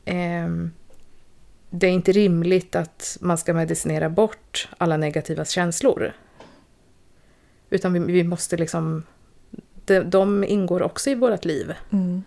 Ehm, 0.06 0.72
det 1.70 1.88
är 1.88 1.92
inte 1.92 2.12
rimligt 2.12 2.76
att 2.76 3.18
man 3.22 3.38
ska 3.38 3.54
medicinera 3.54 4.10
bort 4.10 4.70
alla 4.78 4.98
negativa 4.98 5.46
känslor. 5.46 6.14
Utan 7.70 7.94
vi, 7.94 8.00
vi 8.00 8.24
måste 8.24 8.58
liksom... 8.58 9.04
De, 9.86 10.00
de 10.00 10.44
ingår 10.44 10.82
också 10.82 11.10
i 11.10 11.16
vårt 11.16 11.46
liv. 11.46 11.74
Mm. 11.92 12.24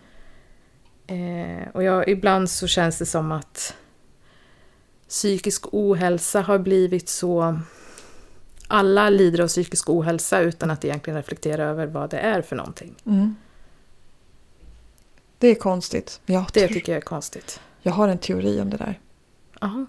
Eh, 1.07 1.69
och 1.73 1.83
jag, 1.83 2.09
ibland 2.09 2.51
så 2.51 2.67
känns 2.67 2.99
det 2.99 3.07
som 3.07 3.33
att 3.33 3.75
psykisk 5.09 5.65
ohälsa 5.73 6.41
har 6.41 6.59
blivit 6.59 7.09
så... 7.09 7.61
Alla 8.69 9.11
lider 9.11 9.41
av 9.43 9.49
psykisk 9.49 9.91
ohälsa 9.91 10.41
utan 10.41 10.71
att 10.71 10.85
egentligen 10.85 11.17
reflektera 11.17 11.65
över 11.65 11.87
vad 11.87 12.11
det 12.11 12.19
är 12.19 12.43
för 12.43 12.57
någonting. 12.57 12.95
Mm. 13.07 13.37
Det 15.39 15.49
är 15.49 15.55
konstigt. 15.55 16.21
Jag, 16.27 16.45
Det 16.53 16.69
tycker 16.69 16.93
jag 16.93 16.97
är 16.97 17.05
konstigt. 17.05 17.61
jag 17.83 17.93
har 17.93 18.09
en 18.09 18.19
teori 18.19 18.61
om 18.61 18.71
det 18.71 18.77
där. 18.77 19.01
Aha. 19.61 19.87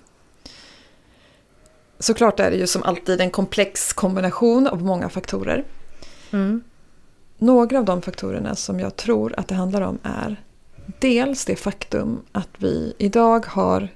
Såklart 1.99 2.39
är 2.39 2.51
det 2.51 2.57
ju 2.57 2.67
som 2.67 2.83
alltid 2.83 3.21
en 3.21 3.31
komplex 3.31 3.93
kombination 3.93 4.67
av 4.67 4.83
många 4.83 5.09
faktorer. 5.09 5.65
Mm. 6.31 6.63
Några 7.37 7.79
av 7.79 7.85
de 7.85 8.01
faktorerna 8.01 8.55
som 8.55 8.79
jag 8.79 8.95
tror 8.95 9.39
att 9.39 9.47
det 9.47 9.55
handlar 9.55 9.81
om 9.81 9.99
är 10.03 10.43
dels 10.99 11.45
det 11.45 11.55
faktum 11.55 12.21
att 12.31 12.49
vi 12.57 12.93
idag 12.97 13.45
har 13.45 13.87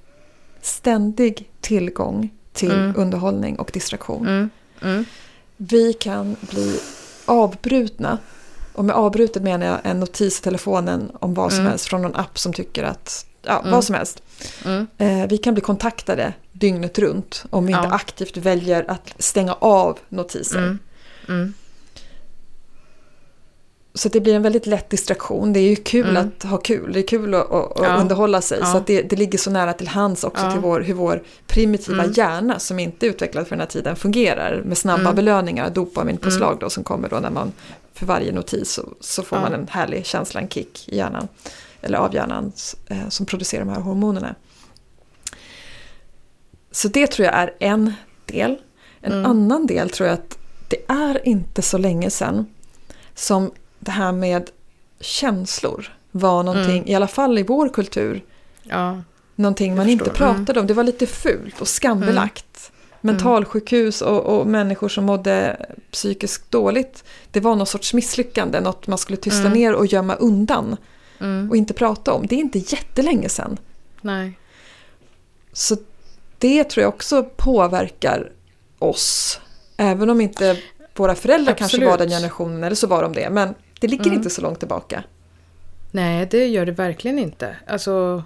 ständig 0.61 1.49
tillgång 1.61 2.29
till 2.53 2.71
Mm. 2.71 2.93
underhållning 2.97 3.59
och 3.59 3.69
distraktion. 3.73 4.27
Mm. 4.27 4.49
Mm. 4.81 5.05
Vi 5.57 5.93
kan 5.93 6.35
bli 6.41 6.79
avbrutna. 7.25 8.17
Och 8.73 8.85
med 8.85 8.95
avbrutet 8.95 9.43
menar 9.43 9.65
jag 9.65 9.77
en 9.83 9.99
notis 9.99 10.39
i 10.39 10.43
telefonen 10.43 11.11
om 11.19 11.33
vad 11.33 11.51
som 11.51 11.59
Mm. 11.59 11.69
helst 11.69 11.85
från 11.87 12.01
någon 12.01 12.15
app 12.15 12.39
som 12.39 12.53
tycker 12.53 12.83
att, 12.83 13.25
ja, 13.43 13.59
Mm. 13.59 13.71
vad 13.71 13.83
som 13.83 13.95
helst. 13.95 14.23
Mm. 14.65 14.87
Eh, 14.97 15.27
vi 15.29 15.37
kan 15.37 15.53
bli 15.53 15.61
kontaktade 15.61 16.33
dygnet 16.51 16.99
runt 16.99 17.45
om 17.49 17.65
vi 17.65 17.71
inte 17.73 17.87
Ja. 17.87 17.95
aktivt 17.95 18.37
väljer 18.37 18.85
att 18.91 19.13
stänga 19.19 19.53
av 19.53 19.99
notiser. 20.09 20.77
Mm. 23.99 24.07
Mm. 24.07 24.09
Så 24.09 24.09
det 24.09 24.19
blir 24.21 24.35
en 24.35 24.41
väldigt 24.41 24.65
lätt 24.65 24.89
distraktion. 24.89 25.53
Det 25.53 25.59
är 25.59 25.69
ju 25.69 25.75
kul 25.75 26.09
Mm. 26.09 26.27
att 26.37 26.43
ha 26.43 26.57
kul. 26.57 26.93
Det 26.93 26.99
är 26.99 27.07
kul 27.07 27.33
att, 27.33 27.51
att, 27.51 27.71
Ja. 27.83 27.95
underhålla 27.95 28.41
sig. 28.41 28.59
Ja. 28.61 28.65
Så 28.73 28.83
det, 28.85 29.01
det 29.01 29.15
ligger 29.15 29.37
så 29.37 29.51
nära 29.51 29.73
till 29.73 29.87
hands 29.87 30.23
också 30.23 30.45
Ja. 30.45 30.51
till 30.51 30.61
vår, 30.61 30.81
hur 30.81 30.93
vår 30.93 31.23
primitiva 31.47 32.03
Mm. 32.03 32.13
hjärna 32.15 32.59
som 32.59 32.79
inte 32.79 33.05
är 33.05 33.09
utvecklad 33.09 33.47
för 33.47 33.55
den 33.55 33.59
här 33.59 33.67
tiden 33.67 33.95
fungerar. 33.95 34.61
Med 34.65 34.77
snabba 34.77 35.01
Mm. 35.01 35.15
belöningar, 35.15 35.69
dopaminpåslag 35.69 36.57
då 36.59 36.69
som 36.69 36.83
kommer 36.83 37.09
då 37.09 37.19
när 37.19 37.29
man 37.31 37.51
för 37.93 38.05
varje 38.05 38.31
notis 38.31 38.71
så, 38.71 38.83
så 38.99 39.23
får 39.23 39.37
man 39.37 39.53
en 39.53 39.67
härlig 39.67 40.05
känsla, 40.05 40.41
en 40.41 40.47
kick 40.49 40.89
i 40.89 40.97
hjärnan. 40.97 41.27
Eller 41.81 41.97
av 41.97 42.13
hjärnan 42.15 42.51
eh, 42.87 43.09
som 43.09 43.25
producerar 43.25 43.65
de 43.65 43.71
här 43.73 43.81
hormonerna. 43.81 44.35
Så 46.71 46.87
det 46.87 47.07
tror 47.07 47.25
jag 47.25 47.35
är 47.35 47.53
en 47.59 47.93
del. 48.25 48.57
En 49.01 49.11
Mm. 49.13 49.25
annan 49.25 49.67
del 49.67 49.89
tror 49.89 50.07
jag 50.09 50.13
att 50.13 50.37
det 50.67 50.77
är 50.87 51.27
inte 51.27 51.61
så 51.61 51.77
länge 51.77 52.09
sedan 52.09 52.45
som 53.15 53.51
det 53.79 53.91
här 53.91 54.11
med 54.11 54.49
känslor 54.99 55.93
var 56.11 56.43
någonting, 56.43 56.77
Mm. 56.77 56.87
i 56.87 56.95
alla 56.95 57.07
fall 57.07 57.37
i 57.37 57.43
vår 57.43 57.69
kultur, 57.69 58.23
Ja. 58.63 59.01
någonting 59.35 59.75
man 59.75 59.85
Jag 59.85 59.91
inte 59.91 60.05
förstår. 60.09 60.25
Mm. 60.25 60.35
pratade 60.45 60.59
om. 60.59 60.67
Det 60.67 60.73
var 60.73 60.83
lite 60.83 61.05
fult 61.07 61.61
och 61.61 61.67
skambelagt. 61.67 62.71
mentalsjukhus 63.01 64.01
och, 64.01 64.19
och 64.39 64.47
människor 64.47 64.89
som 64.89 65.05
mådde 65.05 65.65
psykiskt 65.91 66.51
dåligt. 66.51 67.03
Det 67.31 67.39
var 67.39 67.55
någon 67.55 67.67
sorts 67.67 67.93
misslyckande, 67.93 68.59
något 68.59 68.87
man 68.87 68.97
skulle 68.97 69.17
tysta 69.17 69.41
Mm. 69.41 69.53
ner 69.53 69.73
och 69.73 69.85
gömma 69.85 70.15
undan 70.15 70.77
Mm. 71.19 71.49
och 71.49 71.55
inte 71.55 71.73
prata 71.73 72.13
om. 72.13 72.27
Det 72.27 72.35
är 72.35 72.39
inte 72.39 72.59
jättelänge 72.59 73.29
sedan. 73.29 73.57
Nej. 74.01 74.39
Så 75.53 75.77
det 76.37 76.63
tror 76.63 76.81
jag 76.81 76.89
också 76.93 77.23
påverkar 77.23 78.31
oss. 78.79 79.39
Även 79.77 80.09
om 80.09 80.21
inte 80.21 80.57
våra 80.95 81.15
föräldrar 81.15 81.53
kanske 81.53 81.77
Absolut. 81.77 81.89
var 81.89 81.97
den 81.97 82.09
generationen, 82.09 82.63
eller 82.63 82.75
så 82.75 82.87
var 82.87 83.01
de 83.03 83.13
det. 83.13 83.29
Men 83.29 83.53
det 83.79 83.87
ligger 83.87 84.05
Mm. 84.05 84.17
inte 84.17 84.29
så 84.29 84.41
långt 84.41 84.59
tillbaka. 84.59 85.03
Nej, 85.91 86.27
det 86.31 86.47
gör 86.47 86.65
det 86.65 86.71
verkligen 86.71 87.19
inte. 87.19 87.55
Alltså, 87.67 88.23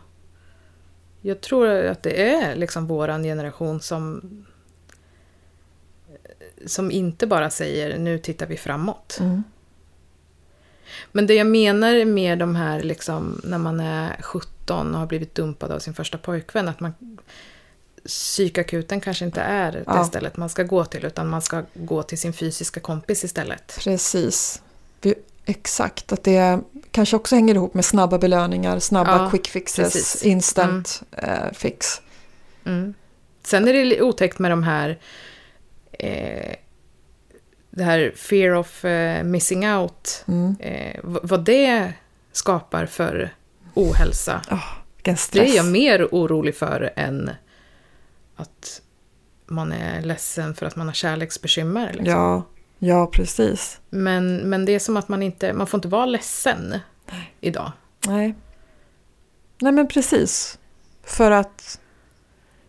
jag 1.22 1.42
tror 1.42 1.68
att 1.68 2.04
det 2.04 2.32
är 2.34 2.56
liksom 2.56 2.88
våran 2.88 3.24
generation 3.24 3.82
som 3.82 4.22
som 6.66 6.92
inte 6.92 7.28
bara 7.28 7.50
säger 7.50 7.98
nu 7.98 8.18
tittar 8.18 8.46
vi 8.46 8.58
framåt. 8.58 9.18
Mm. 9.20 9.44
Men 11.12 11.28
det 11.28 11.34
jag 11.34 11.48
menar 11.48 12.06
mer 12.06 12.36
de 12.36 12.56
här 12.56 12.82
liksom 12.84 13.42
när 13.44 13.58
man 13.58 13.80
är 13.80 14.22
17 14.22 14.94
och 14.94 15.00
har 15.00 15.08
blivit 15.08 15.36
dumpad 15.36 15.72
av 15.72 15.80
sin 15.80 15.94
första 15.94 16.18
pojkvän. 16.18 16.68
Att 16.68 16.80
man 16.80 16.94
psykakuten 18.06 19.02
kanske 19.02 19.26
inte 19.26 19.42
är 19.42 19.72
det 19.72 19.84
Ja. 19.86 20.04
stället 20.06 20.38
man 20.38 20.50
ska 20.50 20.64
gå 20.64 20.86
till 20.86 21.06
utan 21.06 21.28
man 21.30 21.42
ska 21.42 21.64
gå 21.74 22.04
till 22.04 22.18
sin 22.18 22.34
fysiska 22.34 22.80
kompis 22.80 23.24
istället. 23.24 23.80
Precis. 23.84 24.62
Vi, 25.02 25.16
exakt, 25.46 26.12
att 26.12 26.24
det 26.24 26.60
kanske 26.92 27.16
också 27.16 27.36
hänger 27.36 27.56
ihop 27.56 27.74
med 27.74 27.86
snabba 27.86 28.18
belöningar, 28.18 28.80
snabba 28.80 29.24
Ja, 29.24 29.30
quick 29.30 29.48
fixes, 29.48 29.94
precis. 29.94 30.24
instant 30.24 31.04
eh, 31.12 31.52
fix. 31.54 32.02
Mm. 32.66 32.94
Sen 33.44 33.68
är 33.68 33.74
det 33.74 34.02
otäckt 34.02 34.40
med 34.40 34.52
de 34.52 34.64
här 34.64 35.00
eh, 35.92 36.56
det 37.70 37.84
här 37.84 38.14
fear 38.16 38.54
of 38.54 38.86
eh, 38.86 39.24
missing 39.24 39.70
out. 39.70 40.24
Mm. 40.28 40.56
Eh, 40.60 41.00
vad 41.04 41.46
det 41.46 41.94
skapar 42.32 42.86
för 42.86 43.30
ohälsa. 43.74 44.42
Vilken 44.96 45.18
Det 45.32 45.50
är 45.50 45.56
jag 45.56 45.66
mer 45.66 46.08
orolig 46.12 46.56
för 46.56 46.94
än 46.96 47.32
att 48.36 48.82
man 49.48 49.72
är 49.72 50.02
ledsen 50.02 50.56
för 50.56 50.66
att 50.66 50.76
man 50.76 50.88
har 50.88 50.94
kärleksbekymmer. 50.94 51.88
Liksom. 51.94 52.06
Ja, 52.06 52.44
ja, 52.88 53.08
precis. 53.08 53.80
Men, 53.90 54.38
men 54.38 54.66
det 54.66 54.72
är 54.76 54.80
som 54.80 54.98
att 54.98 55.08
man 55.08 55.24
inte, 55.24 55.54
man 55.54 55.68
får 55.68 55.78
inte 55.78 55.88
vara 55.88 56.06
ledsen 56.06 56.80
idag. 57.42 57.72
Nej. 58.08 58.36
Nej 59.62 59.72
men 59.72 59.88
precis. 59.88 60.58
För 61.04 61.32
att 61.32 61.80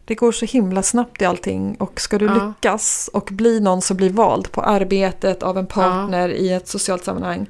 det 0.04 0.14
går 0.14 0.32
så 0.32 0.44
himla 0.46 0.82
snabbt 0.82 1.22
i 1.22 1.24
allting 1.24 1.76
och 1.80 2.00
ska 2.00 2.18
du 2.18 2.24
Ja. 2.26 2.46
lyckas 2.48 3.10
och 3.12 3.28
bli 3.32 3.60
någon 3.60 3.82
som 3.82 3.96
blir 3.96 4.10
vald 4.10 4.52
på 4.52 4.60
arbetet 4.62 5.42
av 5.42 5.58
en 5.58 5.66
partner 5.66 6.28
i 6.28 6.52
ett 6.52 6.68
socialt 6.68 7.04
sammanhang 7.04 7.46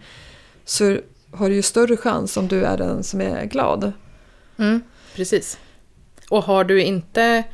så 0.65 0.99
har 1.33 1.49
du 1.49 1.55
ju 1.55 1.63
större 1.63 1.97
chans 1.97 2.37
om 2.37 2.49
du 2.49 2.65
är 2.65 2.77
den 2.77 3.03
som 3.05 3.21
är 3.21 3.45
glad. 3.45 3.93
Mm, 4.59 4.83
precis. 5.15 5.59
Och 6.31 6.43
har 6.45 6.65
du 6.65 6.83
inte 6.83 7.45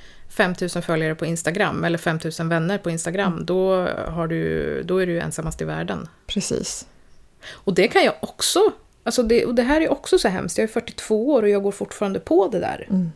5000 0.41 0.82
följare 0.82 1.14
på 1.14 1.26
Instagram 1.26 1.84
eller 1.84 1.99
5000 1.99 2.49
vänner 2.49 2.78
på 2.78 2.91
Instagram, 2.91 3.45
då, 3.47 3.86
har 4.09 4.26
du, 4.26 4.82
då 4.82 4.99
är 4.99 5.07
du 5.07 5.20
ensammast 5.20 5.61
i 5.62 5.64
världen. 5.64 6.09
Precis. 6.26 6.86
Och 7.51 7.74
det 7.74 7.88
kan 7.88 8.05
jag 8.05 8.14
också, 8.20 8.59
alltså 9.03 9.22
det, 9.22 9.45
och 9.45 9.55
det 9.55 9.62
här 9.62 9.80
är 9.80 9.93
också 9.93 10.18
så 10.18 10.28
hemskt, 10.28 10.59
jag 10.59 10.62
är 10.64 10.68
42 10.68 11.28
år 11.32 11.43
och 11.43 11.49
jag 11.49 11.62
går 11.62 11.72
fortfarande 11.72 12.20
på 12.20 12.49
det 12.49 12.59
där. 12.59 12.86
Mm. 12.91 13.12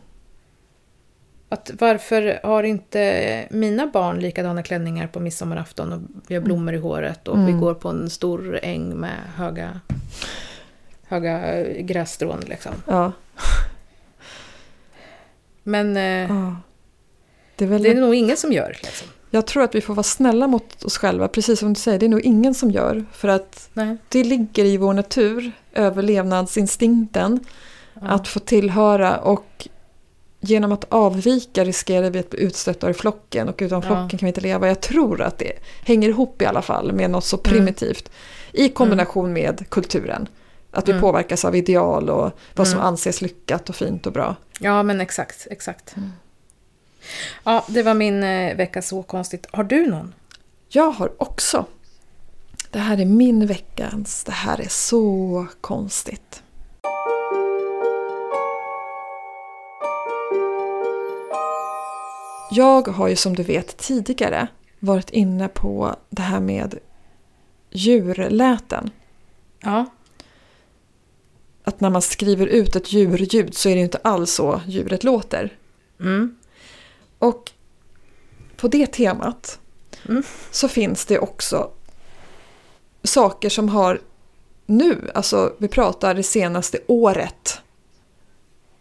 Att 1.49 1.71
varför 1.79 2.39
har 2.43 2.63
inte 2.63 3.47
mina 3.49 3.87
barn 3.87 4.19
likadana 4.19 4.63
klänningar 4.63 5.07
på 5.07 5.19
midsommarafton 5.19 5.93
och 5.93 5.99
vi 6.27 6.35
har 6.35 6.41
blommor 6.41 6.73
i 6.73 6.77
håret 6.77 7.27
och 7.27 7.37
vi 7.37 7.41
Mm. 7.51 7.59
går 7.61 7.73
på 7.73 7.89
en 7.89 8.09
stor 8.09 8.59
äng 8.63 8.89
med 8.95 9.19
höga, 9.35 9.79
höga 11.07 11.63
grässtrån 11.63 12.39
liksom. 12.47 12.73
Ja. 12.87 13.11
Men 15.63 15.97
eh, 15.97 16.03
ja. 16.03 16.55
Det 17.55 17.63
är 17.65 17.67
väl 17.69 17.83
det 17.83 17.89
är 17.91 17.95
nog 18.01 18.15
ingen 18.15 18.37
som 18.37 18.51
gör. 18.53 18.77
Liksom. 18.83 19.07
Jag 19.29 19.47
tror 19.47 19.63
att 19.63 19.75
vi 19.75 19.81
får 19.81 19.93
vara 19.93 20.03
snälla 20.03 20.47
mot 20.47 20.83
oss 20.83 20.97
själva, 20.97 21.27
precis 21.27 21.59
som 21.59 21.73
du 21.73 21.79
säger. 21.79 21.99
Det 21.99 22.05
är 22.05 22.09
nog 22.09 22.21
ingen 22.21 22.53
som 22.53 22.71
gör. 22.71 23.05
För 23.13 23.27
att 23.27 23.69
Nej. 23.73 23.97
det 24.09 24.23
ligger 24.23 24.65
i 24.65 24.77
vår 24.77 24.93
natur, 24.93 25.51
överlevnadsinstinkten, 25.73 27.39
Ja. 27.93 28.01
att 28.07 28.27
få 28.27 28.39
tillhöra 28.39 29.17
och 29.17 29.67
genom 30.39 30.71
att 30.71 30.85
avvika 30.89 31.63
riskerar 31.65 32.09
vi 32.09 32.19
att 32.19 32.29
bli 32.29 32.39
utstötta 32.43 32.89
ur 32.89 32.93
flocken 32.93 33.49
och 33.49 33.55
utan 33.61 33.81
Ja. 33.81 33.87
flocken 33.87 34.09
kan 34.19 34.25
vi 34.25 34.27
inte 34.27 34.41
leva. 34.41 34.67
Jag 34.67 34.81
tror 34.81 35.21
att 35.21 35.37
det 35.37 35.51
hänger 35.85 36.09
ihop 36.09 36.41
i 36.41 36.45
alla 36.45 36.61
fall 36.61 36.93
med 36.93 37.09
något 37.09 37.25
så 37.25 37.37
primitivt 37.37 38.11
i 38.51 38.69
kombination 38.69 39.33
med 39.33 39.65
kulturen. 39.69 40.27
Att 40.71 40.87
vi 40.87 40.91
Mm. 40.91 41.01
påverkas 41.01 41.45
av 41.45 41.55
ideal 41.55 42.09
och 42.09 42.31
vad 42.55 42.67
som 42.67 42.77
Mm. 42.79 42.87
anses 42.87 43.21
lyckat 43.21 43.69
och 43.69 43.75
fint 43.75 44.05
och 44.05 44.13
bra. 44.13 44.35
Ja, 44.59 44.83
men 44.83 45.01
exakt. 45.01 45.47
exakt. 45.51 45.95
Ja, 47.43 47.65
det 47.67 47.83
var 47.83 47.93
min 47.93 48.23
eh, 48.23 48.55
vecka 48.55 48.81
så 48.81 49.03
konstigt. 49.03 49.47
Har 49.51 49.63
du 49.63 49.87
någon? 49.87 50.13
Jag 50.69 50.91
har 50.91 51.21
också. 51.21 51.65
Det 52.71 52.79
här 52.79 52.97
är 52.97 53.05
min 53.05 53.47
veckans. 53.47 54.23
Det 54.23 54.31
här 54.31 54.61
är 54.61 54.69
så 54.69 55.45
konstigt. 55.61 56.43
Jag 62.51 62.87
har 62.87 63.07
ju 63.07 63.15
som 63.15 63.35
du 63.35 63.43
vet 63.43 63.77
tidigare 63.77 64.47
varit 64.79 65.09
inne 65.09 65.47
på 65.47 65.95
det 66.09 66.21
här 66.21 66.39
med 66.39 66.75
djurläten. 67.71 68.89
Ja. 69.61 69.85
Att 71.63 71.79
när 71.79 71.89
man 71.89 72.01
skriver 72.01 72.47
ut 72.47 72.75
ett 72.75 72.93
djurljud 72.93 73.55
så 73.55 73.69
är 73.69 73.75
det 73.75 73.81
inte 73.81 73.99
alls 74.03 74.31
så 74.33 74.61
djuret 74.67 75.03
låter. 75.03 75.57
Mm. 75.99 76.35
Och 77.19 77.51
på 78.57 78.67
det 78.67 78.87
temat 78.87 79.59
Mm. 80.09 80.23
så 80.51 80.67
finns 80.67 81.05
det 81.05 81.19
också 81.19 81.71
saker 83.03 83.49
som 83.49 83.69
har 83.69 84.01
nu, 84.65 85.11
alltså 85.15 85.53
vi 85.57 85.67
pratar 85.67 86.13
det 86.13 86.23
senaste 86.23 86.77
året. 86.87 87.61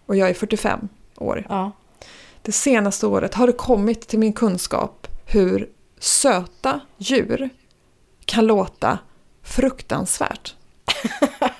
Och 0.06 0.16
jag 0.16 0.30
är 0.30 0.34
45 0.34 0.88
år. 1.16 1.46
Ja. 1.48 1.72
Det 2.42 2.52
senaste 2.52 3.06
året 3.06 3.34
har 3.34 3.46
det 3.46 3.52
kommit 3.52 4.08
till 4.08 4.18
min 4.18 4.32
kunskap 4.32 5.06
hur 5.26 5.68
söta 5.98 6.80
djur 6.98 7.50
kan 8.24 8.46
låta 8.46 8.98
fruktansvärt. 9.42 10.54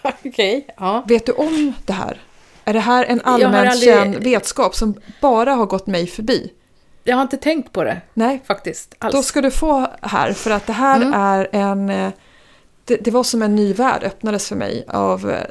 Okej. 0.25 0.67
Ja. 0.77 1.05
Vet 1.09 1.27
du 1.27 1.33
om 1.33 1.73
det 1.87 1.93
här? 1.93 2.21
Är 2.65 2.73
det 2.73 2.81
här 2.81 3.05
en 3.05 3.21
har 3.25 3.33
allmänt 3.33 3.71
aldrig- 3.71 4.23
vetskap 4.25 4.75
som 4.75 4.95
bara 5.21 5.55
har 5.55 5.67
gått 5.67 5.87
mig 5.87 6.07
förbi? 6.07 6.53
Jag 7.05 7.17
har 7.17 7.23
inte 7.23 7.37
tänkt 7.37 7.73
på 7.73 7.85
det 7.85 8.01
Nej, 8.15 8.43
faktiskt. 8.47 8.95
Alls. 8.99 9.15
Då 9.15 9.23
ska 9.23 9.41
du 9.41 9.51
få 9.51 9.91
här, 10.03 10.33
för 10.33 10.51
att 10.51 10.67
det 10.67 10.73
här 10.73 10.97
Mm. 10.97 11.15
är 11.15 11.49
en... 11.53 11.91
eh, 11.91 12.13
Det, 12.85 12.97
det 12.97 13.11
var 13.11 13.23
som 13.25 13.43
en 13.43 13.57
ny 13.57 13.73
värld 13.73 14.03
öppnades 14.05 14.49
för 14.49 14.57
mig 14.57 14.85
av 14.89 15.31
eh, 15.31 15.47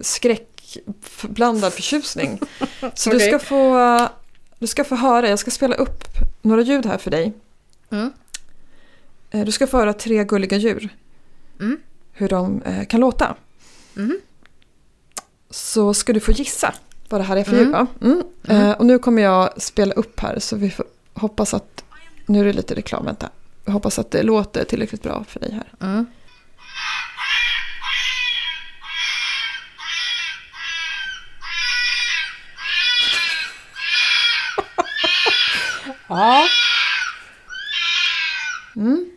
skräckblandad 0.00 1.72
förtjusning. 1.72 2.40
Så 2.94 3.10
du, 3.10 3.16
Okej. 3.16 3.28
ska 3.28 3.38
få, 3.38 4.08
du 4.58 4.66
ska 4.66 4.84
få 4.84 4.94
höra, 4.94 5.28
jag 5.28 5.38
ska 5.38 5.50
spela 5.50 5.74
upp 5.74 6.04
några 6.42 6.62
ljud 6.62 6.86
här 6.86 6.98
för 6.98 7.10
dig. 7.10 7.32
Mm. 7.90 8.12
Eh, 9.30 9.44
Du 9.44 9.52
ska 9.52 9.66
få 9.66 9.76
höra 9.78 9.92
tre 9.92 10.24
gulliga 10.24 10.56
djur. 10.56 10.88
Mm. 11.60 11.80
Hur 12.12 12.28
de 12.28 12.62
kan 12.88 13.00
låta. 13.00 13.34
Mhm. 13.94 14.20
Så 15.50 15.94
ska 15.94 16.12
du 16.12 16.20
få 16.20 16.32
gissa 16.32 16.74
vad 17.14 17.20
det 17.20 17.24
här 17.24 17.36
är 17.36 17.44
för 17.44 17.52
Mm. 17.52 17.64
djur. 17.64 17.72
va? 17.72 17.86
Mm. 18.02 18.22
Mm. 18.48 18.62
Eh, 18.62 18.72
Och 18.72 18.86
nu 18.86 18.98
kommer 18.98 19.22
jag 19.22 19.62
spela 19.62 19.94
upp 19.94 20.20
här 20.20 20.38
så 20.38 20.56
vi 20.56 20.70
får 20.70 20.86
hoppas 21.14 21.54
att... 21.54 21.84
Nu 22.26 22.40
är 22.40 22.44
det 22.44 22.52
lite 22.52 22.74
reklam, 22.74 23.04
vänta. 23.04 23.28
Jag 23.64 23.72
hoppas 23.72 23.98
att 23.98 24.10
det 24.10 24.22
låter 24.22 24.64
tillräckligt 24.64 25.02
bra 25.02 25.24
för 25.28 25.40
dig 25.40 25.52
här. 25.52 25.88
Mm. 25.88 26.06
ja. 36.08 36.46
Mm. 38.76 39.10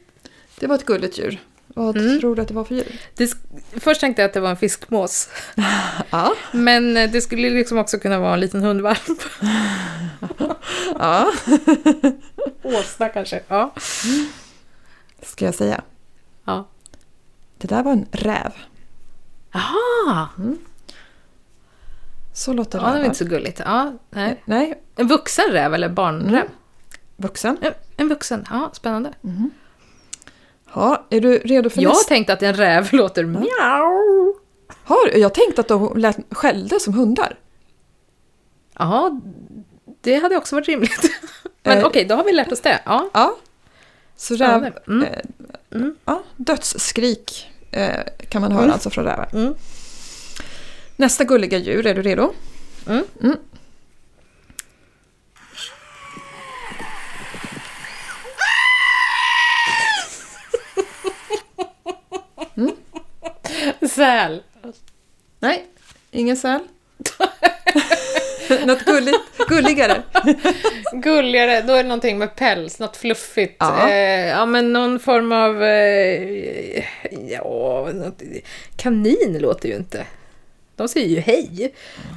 Det 0.60 0.68
var 0.68 0.76
ett 0.76 0.86
gulligt 0.86 1.18
djur. 1.20 1.40
Vad 1.78 1.98
Mm. 1.98 2.20
tror 2.20 2.36
du 2.36 2.42
att 2.42 2.48
det 2.48 2.54
var 2.54 2.64
för 2.64 2.76
djur? 2.76 3.00
Det, 3.16 3.34
först 3.80 4.02
tänkte 4.02 4.22
jag 4.22 4.28
att 4.30 4.34
det 4.34 4.40
var 4.40 4.50
en 4.50 4.58
fiskmås. 4.58 5.30
Ja. 6.10 6.34
Men 6.52 6.98
eh, 6.98 7.12
det 7.12 7.22
skulle 7.22 7.50
liksom 7.50 7.78
också 7.78 8.00
kunna 8.00 8.20
vara 8.20 8.34
en 8.34 8.40
liten 8.40 8.62
hundvalp. 8.64 9.00
ja. 11.00 11.32
Åsna 12.64 13.10
kanske. 13.10 13.42
Ja. 13.48 13.74
Ska 15.22 15.46
jag 15.46 15.56
säga. 15.56 15.82
Ja. 16.46 16.68
Det 17.58 17.68
där 17.68 17.84
var 17.84 17.92
en 17.92 18.06
räv. 18.12 18.52
Jaha! 19.52 20.28
Så 22.34 22.54
låter 22.54 22.78
Ja, 22.78 22.82
det 22.84 22.90
var 22.90 22.94
rävar. 22.96 23.06
inte 23.06 23.18
så 23.18 23.26
gulligt. 23.26 23.60
Ja, 23.66 23.94
nej. 24.10 24.42
Nej, 24.46 24.82
En 24.96 25.08
vuxen 25.08 25.46
räv 25.52 25.74
eller 25.74 25.90
barnräv? 25.90 26.48
vuxen. 27.18 27.58
En, 27.62 27.74
en 27.98 28.10
vuxen, 28.10 28.46
ja, 28.50 28.70
spännande. 28.74 29.14
Ja, 30.80 31.06
är 31.10 31.22
du 31.22 31.38
redo 31.40 31.70
för 31.70 31.82
Jag 31.82 31.90
har 31.90 31.96
nästa? 31.96 32.10
tänkt 32.10 32.30
att 32.30 32.44
en 32.44 32.54
räv 32.54 32.90
låter 32.94 33.24
mjau. 33.26 34.34
Har 34.84 35.12
du? 35.12 35.18
Jag 35.20 35.34
tänkte 35.34 35.62
att 35.62 35.68
de 35.68 35.98
lät, 35.98 36.18
skällde 36.32 36.80
som 36.80 36.94
hundar. 36.94 37.40
Ja, 38.80 39.20
det 40.02 40.16
hade 40.16 40.38
också 40.38 40.56
varit 40.56 40.68
rimligt. 40.68 41.12
Men 41.64 41.78
Eh. 41.78 41.86
okej, 41.86 42.06
då 42.06 42.16
har 42.16 42.24
vi 42.24 42.32
lärt 42.34 42.52
oss 42.52 42.62
det. 42.62 42.80
Ja. 42.86 43.10
Ja. 43.14 43.36
Så 44.16 44.36
räv. 44.36 44.74
Mm. 44.88 45.04
eh, 45.04 45.20
Mm. 45.72 45.96
ja, 46.06 46.24
dödsskrik 46.36 47.48
eh, 47.72 47.90
kan 48.30 48.42
man 48.42 48.52
höra 48.52 48.62
Mm. 48.64 48.74
alltså 48.74 48.90
från 48.90 49.06
rävar. 49.06 49.30
Mm. 49.34 49.54
Nästa 50.96 51.24
gulliga 51.24 51.58
djur, 51.58 51.88
är 51.88 51.96
du 51.96 52.02
redo? 52.02 52.34
Mm. 62.58 62.76
Säl. 63.90 64.44
Nej, 65.40 65.66
ingen 66.12 66.38
säl. 66.38 66.60
Något 68.66 68.86
gulligt, 68.86 69.20
gulligare. 69.48 70.04
Gulligare, 70.94 71.62
då 71.62 71.74
är 71.74 71.84
det 71.84 71.90
någonting 71.90 72.18
med 72.18 72.36
päls, 72.36 72.80
något 72.80 72.98
fluffigt. 72.98 73.56
Ja. 73.60 73.90
Eh, 73.90 74.28
ja, 74.28 74.46
men 74.46 74.74
någon 74.74 75.00
form 75.00 75.32
av... 75.32 75.64
Eh, 75.64 76.84
ja, 77.30 77.90
något, 77.94 78.22
kanin 78.76 79.38
låter 79.40 79.70
ju 79.70 79.76
inte. 79.76 80.06
De 80.76 80.88
säger 80.88 81.08
ju 81.08 81.20
hej. 81.20 81.50
Det 81.52 81.72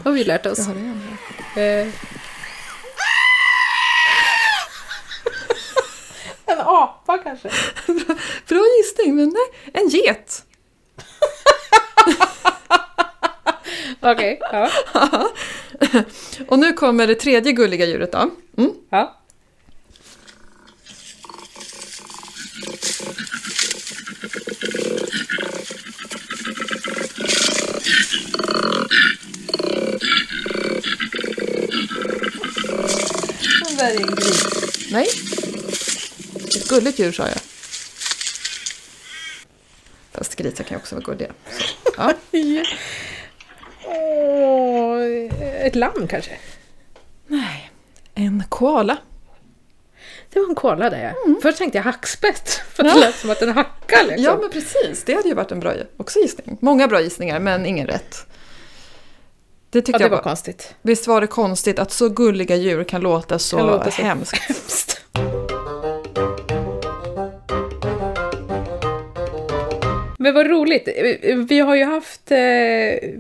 har 0.05 0.13
vi 0.13 0.19
ju 0.19 0.25
lärt 0.25 0.47
oss. 0.47 0.67
Har 0.67 0.75
det 0.75 0.81
igen. 0.81 1.87
Eh. 1.87 1.95
En 6.51 6.61
apa 6.61 7.19
kanske? 7.19 7.49
Bra 8.49 8.65
gissning, 8.79 9.17
men 9.17 9.29
nej, 9.29 9.51
en 9.73 9.89
get. 9.89 10.43
Okej, 14.01 14.41
ja. 14.53 14.71
Och 16.49 16.59
nu 16.59 16.73
kommer 16.73 17.07
det 17.07 17.15
tredje 17.15 17.53
gulliga 17.53 17.87
djuret 17.87 18.13
då. 18.13 18.31
Mm. 18.57 18.75
ja. 18.91 19.17
En. 33.79 34.07
Nej. 34.91 35.30
Gulligt 36.71 36.99
djur 36.99 37.13
sa 37.13 37.23
jag. 37.29 37.39
Fast 40.13 40.37
grisar 40.37 40.65
kan 40.65 40.77
ju 40.77 40.81
också 40.81 40.95
vara 40.95 41.05
gulliga. 41.05 41.29
Så. 41.59 41.65
Ja. 41.97 42.15
Åh, 43.87 45.03
ett 45.67 45.75
lamm 45.75 46.09
kanske? 46.09 46.31
Nej. 47.27 47.71
En 48.15 48.45
koala. 48.49 48.97
Det 50.33 50.41
var 50.41 50.49
en 50.49 50.55
koala 50.55 50.91
det. 50.91 51.15
Först 51.43 51.59
tänkte 51.59 51.79
jag 51.79 51.83
hackspett, 51.83 52.49
för 52.73 52.85
att 52.85 52.89
Ja. 52.89 52.95
det 52.95 53.01
lät 53.01 53.15
som 53.19 53.31
att 53.31 53.41
den 53.41 53.49
hackar 53.53 54.05
liksom. 54.05 54.25
Ja, 54.25 54.39
men 54.41 54.51
precis. 54.51 55.05
Det 55.05 55.15
hade 55.15 55.29
ju 55.29 55.35
varit 55.35 55.53
en 55.53 55.61
bra 55.61 55.75
också 55.97 56.19
gissning. 56.19 56.59
Många 56.61 56.89
bra 56.89 57.01
gissningar, 57.01 57.41
men 57.41 57.67
ingen 57.67 57.87
rätt. 57.87 58.27
Det 59.71 59.79
Ja, 59.79 59.83
tyckte 59.83 59.99
det 59.99 60.05
jag 60.05 60.11
var 60.11 60.17
var... 60.17 60.25
konstigt. 60.25 60.75
Visst 60.83 61.07
var 61.07 61.21
det 61.21 61.27
konstigt 61.27 61.79
att 61.79 61.93
så 61.93 62.09
gulliga 62.09 62.57
djur 62.57 62.85
kan 62.85 63.01
låta 63.01 63.39
så, 63.39 63.57
Kan 63.57 63.67
låta 63.67 63.91
så 63.91 64.03
hemskt? 64.03 64.37
Hemskt. 64.49 65.00
Men 70.23 70.35
vad 70.35 70.47
roligt. 70.47 70.89
Vi 71.49 71.59
har 71.59 71.75
ju 71.75 71.85
haft... 71.85 72.31
Eh, 72.31 73.11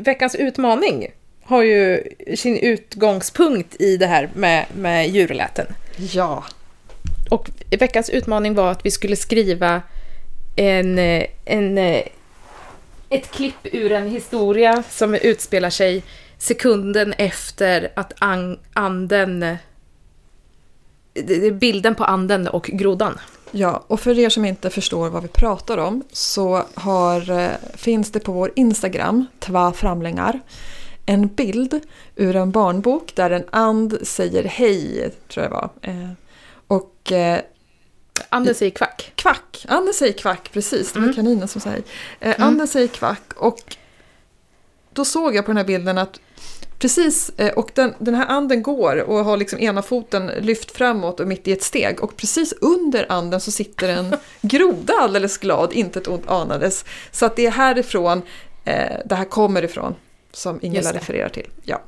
veckans 0.00 0.34
utmaning 0.34 1.08
har 1.42 1.62
ju 1.62 2.02
sin 2.36 2.56
utgångspunkt 2.56 3.80
i 3.80 3.96
det 3.96 4.06
här 4.06 4.30
med, 4.34 4.66
med 4.74 5.08
djurläten. 5.08 5.66
Ja. 5.96 6.44
Och 7.30 7.50
veckans 7.78 8.10
utmaning 8.10 8.54
var 8.54 8.70
att 8.70 8.86
vi 8.86 8.90
skulle 8.90 9.16
skriva 9.16 9.82
en, 10.56 10.98
eh, 10.98 11.26
en, 11.44 11.78
eh, 11.78 12.02
ett 13.08 13.30
klipp 13.30 13.66
ur 13.72 13.92
en 13.92 14.10
historia 14.10 14.82
som 14.90 15.14
utspelar 15.14 15.70
sig 15.70 16.02
sekunden 16.38 17.12
efter 17.12 17.92
att 17.96 18.12
an, 18.18 18.58
anden... 18.72 19.56
Bilden 21.52 21.94
på 21.94 22.04
anden 22.04 22.48
och 22.48 22.66
grodan. 22.66 23.18
Ja, 23.50 23.84
och 23.86 24.00
för 24.00 24.18
er 24.18 24.28
som 24.28 24.44
inte 24.44 24.70
förstår 24.70 25.10
vad 25.10 25.22
vi 25.22 25.28
pratar 25.28 25.78
om 25.78 26.02
så 26.12 26.62
har, 26.74 27.30
eh, 27.30 27.50
finns 27.74 28.10
det 28.12 28.20
på 28.20 28.32
vår 28.32 28.52
Instagram, 28.56 29.26
Tva 29.38 29.72
framlängar, 29.72 30.40
en 31.06 31.26
bild 31.28 31.80
ur 32.16 32.36
en 32.36 32.50
barnbok 32.50 33.12
där 33.14 33.30
en 33.30 33.44
and 33.50 33.98
säger 34.02 34.44
hej, 34.44 35.10
tror 35.28 35.44
jag 35.44 35.52
det 35.52 35.54
var. 35.54 35.70
Eh, 35.82 36.10
Och 36.66 37.12
eh, 37.12 37.40
Anden 38.28 38.54
säger 38.54 38.70
kvack. 38.72 39.12
kvack, 39.14 39.64
anden 39.68 39.94
säger 39.94 40.12
kvack, 40.12 40.50
precis, 40.52 40.92
det 40.92 40.98
var 40.98 41.04
Mm. 41.06 41.14
kaninen 41.16 41.48
som 41.48 41.60
säger. 41.60 41.82
Eh, 42.20 42.34
anden 42.38 42.66
säger 42.68 42.88
kvack 42.88 43.32
och 43.36 43.76
då 44.92 45.04
såg 45.04 45.34
jag 45.34 45.44
på 45.44 45.50
den 45.50 45.56
här 45.56 45.64
bilden 45.64 45.98
att 45.98 46.20
Precis, 46.78 47.30
eh, 47.36 47.52
och 47.52 47.70
den, 47.74 47.94
den 47.98 48.14
här 48.14 48.26
anden 48.26 48.62
går 48.62 48.96
och 48.96 49.24
har 49.24 49.36
liksom 49.36 49.58
ena 49.58 49.82
foten 49.82 50.26
lyft 50.26 50.70
framåt 50.70 51.20
och 51.20 51.28
mitt 51.28 51.48
i 51.48 51.52
ett 51.52 51.62
steg. 51.62 52.02
Och 52.02 52.16
precis 52.16 52.54
under 52.60 53.06
anden 53.08 53.40
så 53.40 53.50
sitter 53.50 53.88
en 53.88 54.16
groda 54.40 54.94
alldeles 55.00 55.38
glad, 55.38 55.72
inte 55.72 55.98
ett 55.98 56.08
ont 56.08 56.28
anades. 56.28 56.84
Så 57.10 57.26
att 57.26 57.36
det 57.36 57.46
är 57.46 57.50
härifrån 57.50 58.22
eh, 58.64 58.96
det 59.04 59.14
här 59.14 59.24
kommer 59.24 59.64
ifrån, 59.64 59.94
som 60.32 60.58
Ingela 60.62 60.92
refererar 60.92 61.28
till. 61.28 61.46
Ja. 61.64 61.82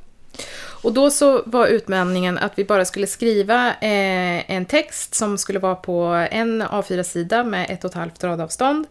Och 0.81 0.93
då 0.93 1.09
så 1.09 1.41
var 1.45 1.67
utmaningen 1.67 2.37
att 2.37 2.51
vi 2.55 2.65
bara 2.65 2.85
skulle 2.85 3.07
skriva 3.07 3.67
eh, 3.67 4.51
en 4.51 4.65
text 4.65 5.15
som 5.15 5.37
skulle 5.37 5.59
vara 5.59 5.75
på 5.75 6.27
en 6.31 6.63
A4-sida 6.63 7.43
med 7.43 7.67
ett 7.69 7.83
och 7.83 7.89
ett 7.89 7.95
halvt 7.95 8.23
radavstånd. 8.23 8.87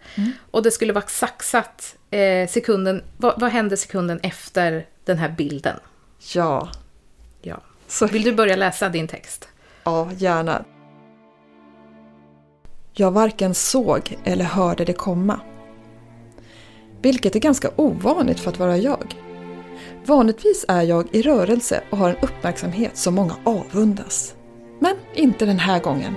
Och 0.51 0.63
det 0.63 0.71
skulle 0.71 0.93
vara 0.93 1.07
saxat 1.07 1.97
eh, 2.11 2.49
sekunden, 2.49 3.03
vad, 3.17 3.41
vad 3.41 3.51
hände 3.51 3.77
sekunden 3.77 4.21
efter 4.23 4.87
den 5.05 5.19
här 5.19 5.29
bilden? 5.29 5.77
Ja, 6.35 6.69
Ja. 7.43 7.57
så 7.87 8.07
Vill 8.07 8.23
du 8.23 8.33
börja 8.33 8.57
läsa 8.57 8.89
din 8.89 9.09
text? 9.09 9.49
Ja, 9.85 10.09
gärna. 10.17 10.65
Jag 12.93 13.11
varken 13.11 13.55
såg 13.55 14.17
eller 14.25 14.45
hörde 14.45 14.85
det 14.85 14.93
komma. 14.93 15.41
Vilket 17.03 17.37
är 17.37 17.41
ganska 17.41 17.71
ovanligt 17.77 18.41
för 18.41 18.51
att 18.51 18.59
vara 18.59 18.77
jag. 18.77 19.15
Vanligtvis 20.05 20.65
är 20.69 20.83
jag 20.83 21.15
i 21.15 21.23
rörelse 21.23 21.83
och 21.91 21.99
har 21.99 22.11
en 22.11 22.17
uppmärksamhet 22.23 22.97
som 22.97 23.15
många 23.15 23.37
avundas. 23.45 24.35
Men 24.81 24.97
inte 25.15 25.47
den 25.47 25.59
här 25.59 25.81
gången. 25.81 26.15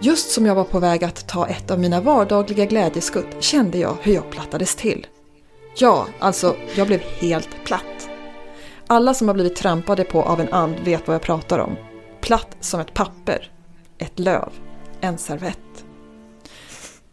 Just 0.00 0.30
som 0.30 0.46
jag 0.46 0.54
var 0.54 0.64
på 0.64 0.78
väg 0.78 1.04
att 1.04 1.28
ta 1.28 1.46
ett 1.46 1.70
av 1.70 1.78
mina 1.78 2.00
vardagliga 2.00 2.64
glädjeskutt 2.64 3.42
kände 3.42 3.78
jag 3.78 3.96
hur 4.02 4.14
jag 4.14 4.30
plattades 4.30 4.76
till. 4.76 5.06
Ja, 5.76 6.06
alltså, 6.18 6.56
jag 6.76 6.86
blev 6.86 7.00
helt 7.00 7.64
platt. 7.64 7.97
Alla 8.90 9.14
som 9.14 9.28
har 9.28 9.34
blivit 9.34 9.56
trampade 9.56 10.04
på 10.04 10.22
av 10.22 10.40
en 10.40 10.52
and 10.52 10.74
vet 10.84 11.06
vad 11.06 11.14
jag 11.14 11.22
pratar 11.22 11.58
om. 11.58 11.76
Platt 12.20 12.56
som 12.60 12.80
ett 12.80 12.94
papper, 12.94 13.50
ett 13.98 14.18
löv, 14.18 14.52
en 15.00 15.18
servett. 15.18 15.84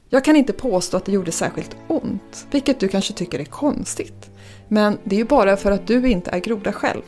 Jag 0.09 0.25
kan 0.25 0.35
inte 0.35 0.53
påstå 0.53 0.97
att 0.97 1.05
det 1.05 1.11
gjorde 1.11 1.31
särskilt 1.31 1.75
ont, 1.87 2.47
vilket 2.51 2.79
du 2.79 2.87
kanske 2.87 3.13
tycker 3.13 3.39
är 3.39 3.45
konstigt. 3.45 4.29
Men 4.67 4.97
det 5.03 5.15
är 5.15 5.17
ju 5.17 5.25
bara 5.25 5.57
för 5.57 5.71
att 5.71 5.87
du 5.87 6.09
inte 6.09 6.31
är 6.31 6.39
groda 6.39 6.73
själv. 6.73 7.01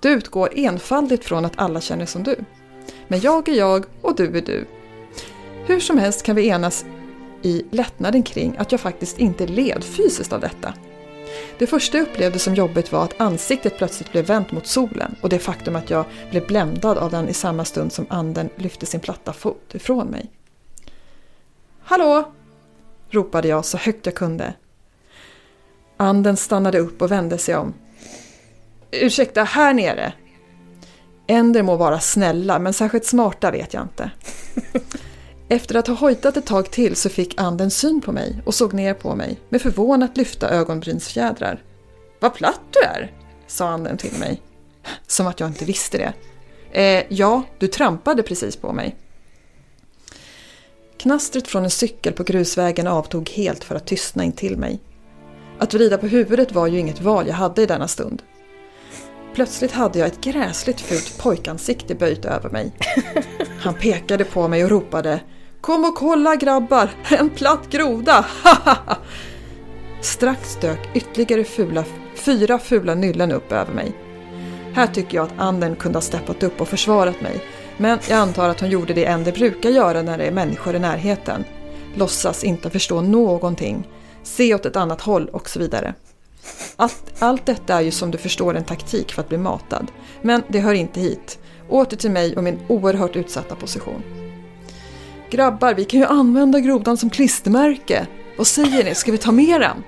Du 0.00 0.08
utgår 0.08 0.50
enfaldigt 0.54 1.24
från 1.24 1.44
att 1.44 1.58
alla 1.58 1.80
känner 1.80 2.06
som 2.06 2.22
du. 2.22 2.36
Men 3.08 3.20
jag 3.20 3.48
är 3.48 3.54
jag 3.54 3.84
och 4.02 4.16
du 4.16 4.26
är 4.38 4.42
du. 4.42 4.66
Hur 5.66 5.80
som 5.80 5.98
helst 5.98 6.22
kan 6.22 6.36
vi 6.36 6.48
enas 6.48 6.84
i 7.42 7.64
lättnaden 7.70 8.22
kring 8.22 8.56
att 8.58 8.72
jag 8.72 8.80
faktiskt 8.80 9.18
inte 9.18 9.46
led 9.46 9.84
fysiskt 9.84 10.32
av 10.32 10.40
detta. 10.40 10.74
Det 11.58 11.66
första 11.66 11.98
jag 11.98 12.06
upplevde 12.08 12.38
som 12.38 12.54
jobbigt 12.54 12.92
var 12.92 13.04
att 13.04 13.20
ansiktet 13.20 13.78
plötsligt 13.78 14.12
blev 14.12 14.26
vänt 14.26 14.52
mot 14.52 14.66
solen 14.66 15.14
och 15.20 15.28
det 15.28 15.38
faktum 15.38 15.76
att 15.76 15.90
jag 15.90 16.04
blev 16.30 16.46
bländad 16.46 16.98
av 16.98 17.10
den 17.10 17.28
i 17.28 17.34
samma 17.34 17.64
stund 17.64 17.92
som 17.92 18.06
anden 18.08 18.48
lyfte 18.56 18.86
sin 18.86 19.00
platta 19.00 19.32
fot 19.32 19.74
ifrån 19.74 20.06
mig. 20.06 20.30
Hallå! 21.82 22.32
ropade 23.10 23.48
jag 23.48 23.64
så 23.64 23.76
högt 23.76 24.06
jag 24.06 24.14
kunde. 24.14 24.54
Anden 25.96 26.36
stannade 26.36 26.78
upp 26.78 27.02
och 27.02 27.10
vände 27.10 27.38
sig 27.38 27.56
om. 27.56 27.74
Ursäkta, 28.90 29.44
här 29.44 29.74
nere? 29.74 30.12
Änder 31.26 31.62
må 31.62 31.76
vara 31.76 32.00
snälla, 32.00 32.58
men 32.58 32.72
särskilt 32.72 33.04
smarta 33.04 33.50
vet 33.50 33.74
jag 33.74 33.82
inte. 33.82 34.10
Efter 35.48 35.74
att 35.74 35.86
ha 35.86 35.94
hojtat 35.94 36.36
ett 36.36 36.46
tag 36.46 36.70
till 36.70 36.96
så 36.96 37.08
fick 37.08 37.40
anden 37.40 37.70
syn 37.70 38.00
på 38.00 38.12
mig 38.12 38.42
och 38.44 38.54
såg 38.54 38.72
ner 38.74 38.94
på 38.94 39.14
mig 39.14 39.40
med 39.48 39.62
förvånat 39.62 40.16
lyfta 40.16 40.50
ögonbrynsfjädrar. 40.50 41.62
Vad 42.20 42.34
platt 42.34 42.60
du 42.70 42.80
är, 42.80 43.12
sa 43.46 43.68
anden 43.68 43.96
till 43.96 44.18
mig. 44.18 44.42
Som 45.06 45.26
att 45.26 45.40
jag 45.40 45.48
inte 45.48 45.64
visste 45.64 45.98
det. 45.98 46.12
Eh, 46.82 47.04
ja, 47.08 47.42
du 47.58 47.66
trampade 47.66 48.22
precis 48.22 48.56
på 48.56 48.72
mig. 48.72 48.96
Knastret 50.98 51.48
från 51.48 51.64
en 51.64 51.70
cykel 51.70 52.12
på 52.12 52.22
grusvägen 52.22 52.86
avtog 52.86 53.30
helt 53.30 53.64
för 53.64 53.74
att 53.74 53.86
tystna 53.86 54.24
in 54.24 54.32
till 54.32 54.56
mig. 54.56 54.80
Att 55.58 55.74
vrida 55.74 55.98
på 55.98 56.06
huvudet 56.06 56.52
var 56.52 56.66
ju 56.66 56.78
inget 56.78 57.00
val 57.00 57.26
jag 57.26 57.34
hade 57.34 57.62
i 57.62 57.66
denna 57.66 57.88
stund. 57.88 58.22
Plötsligt 59.36 59.72
hade 59.72 59.98
jag 59.98 60.08
ett 60.08 60.20
gräsligt 60.20 60.80
fult 60.80 61.18
pojkansikte 61.18 61.94
böjt 61.94 62.24
över 62.24 62.50
mig. 62.50 62.72
Han 63.60 63.74
pekade 63.74 64.24
på 64.24 64.48
mig 64.48 64.64
och 64.64 64.70
ropade 64.70 65.20
Kom 65.60 65.84
och 65.84 65.94
kolla 65.94 66.36
grabbar, 66.36 66.90
en 67.10 67.30
platt 67.30 67.70
groda! 67.70 68.26
Strax 70.00 70.56
dök 70.60 70.78
ytterligare 70.94 71.44
fula, 71.44 71.84
fyra 72.14 72.58
fula 72.58 72.94
nyllen 72.94 73.32
upp 73.32 73.52
över 73.52 73.72
mig. 73.72 73.92
Här 74.74 74.86
tycker 74.86 75.16
jag 75.16 75.24
att 75.24 75.38
anden 75.38 75.76
kunde 75.76 75.96
ha 75.96 76.02
steppat 76.02 76.42
upp 76.42 76.60
och 76.60 76.68
försvarat 76.68 77.20
mig. 77.20 77.44
Men 77.76 77.98
jag 78.08 78.18
antar 78.18 78.48
att 78.48 78.60
hon 78.60 78.70
gjorde 78.70 78.94
det 78.94 79.04
än 79.04 79.24
brukar 79.24 79.70
göra 79.70 80.02
när 80.02 80.18
det 80.18 80.24
är 80.24 80.32
människor 80.32 80.74
i 80.74 80.78
närheten. 80.78 81.44
Låtsas 81.94 82.44
inte 82.44 82.70
förstå 82.70 83.00
någonting. 83.00 83.88
Se 84.22 84.54
åt 84.54 84.66
ett 84.66 84.76
annat 84.76 85.00
håll 85.00 85.28
och 85.28 85.48
så 85.48 85.58
vidare. 85.58 85.94
Allt, 86.76 87.12
allt 87.18 87.46
detta 87.46 87.74
är 87.74 87.80
ju 87.80 87.90
som 87.90 88.10
du 88.10 88.18
förstår 88.18 88.56
en 88.56 88.64
taktik 88.64 89.12
för 89.12 89.22
att 89.22 89.28
bli 89.28 89.38
matad. 89.38 89.86
Men 90.22 90.42
det 90.48 90.60
hör 90.60 90.74
inte 90.74 91.00
hit. 91.00 91.38
Åter 91.68 91.96
till 91.96 92.10
mig 92.10 92.36
och 92.36 92.44
min 92.44 92.58
oerhört 92.68 93.16
utsatta 93.16 93.54
position. 93.54 94.02
Grabbar, 95.30 95.74
vi 95.74 95.84
kan 95.84 96.00
ju 96.00 96.06
använda 96.06 96.60
grodan 96.60 96.96
som 96.96 97.10
klistermärke. 97.10 98.06
Vad 98.36 98.46
säger 98.46 98.84
ni, 98.84 98.94
ska 98.94 99.12
vi 99.12 99.18
ta 99.18 99.32
med 99.32 99.60
den? 99.60 99.84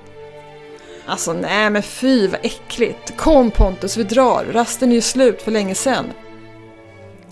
Alltså 1.07 1.33
nej 1.33 1.71
men 1.71 1.83
fy 1.83 2.29
vad 2.29 2.41
äckligt. 2.43 3.17
Kom 3.17 3.51
Pontus, 3.51 3.97
vi 3.97 4.05
drar. 4.05 4.45
Rasten 4.53 4.91
är 4.91 4.95
ju 4.95 5.01
slut 5.01 5.43
för 5.43 5.51
länge 5.51 5.75
sedan. 5.75 6.05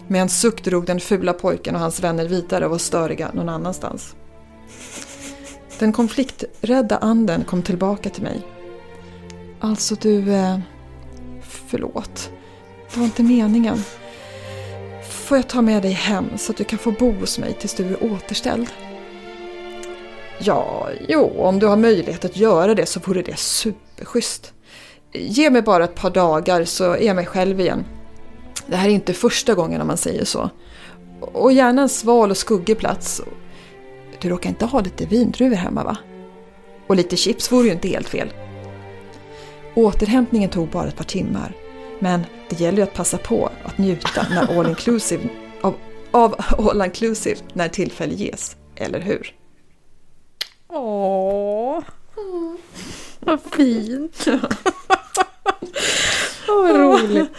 Med 0.09 0.23
en 0.23 0.29
suck 0.29 0.65
drog 0.65 0.87
den 0.87 1.01
fula 1.01 1.33
pojken 1.33 1.75
och 1.75 1.81
hans 1.81 2.01
vänner 2.01 2.29
vidare 2.29 2.65
och 2.65 2.71
var 2.71 2.79
störiga 2.79 3.31
någon 3.35 3.49
annanstans. 3.49 4.15
Den 5.79 5.93
konflikträdda 5.93 6.97
anden 6.97 7.45
kom 7.45 7.63
tillbaka 7.63 8.11
till 8.11 8.23
mig. 8.23 8.56
Alltså 9.61 9.95
du... 9.95 10.33
Eh, 10.33 10.59
förlåt. 11.43 12.31
Det 12.93 12.99
var 12.99 13.05
inte 13.05 13.23
meningen. 13.23 13.79
Får 15.11 15.37
jag 15.37 15.49
ta 15.49 15.63
med 15.63 15.83
dig 15.83 15.93
hem 15.93 16.39
så 16.39 16.53
att 16.53 16.59
du 16.59 16.65
kan 16.65 16.79
få 16.79 16.91
bo 16.91 17.13
hos 17.13 17.39
mig 17.39 17.57
tills 17.61 17.75
du 17.75 17.87
är 17.87 18.13
återställd? 18.13 18.67
Ja, 20.39 20.89
jo, 21.09 21.33
om 21.39 21.59
du 21.59 21.67
har 21.67 21.77
möjlighet 21.77 22.25
att 22.25 22.37
göra 22.37 22.75
det 22.75 22.87
så 22.87 23.01
vore 23.01 23.23
det 23.23 23.39
superschysst. 23.39 24.53
Ge 25.13 25.51
mig 25.51 25.63
bara 25.63 25.85
ett 25.85 25.95
par 25.95 26.11
dagar 26.11 26.65
så 26.65 26.93
är 26.93 27.07
jag 27.07 27.17
mig 27.17 27.27
själv 27.27 27.61
igen. 27.61 27.85
Det 28.67 28.77
här 28.77 28.89
är 28.89 28.93
inte 28.93 29.13
första 29.13 29.55
gången 29.55 29.81
om 29.81 29.87
man 29.87 29.97
säger 29.97 30.25
så. 30.25 30.51
Och 31.21 31.53
gärna 31.53 31.83
en 31.83 31.89
sval 31.89 32.31
och 32.31 32.37
skuggig 32.37 32.79
plats. 32.79 33.23
Du 34.21 34.29
råkar 34.29 34.51
inte 34.51 34.65
ha 34.65 34.81
lite 34.81 35.07
vindruvor 35.07 35.57
hemma 35.57 35.85
va? 35.85 35.97
Och 36.87 36.97
lite 36.97 37.17
chips 37.17 37.53
vore 37.53 37.67
ju 37.67 37.73
inte 37.73 37.89
helt 37.89 38.09
fel. 38.09 38.33
Återhämtningen 39.77 40.51
tog 40.51 40.69
bara 40.69 40.89
ett 40.89 40.97
par 40.97 41.05
timmar. 41.05 41.53
Men 41.99 42.25
det 42.49 42.61
gäller 42.61 42.79
ju 42.79 42.83
att 42.83 42.95
passa 42.95 43.19
på 43.19 43.51
att 43.65 43.79
njuta 43.79 44.27
när 44.31 44.59
all 44.59 44.67
inclusive, 44.71 45.29
av, 45.61 45.75
av 46.11 46.35
all 46.71 46.83
inclusive 46.83 47.41
när 47.53 47.69
tillfälle 47.69 48.15
ges. 48.15 48.57
Eller 48.77 49.01
hur? 49.01 49.35
Åh, 50.69 51.83
vad 53.21 53.41
fint. 53.57 54.25
Åh, 56.49 56.63
vad 56.63 56.77
roligt. 56.77 57.31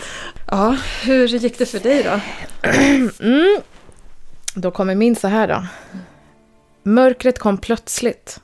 Ja, 0.47 0.77
hur 1.03 1.27
gick 1.27 1.57
det 1.57 1.65
för 1.65 1.79
dig 1.79 2.03
då? 2.03 2.19
Mm. 3.19 3.61
Då 4.55 4.71
kommer 4.71 4.95
min 4.95 5.15
så 5.15 5.27
här 5.27 5.47
då. 5.47 5.65
Mörkret 6.83 7.39
kom 7.39 7.57
plötsligt. 7.57 8.39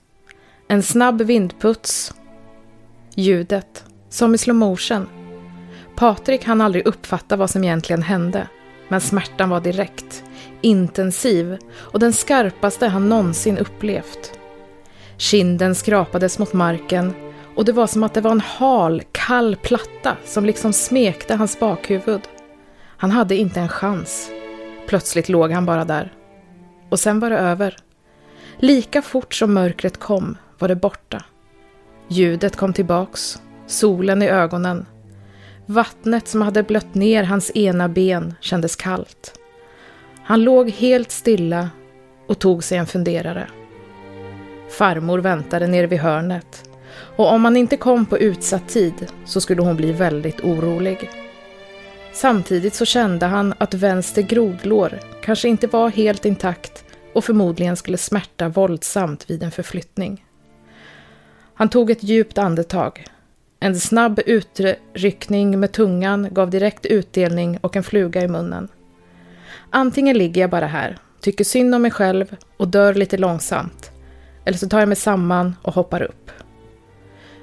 En 0.67 0.83
snabb 0.83 1.21
vindputs. 1.21 2.13
Ljudet, 3.15 3.85
som 4.09 4.35
i 4.35 4.37
slow 4.37 4.55
motion. 4.55 5.07
Patrik 5.95 6.45
hann 6.45 6.61
aldrig 6.61 6.87
uppfatta 6.87 7.35
vad 7.35 7.49
som 7.49 7.63
egentligen 7.63 8.01
hände. 8.01 8.47
Men 8.87 9.01
smärtan 9.01 9.49
var 9.49 9.61
direkt, 9.61 10.23
intensiv 10.61 11.57
och 11.75 11.99
den 11.99 12.13
skarpaste 12.13 12.87
han 12.87 13.09
någonsin 13.09 13.57
upplevt. 13.57 14.39
Kinden 15.17 15.75
skrapades 15.75 16.39
mot 16.39 16.53
marken 16.53 17.13
och 17.55 17.65
det 17.65 17.71
var 17.71 17.87
som 17.87 18.03
att 18.03 18.13
det 18.13 18.21
var 18.21 18.31
en 18.31 18.39
hal, 18.39 19.03
kall 19.11 19.55
platta 19.55 20.17
som 20.25 20.45
liksom 20.45 20.73
smekte 20.73 21.35
hans 21.35 21.59
bakhuvud. 21.59 22.21
Han 22.85 23.11
hade 23.11 23.35
inte 23.35 23.59
en 23.59 23.69
chans. 23.69 24.29
Plötsligt 24.87 25.29
låg 25.29 25.51
han 25.51 25.65
bara 25.65 25.85
där. 25.85 26.13
Och 26.89 26.99
sen 26.99 27.19
var 27.19 27.29
det 27.29 27.37
över. 27.37 27.75
Lika 28.57 29.01
fort 29.01 29.33
som 29.33 29.53
mörkret 29.53 29.99
kom 29.99 30.37
var 30.59 30.67
det 30.67 30.75
borta. 30.75 31.23
Ljudet 32.07 32.55
kom 32.55 32.73
tillbaks, 32.73 33.41
solen 33.67 34.21
i 34.21 34.27
ögonen. 34.27 34.85
Vattnet 35.65 36.27
som 36.27 36.41
hade 36.41 36.63
blött 36.63 36.95
ner 36.95 37.23
hans 37.23 37.51
ena 37.55 37.89
ben 37.89 38.33
kändes 38.41 38.75
kallt. 38.75 39.39
Han 40.23 40.43
låg 40.43 40.69
helt 40.69 41.11
stilla 41.11 41.69
och 42.27 42.39
tog 42.39 42.63
sig 42.63 42.77
en 42.77 42.87
funderare. 42.87 43.47
Farmor 44.69 45.19
väntade 45.19 45.67
nere 45.67 45.87
vid 45.87 45.99
hörnet 45.99 46.69
och 47.15 47.31
om 47.31 47.45
han 47.45 47.57
inte 47.57 47.77
kom 47.77 48.05
på 48.05 48.17
utsatt 48.17 48.67
tid 48.67 49.11
så 49.25 49.41
skulle 49.41 49.61
hon 49.61 49.75
bli 49.75 49.91
väldigt 49.91 50.41
orolig. 50.41 51.09
Samtidigt 52.13 52.73
så 52.73 52.85
kände 52.85 53.25
han 53.25 53.53
att 53.57 53.73
vänster 53.73 54.21
grodlår 54.21 54.99
kanske 55.23 55.47
inte 55.47 55.67
var 55.67 55.89
helt 55.89 56.25
intakt 56.25 56.85
och 57.13 57.25
förmodligen 57.25 57.75
skulle 57.75 57.97
smärta 57.97 58.49
våldsamt 58.49 59.29
vid 59.29 59.43
en 59.43 59.51
förflyttning. 59.51 60.25
Han 61.55 61.69
tog 61.69 61.91
ett 61.91 62.03
djupt 62.03 62.37
andetag. 62.37 63.05
En 63.59 63.75
snabb 63.79 64.19
utryckning 64.25 65.59
med 65.59 65.71
tungan 65.71 66.27
gav 66.31 66.49
direkt 66.49 66.85
utdelning 66.85 67.57
och 67.61 67.75
en 67.75 67.83
fluga 67.83 68.21
i 68.21 68.27
munnen. 68.27 68.67
Antingen 69.69 70.17
ligger 70.17 70.41
jag 70.41 70.49
bara 70.49 70.67
här, 70.67 70.97
tycker 71.21 71.43
synd 71.43 71.75
om 71.75 71.81
mig 71.81 71.91
själv 71.91 72.35
och 72.57 72.67
dör 72.67 72.93
lite 72.93 73.17
långsamt. 73.17 73.91
Eller 74.45 74.57
så 74.57 74.69
tar 74.69 74.79
jag 74.79 74.87
mig 74.87 74.95
samman 74.95 75.55
och 75.61 75.73
hoppar 75.73 76.01
upp. 76.01 76.31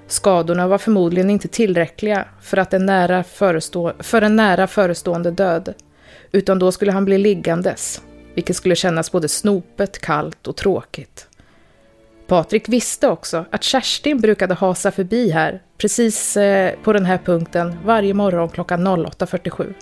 Skadorna 0.07 0.69
var 0.69 0.79
förmodligen 0.79 1.31
inte 1.31 1.49
tillräckliga 1.49 2.25
för, 2.41 2.57
att 2.57 2.75
en 2.75 2.87
nära 2.87 3.25
förestå 3.25 3.93
för 3.99 4.23
en 4.23 4.37
nära 4.37 4.67
förestående 4.67 5.31
död, 5.31 5.75
utan 6.33 6.59
då 6.59 6.73
skulle 6.73 6.93
han 6.93 7.05
bli 7.05 7.19
liggandes, 7.19 8.03
vilket 8.35 8.57
skulle 8.57 8.77
kännas 8.77 9.13
både 9.13 9.29
snopet, 9.29 9.99
kallt 9.99 10.47
och 10.47 10.57
tråkigt. 10.57 11.30
Patrik 12.31 12.69
visste 12.69 13.09
också 13.09 13.45
att 13.51 13.63
Kerstin 13.63 14.21
brukade 14.21 14.55
hasa 14.55 14.91
förbi 14.91 15.31
här, 15.31 15.63
precis 15.79 16.37
eh, 16.37 16.75
på 16.83 16.93
den 16.93 17.07
här 17.07 17.19
punkten, 17.19 17.79
varje 17.85 18.15
morgon 18.15 18.49
klockan 18.49 18.89
08.47. 18.89 19.75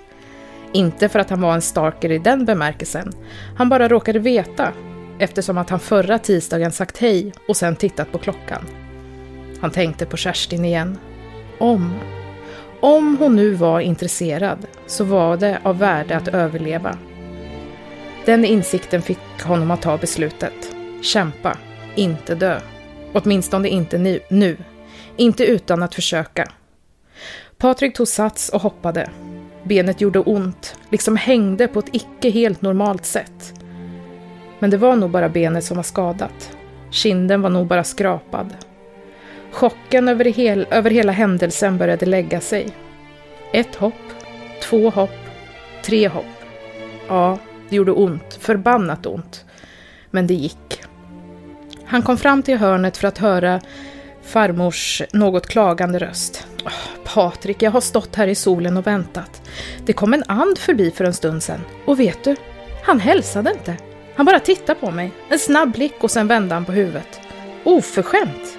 Inte 0.73 1.09
för 1.09 1.19
att 1.19 1.31
han 1.31 1.41
var 1.41 1.55
en 1.55 1.63
stalker 1.63 2.11
i 2.11 2.19
den 2.19 2.45
bemärkelsen, 2.45 3.13
han 3.57 3.69
bara 3.69 3.89
råkade 3.89 4.19
veta, 4.19 4.73
eftersom 5.19 5.59
att 5.59 5.71
han 5.71 5.81
förra 5.81 6.19
tisdagen 6.19 6.73
sagt 6.73 6.99
hej 6.99 7.33
och 7.49 7.57
sen 7.57 7.77
tittat 7.77 8.13
på 8.13 8.19
klockan. 8.19 8.67
Han 9.61 9.71
tänkte 9.71 10.07
på 10.07 10.17
Kerstin 10.17 10.65
igen. 10.65 10.99
Om. 11.59 11.95
Om 12.81 13.17
hon 13.19 13.37
nu 13.37 13.51
var 13.51 13.81
intresserad 13.81 14.67
så 14.87 15.05
var 15.05 15.37
det 15.37 15.59
av 15.63 15.79
värde 15.79 16.17
att 16.17 16.29
överleva. 16.29 16.99
Den 18.27 18.45
insikten 18.45 19.03
fick 19.03 19.43
honom 19.43 19.71
att 19.71 19.83
ta 19.83 19.99
beslutet. 19.99 20.75
Kämpa, 21.03 21.57
inte 21.99 22.35
dö. 22.35 22.61
Åtminstone 23.13 23.69
inte 23.69 23.99
nu. 23.99 24.21
nu. 24.31 24.57
Inte 25.17 25.45
utan 25.45 25.83
att 25.83 25.95
försöka. 25.95 26.49
Patrik 27.57 27.97
tog 27.97 28.09
sats 28.09 28.49
och 28.49 28.63
hoppade. 28.63 29.11
Benet 29.63 30.01
gjorde 30.01 30.19
ont, 30.19 30.77
liksom 30.91 31.17
hängde 31.17 31.69
på 31.69 31.79
ett 31.79 31.89
icke 31.95 32.31
helt 32.31 32.63
normalt 32.63 33.05
sätt. 33.05 33.55
Men 34.59 34.71
det 34.71 34.77
var 34.77 34.97
nog 34.97 35.11
bara 35.11 35.29
benet 35.29 35.65
som 35.65 35.77
var 35.77 35.85
skadat. 35.85 36.57
Kinden 36.91 37.43
var 37.43 37.51
nog 37.51 37.67
bara 37.67 37.85
skrapad. 37.85 38.55
Chocken 39.51 40.09
över, 40.09 40.25
hel, 40.25 40.67
över 40.71 40.91
hela 40.91 41.13
händelsen 41.13 41.79
började 41.79 42.07
lägga 42.07 42.41
sig. 42.41 42.69
Ett 43.53 43.75
hopp, 43.77 43.95
två 44.63 44.91
hopp, 44.91 45.19
tre 45.85 46.09
hopp. 46.09 46.25
Ja, 47.09 47.39
det 47.69 47.77
gjorde 47.77 47.93
ont, 47.93 48.39
förbannat 48.41 49.07
ont. 49.07 49.45
Men 50.11 50.27
det 50.27 50.35
gick. 50.35 50.88
Han 51.89 52.03
kom 52.03 52.19
fram 52.19 52.43
till 52.43 52.59
hörnet 52.59 52.97
för 52.97 53.09
att 53.09 53.19
höra 53.19 53.61
farmors 54.23 55.03
något 55.13 55.47
klagande 55.47 55.99
röst. 55.99 56.47
Ah, 56.65 56.71
Patrik, 57.05 57.63
jag 57.63 57.71
har 57.71 57.81
stått 57.81 58.17
här 58.17 58.29
i 58.29 58.35
solen 58.35 58.77
och 58.77 58.87
väntat. 58.87 59.43
Det 59.85 59.93
kom 59.93 60.15
en 60.15 60.25
and 60.27 60.59
förbi 60.59 60.91
för 60.91 61.05
en 61.05 61.15
stund 61.15 61.43
sedan. 61.43 61.61
Och 61.87 62.01
vet 62.01 62.25
du? 62.25 62.37
Han 62.85 63.01
hälsade 63.01 63.51
inte. 63.51 63.77
Han 64.17 64.27
bara 64.27 64.41
tittade 64.41 64.81
på 64.81 64.91
mig. 64.91 65.13
En 65.29 65.39
snabb 65.39 65.73
blick 65.73 65.95
och 66.01 66.11
sen 66.11 66.27
vände 66.27 66.55
han 66.55 66.65
på 66.65 66.73
huvudet. 66.73 67.21
Oförskämt! 67.65 68.59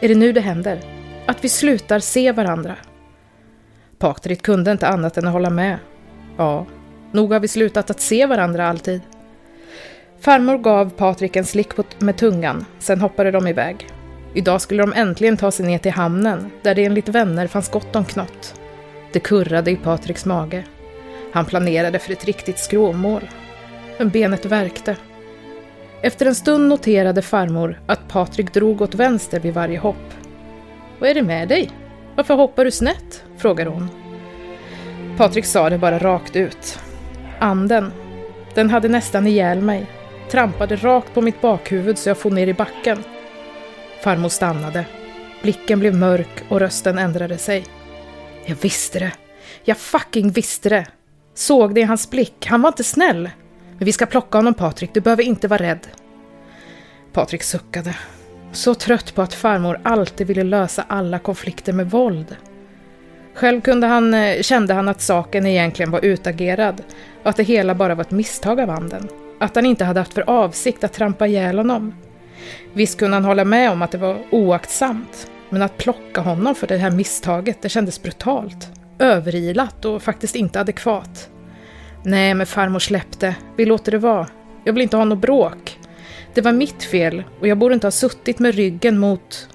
Är 0.00 0.08
det 0.08 0.14
nu 0.14 0.32
det 0.32 0.40
händer? 0.40 0.80
Att 1.26 1.44
vi 1.44 1.48
slutar 1.48 1.98
se 1.98 2.32
varandra? 2.32 2.76
Patrik 3.98 4.42
kunde 4.42 4.72
inte 4.72 4.88
annat 4.88 5.16
än 5.16 5.26
att 5.26 5.32
hålla 5.32 5.50
med. 5.50 5.78
Ja, 6.36 6.66
Nog 7.12 7.32
har 7.32 7.40
vi 7.40 7.48
slutat 7.48 7.90
att 7.90 8.00
se 8.00 8.26
varandra 8.26 8.68
alltid. 8.68 9.00
Farmor 10.24 10.58
gav 10.58 10.90
Patrik 10.90 11.36
en 11.36 11.44
slick 11.44 11.68
med 11.98 12.16
tungan, 12.16 12.64
sen 12.78 13.00
hoppade 13.00 13.30
de 13.30 13.46
iväg. 13.46 13.88
Idag 14.34 14.60
skulle 14.60 14.82
de 14.82 14.92
äntligen 14.92 15.36
ta 15.36 15.50
sig 15.50 15.66
ner 15.66 15.78
till 15.78 15.92
hamnen, 15.92 16.50
där 16.62 16.74
det 16.74 16.84
enligt 16.84 17.08
vänner 17.08 17.46
fanns 17.46 17.70
gott 17.70 17.96
om 17.96 18.04
knott. 18.04 18.60
Det 19.12 19.20
kurrade 19.20 19.70
i 19.70 19.76
Patriks 19.76 20.24
mage. 20.24 20.64
Han 21.32 21.44
planerade 21.44 21.98
för 21.98 22.12
ett 22.12 22.24
riktigt 22.24 22.58
skråmål. 22.58 23.30
Men 23.98 24.08
benet 24.08 24.44
värkte. 24.44 24.96
Efter 26.02 26.26
en 26.26 26.34
stund 26.34 26.68
noterade 26.68 27.22
farmor 27.22 27.80
att 27.86 28.08
Patrik 28.08 28.54
drog 28.54 28.80
åt 28.82 28.94
vänster 28.94 29.40
vid 29.40 29.54
varje 29.54 29.78
hopp. 29.78 30.14
Vad 30.98 31.10
är 31.10 31.14
det 31.14 31.22
med 31.22 31.48
dig? 31.48 31.70
Varför 32.16 32.34
hoppar 32.34 32.64
du 32.64 32.70
snett? 32.70 33.24
frågade 33.36 33.70
hon. 33.70 33.88
Patrik 35.16 35.44
sa 35.44 35.70
det 35.70 35.78
bara 35.78 35.98
rakt 35.98 36.36
ut. 36.36 36.78
Anden. 37.38 37.92
Den 38.54 38.70
hade 38.70 38.88
nästan 38.88 39.26
ihjäl 39.26 39.60
mig. 39.60 39.86
Trampade 40.34 40.76
rakt 40.76 41.14
på 41.14 41.20
mitt 41.20 41.40
bakhuvud 41.40 41.98
så 41.98 42.08
jag 42.08 42.18
for 42.18 42.30
ner 42.30 42.46
i 42.46 42.54
backen. 42.54 42.98
Farmor 44.00 44.28
stannade. 44.28 44.86
Blicken 45.42 45.80
blev 45.80 45.94
mörk 45.94 46.44
och 46.48 46.60
rösten 46.60 46.98
ändrade 46.98 47.38
sig. 47.38 47.64
Jag 48.46 48.56
visste 48.56 48.98
det. 48.98 49.12
Jag 49.64 49.78
fucking 49.78 50.30
visste 50.30 50.68
det. 50.68 50.86
Såg 51.34 51.74
det 51.74 51.80
i 51.80 51.84
hans 51.84 52.10
blick. 52.10 52.46
Han 52.46 52.62
var 52.62 52.68
inte 52.68 52.84
snäll. 52.84 53.30
Men 53.78 53.84
vi 53.84 53.92
ska 53.92 54.06
plocka 54.06 54.38
honom 54.38 54.54
Patrik, 54.54 54.94
du 54.94 55.00
behöver 55.00 55.22
inte 55.22 55.48
vara 55.48 55.62
rädd. 55.62 55.86
Patrik 57.12 57.42
suckade. 57.42 57.96
Så 58.52 58.74
trött 58.74 59.14
på 59.14 59.22
att 59.22 59.34
farmor 59.34 59.80
alltid 59.82 60.26
ville 60.26 60.44
lösa 60.44 60.84
alla 60.88 61.18
konflikter 61.18 61.72
med 61.72 61.90
våld. 61.90 62.36
Själv 63.34 63.60
kunde 63.60 63.86
han, 63.86 64.14
eh, 64.14 64.42
kände 64.42 64.74
han 64.74 64.88
att 64.88 65.00
saken 65.00 65.46
egentligen 65.46 65.90
var 65.90 66.04
utagerad 66.04 66.82
och 67.22 67.30
att 67.30 67.36
det 67.36 67.42
hela 67.42 67.74
bara 67.74 67.94
var 67.94 68.02
ett 68.02 68.10
misstag 68.10 68.60
av 68.60 68.70
anden. 68.70 69.08
Att 69.38 69.54
han 69.54 69.66
inte 69.66 69.84
hade 69.84 70.00
haft 70.00 70.14
för 70.14 70.30
avsikt 70.30 70.84
att 70.84 70.92
trampa 70.92 71.26
ihjäl 71.26 71.58
honom. 71.58 71.94
Visst 72.72 72.98
kunde 72.98 73.16
han 73.16 73.24
hålla 73.24 73.44
med 73.44 73.70
om 73.70 73.82
att 73.82 73.90
det 73.90 73.98
var 73.98 74.18
oaktsamt, 74.30 75.30
men 75.50 75.62
att 75.62 75.76
plocka 75.76 76.20
honom 76.20 76.54
för 76.54 76.66
det 76.66 76.76
här 76.76 76.90
misstaget, 76.90 77.62
det 77.62 77.68
kändes 77.68 78.02
brutalt. 78.02 78.68
Överilat 78.98 79.84
och 79.84 80.02
faktiskt 80.02 80.36
inte 80.36 80.60
adekvat. 80.60 81.30
Nej, 82.02 82.34
men 82.34 82.46
farmor 82.46 82.78
släppte. 82.78 83.36
Vi 83.56 83.64
låter 83.64 83.92
det 83.92 83.98
vara. 83.98 84.28
Jag 84.64 84.72
vill 84.72 84.82
inte 84.82 84.96
ha 84.96 85.04
något 85.04 85.18
bråk. 85.18 85.78
Det 86.34 86.40
var 86.40 86.52
mitt 86.52 86.82
fel 86.82 87.24
och 87.40 87.48
jag 87.48 87.58
borde 87.58 87.74
inte 87.74 87.86
ha 87.86 87.92
suttit 87.92 88.38
med 88.38 88.54
ryggen 88.54 88.98
mot... 88.98 89.48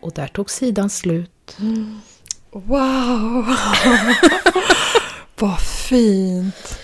Och 0.00 0.12
där 0.12 0.26
tog 0.26 0.50
sidan 0.50 0.90
slut. 0.90 1.56
Mm. 1.60 2.00
Wow! 2.50 3.46
Vad 5.38 5.60
fint! 5.60 6.81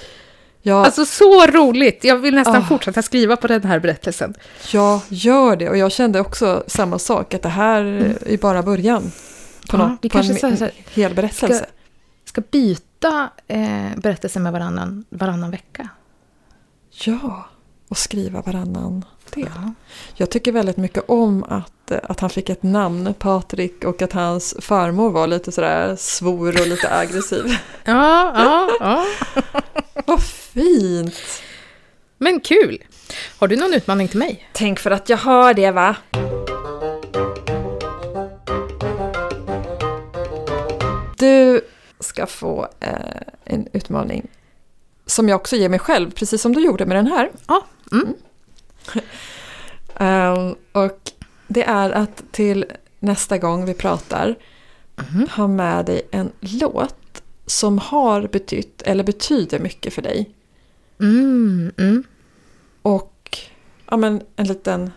Ja, 0.63 0.85
Alltså 0.85 1.07
så 1.07 1.47
roligt! 1.47 2.05
Jag 2.05 2.17
vill 2.17 2.35
nästan 2.35 2.57
Ah. 2.63 2.67
fortsätta 2.67 3.03
skriva 3.03 3.37
på 3.37 3.47
den 3.47 3.63
här 3.63 3.79
berättelsen. 3.81 4.35
jag 4.73 5.01
gör 5.09 5.57
det 5.57 5.69
och 5.71 5.77
jag 5.77 5.93
kände 5.93 6.21
också 6.21 6.65
samma 6.67 6.99
sak, 6.99 7.35
att 7.35 7.43
det 7.43 7.49
här 7.49 7.83
är 8.27 8.37
bara 8.39 8.63
början. 8.63 9.03
På, 9.71 9.77
Ja, 9.77 9.89
något, 9.89 10.13
på 10.13 10.19
en 10.19 10.25
så 10.25 10.57
så 10.57 10.69
hel 10.95 11.15
berättelse. 11.15 11.57
Ska, 11.57 11.67
ska 12.25 12.41
byta 12.51 13.31
eh, 13.47 13.97
berättelser 13.97 14.41
med 14.41 14.53
varannan, 14.53 15.05
varannan 15.11 15.51
vecka. 15.51 15.89
Ja, 17.05 17.47
och 17.89 17.99
skriva 17.99 18.41
varannan 18.43 19.05
del. 19.31 19.49
Ja. 19.55 19.73
Jag 20.15 20.31
tycker 20.31 20.53
väldigt 20.53 20.77
mycket 20.77 21.05
om 21.09 21.45
att, 21.45 21.91
eh, 21.91 21.99
att 22.03 22.21
han 22.21 22.31
fick 22.31 22.49
ett 22.49 22.63
namn, 22.63 23.15
Patrik, 23.19 23.85
och 23.85 24.03
att 24.03 24.13
hans 24.13 24.55
farmor 24.61 25.11
var 25.11 25.27
lite 25.27 25.53
sådär 25.53 25.97
svor 25.97 26.61
och 26.61 26.67
lite 26.67 26.95
aggressiv. 26.95 27.45
Ja, 27.85 28.33
ja, 28.35 28.71
ja. 28.81 29.05
Vad 30.07 30.23
fint! 30.23 31.43
Men 32.19 32.41
kul! 32.41 32.85
Har 33.39 33.49
du 33.49 33.57
någon 33.57 33.75
utmaning 33.75 34.09
till 34.09 34.19
mig? 34.19 34.49
Tänk 34.53 34.79
för 34.79 34.91
att 34.91 35.09
jag 35.09 35.17
har 35.17 35.55
det 35.55 35.71
va? 35.71 35.97
Du 41.19 41.61
ska 42.01 42.27
få 42.27 42.69
eh, 42.81 42.93
en 43.45 43.69
utmaning 43.73 44.27
som 45.07 45.29
jag 45.29 45.37
också 45.37 45.57
ger 45.57 45.69
mig 45.69 45.79
själv, 45.79 46.11
precis 46.11 46.43
som 46.43 46.55
du 46.55 46.65
gjorde 46.65 46.87
med 46.87 46.97
den 46.97 47.07
här. 47.07 47.31
Ja. 47.49 47.67
Mm. 47.93 48.15
Ehm, 50.01 50.55
och 50.73 50.99
det 51.47 51.65
är 51.65 51.91
att 51.91 52.23
till 52.31 52.65
nästa 52.99 53.39
gång 53.39 53.65
vi 53.65 53.75
pratar 53.75 54.35
Mhm. 55.11 55.29
ha 55.29 55.47
med 55.47 55.85
dig 55.87 56.03
en 56.11 56.33
låt 56.41 57.23
som 57.47 57.79
har 57.79 58.23
betytt 58.27 58.83
eller 58.83 59.05
betyder 59.05 59.59
mycket 59.59 59.93
för 59.95 60.03
dig. 60.03 60.31
Mm, 61.01 61.73
mm. 61.79 62.05
Och 62.83 63.39
ja, 63.91 63.97
men 63.97 64.23
en 64.37 64.47
liten, 64.47 64.91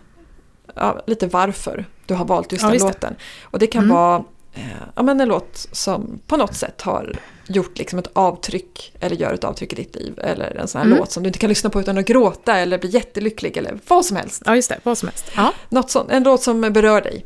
ja, 0.74 1.02
lite 1.06 1.26
varför 1.26 1.84
du 2.06 2.14
har 2.14 2.24
valt 2.24 2.52
just 2.52 2.62
Ja, 2.62 2.68
den 2.68 2.74
just 2.74 2.86
det. 2.86 2.92
låten. 2.92 3.14
Och 3.42 3.58
det 3.58 3.66
kan 3.66 3.84
Mm. 3.84 3.96
vara 3.96 4.24
eh, 4.52 4.62
ja, 4.96 5.02
men 5.02 5.20
en 5.20 5.28
låt 5.28 5.66
som 5.72 6.20
på 6.26 6.36
något 6.36 6.54
sätt 6.56 6.82
har 6.82 7.16
gjort 7.46 7.78
liksom 7.78 7.98
ett 7.98 8.10
avtryck 8.12 8.92
eller 9.00 9.16
gör 9.16 9.32
ett 9.34 9.44
avtryck 9.44 9.72
i 9.72 9.76
ditt 9.76 9.94
liv. 9.96 10.18
Eller 10.22 10.56
en 10.56 10.68
sån 10.68 10.78
här 10.78 10.86
Mm. 10.86 10.98
låt 10.98 11.12
som 11.12 11.22
du 11.22 11.26
inte 11.26 11.38
kan 11.38 11.48
lyssna 11.48 11.70
på 11.70 11.80
utan 11.80 11.98
att 11.98 12.06
gråta 12.06 12.56
eller 12.56 12.78
bli 12.78 12.90
jättelycklig 12.90 13.56
eller 13.56 13.78
vad 13.88 14.04
som 14.06 14.16
helst. 14.16 14.42
Ja, 14.46 14.56
just 14.56 14.68
det. 14.68 14.80
Vad 14.82 14.98
som 14.98 15.08
helst. 15.08 15.30
Ja, 15.36 15.52
Något 15.68 15.90
sånt, 15.90 16.10
en 16.10 16.22
låt 16.22 16.42
som 16.42 16.60
berör 16.60 17.00
dig. 17.00 17.24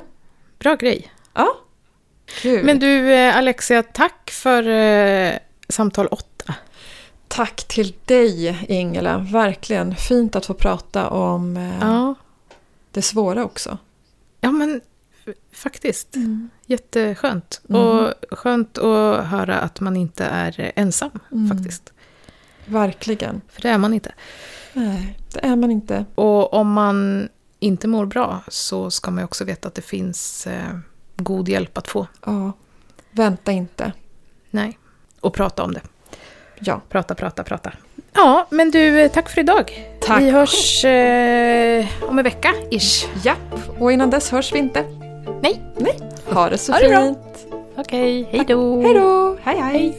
bra 0.59 0.75
grej. 0.75 1.13
Ja, 1.35 1.49
kul. 2.27 2.65
Men 2.65 2.79
du, 2.79 3.13
eh, 3.13 3.37
Alexia, 3.37 3.83
tack 3.83 4.31
för 4.31 4.69
eh, 4.69 5.33
samtal 5.69 6.07
åtta. 6.07 6.55
Tack 7.29 7.65
till 7.69 7.95
dig 8.05 8.59
Ingela, 8.69 9.19
verkligen 9.19 9.97
fint 9.97 10.37
att 10.37 10.47
få 10.47 10.55
prata 10.55 11.09
om 11.11 11.57
eh, 11.57 11.79
Ja, 11.81 12.15
det 12.91 13.03
svåra 13.03 13.45
också. 13.45 13.79
ja 14.41 14.51
men 14.51 14.81
faktiskt. 15.53 16.15
Jätteskönt. 16.67 17.61
Mm. 17.69 17.81
Och 17.83 18.13
skönt 18.31 18.79
att 18.79 19.27
höra 19.27 19.59
att 19.59 19.81
man 19.81 19.97
inte 19.97 20.25
är 20.25 20.73
ensam, 20.77 21.11
Mm. 21.33 21.57
faktiskt. 21.57 21.93
Verkligen. 22.65 23.41
För 23.49 23.63
det 23.63 23.69
är 23.69 23.79
man 23.79 23.95
inte. 23.95 24.13
Nej, 24.73 25.19
det 25.33 25.45
är 25.47 25.57
man 25.57 25.71
inte. 25.71 26.05
Och 26.15 26.53
om 26.55 26.73
man 26.73 27.29
inte 27.59 27.89
mår 27.89 28.07
bra 28.07 28.41
så 28.49 28.91
ska 28.91 29.11
man 29.11 29.25
också 29.25 29.45
veta 29.45 29.69
att 29.69 29.75
det 29.75 29.83
finns 29.83 30.47
eh, 30.47 30.79
god 31.17 31.49
hjälp 31.49 31.79
att 31.79 31.89
få. 31.89 32.07
Ja, 32.27 32.53
vänta 33.11 33.53
inte. 33.53 33.93
Nej. 34.51 34.79
Och 35.21 35.35
prata 35.35 35.63
om 35.63 35.73
det. 35.73 35.81
Ja, 36.59 36.81
Prata, 36.89 37.15
prata, 37.15 37.45
prata. 37.45 37.73
Ja, 38.13 38.47
men 38.51 38.71
du, 38.71 39.01
eh, 39.01 39.11
tack 39.11 39.29
för 39.29 39.41
idag. 39.41 39.97
Tack. 40.01 40.23
Vi 40.23 40.31
hörs 40.31 40.85
eh, 40.85 41.87
om 42.03 42.19
en 42.19 42.25
vecka, 42.25 42.53
ish. 42.71 43.07
japp. 43.25 43.55
Och 43.79 43.93
innan 43.93 44.11
dess 44.11 44.31
hörs 44.31 44.53
vi 44.53 44.59
inte. 44.59 45.06
Nej. 45.47 45.61
Nej. 45.77 45.99
Ha 46.35 46.51
det 46.51 46.59
så 46.59 46.73
Ha 46.73 46.79
det 46.79 46.89
bra. 46.89 47.01
fint. 47.01 47.19
Okej, 47.77 48.29
hej 48.31 48.45
då. 48.49 48.81
Hej 48.83 48.95
då. 48.95 49.37
Hej, 49.43 49.59
hej. 49.61 49.99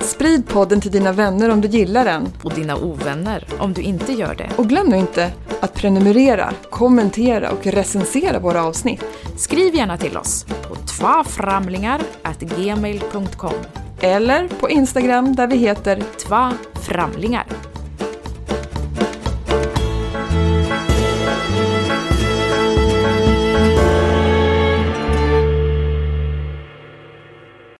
Sprid 0.00 0.48
podden 0.48 0.80
till 0.80 0.90
dina 0.90 1.12
vänner 1.12 1.50
om 1.50 1.60
du 1.60 1.68
gillar 1.68 2.04
den. 2.04 2.28
Och 2.42 2.52
dina 2.54 2.76
ovänner 2.76 3.44
om 3.58 3.72
du 3.72 3.82
inte 3.82 4.12
gör 4.12 4.34
det. 4.34 4.50
Och 4.56 4.68
glöm 4.68 4.86
nu 4.88 4.96
inte 4.96 5.30
att 5.60 5.74
prenumerera, 5.74 6.52
kommentera 6.70 7.50
och 7.50 7.66
recensera 7.66 8.38
våra 8.38 8.64
avsnitt. 8.64 9.04
Skriv 9.36 9.74
gärna 9.74 9.96
till 9.96 10.16
oss 10.16 10.46
på 10.68 10.74
tvaframlingar.gmail.com 10.74 13.54
Eller 14.00 14.48
på 14.48 14.70
Instagram 14.70 15.34
där 15.36 15.46
vi 15.46 15.56
heter 15.56 16.02
Tva 16.26 16.52
framlingar. 16.74 17.46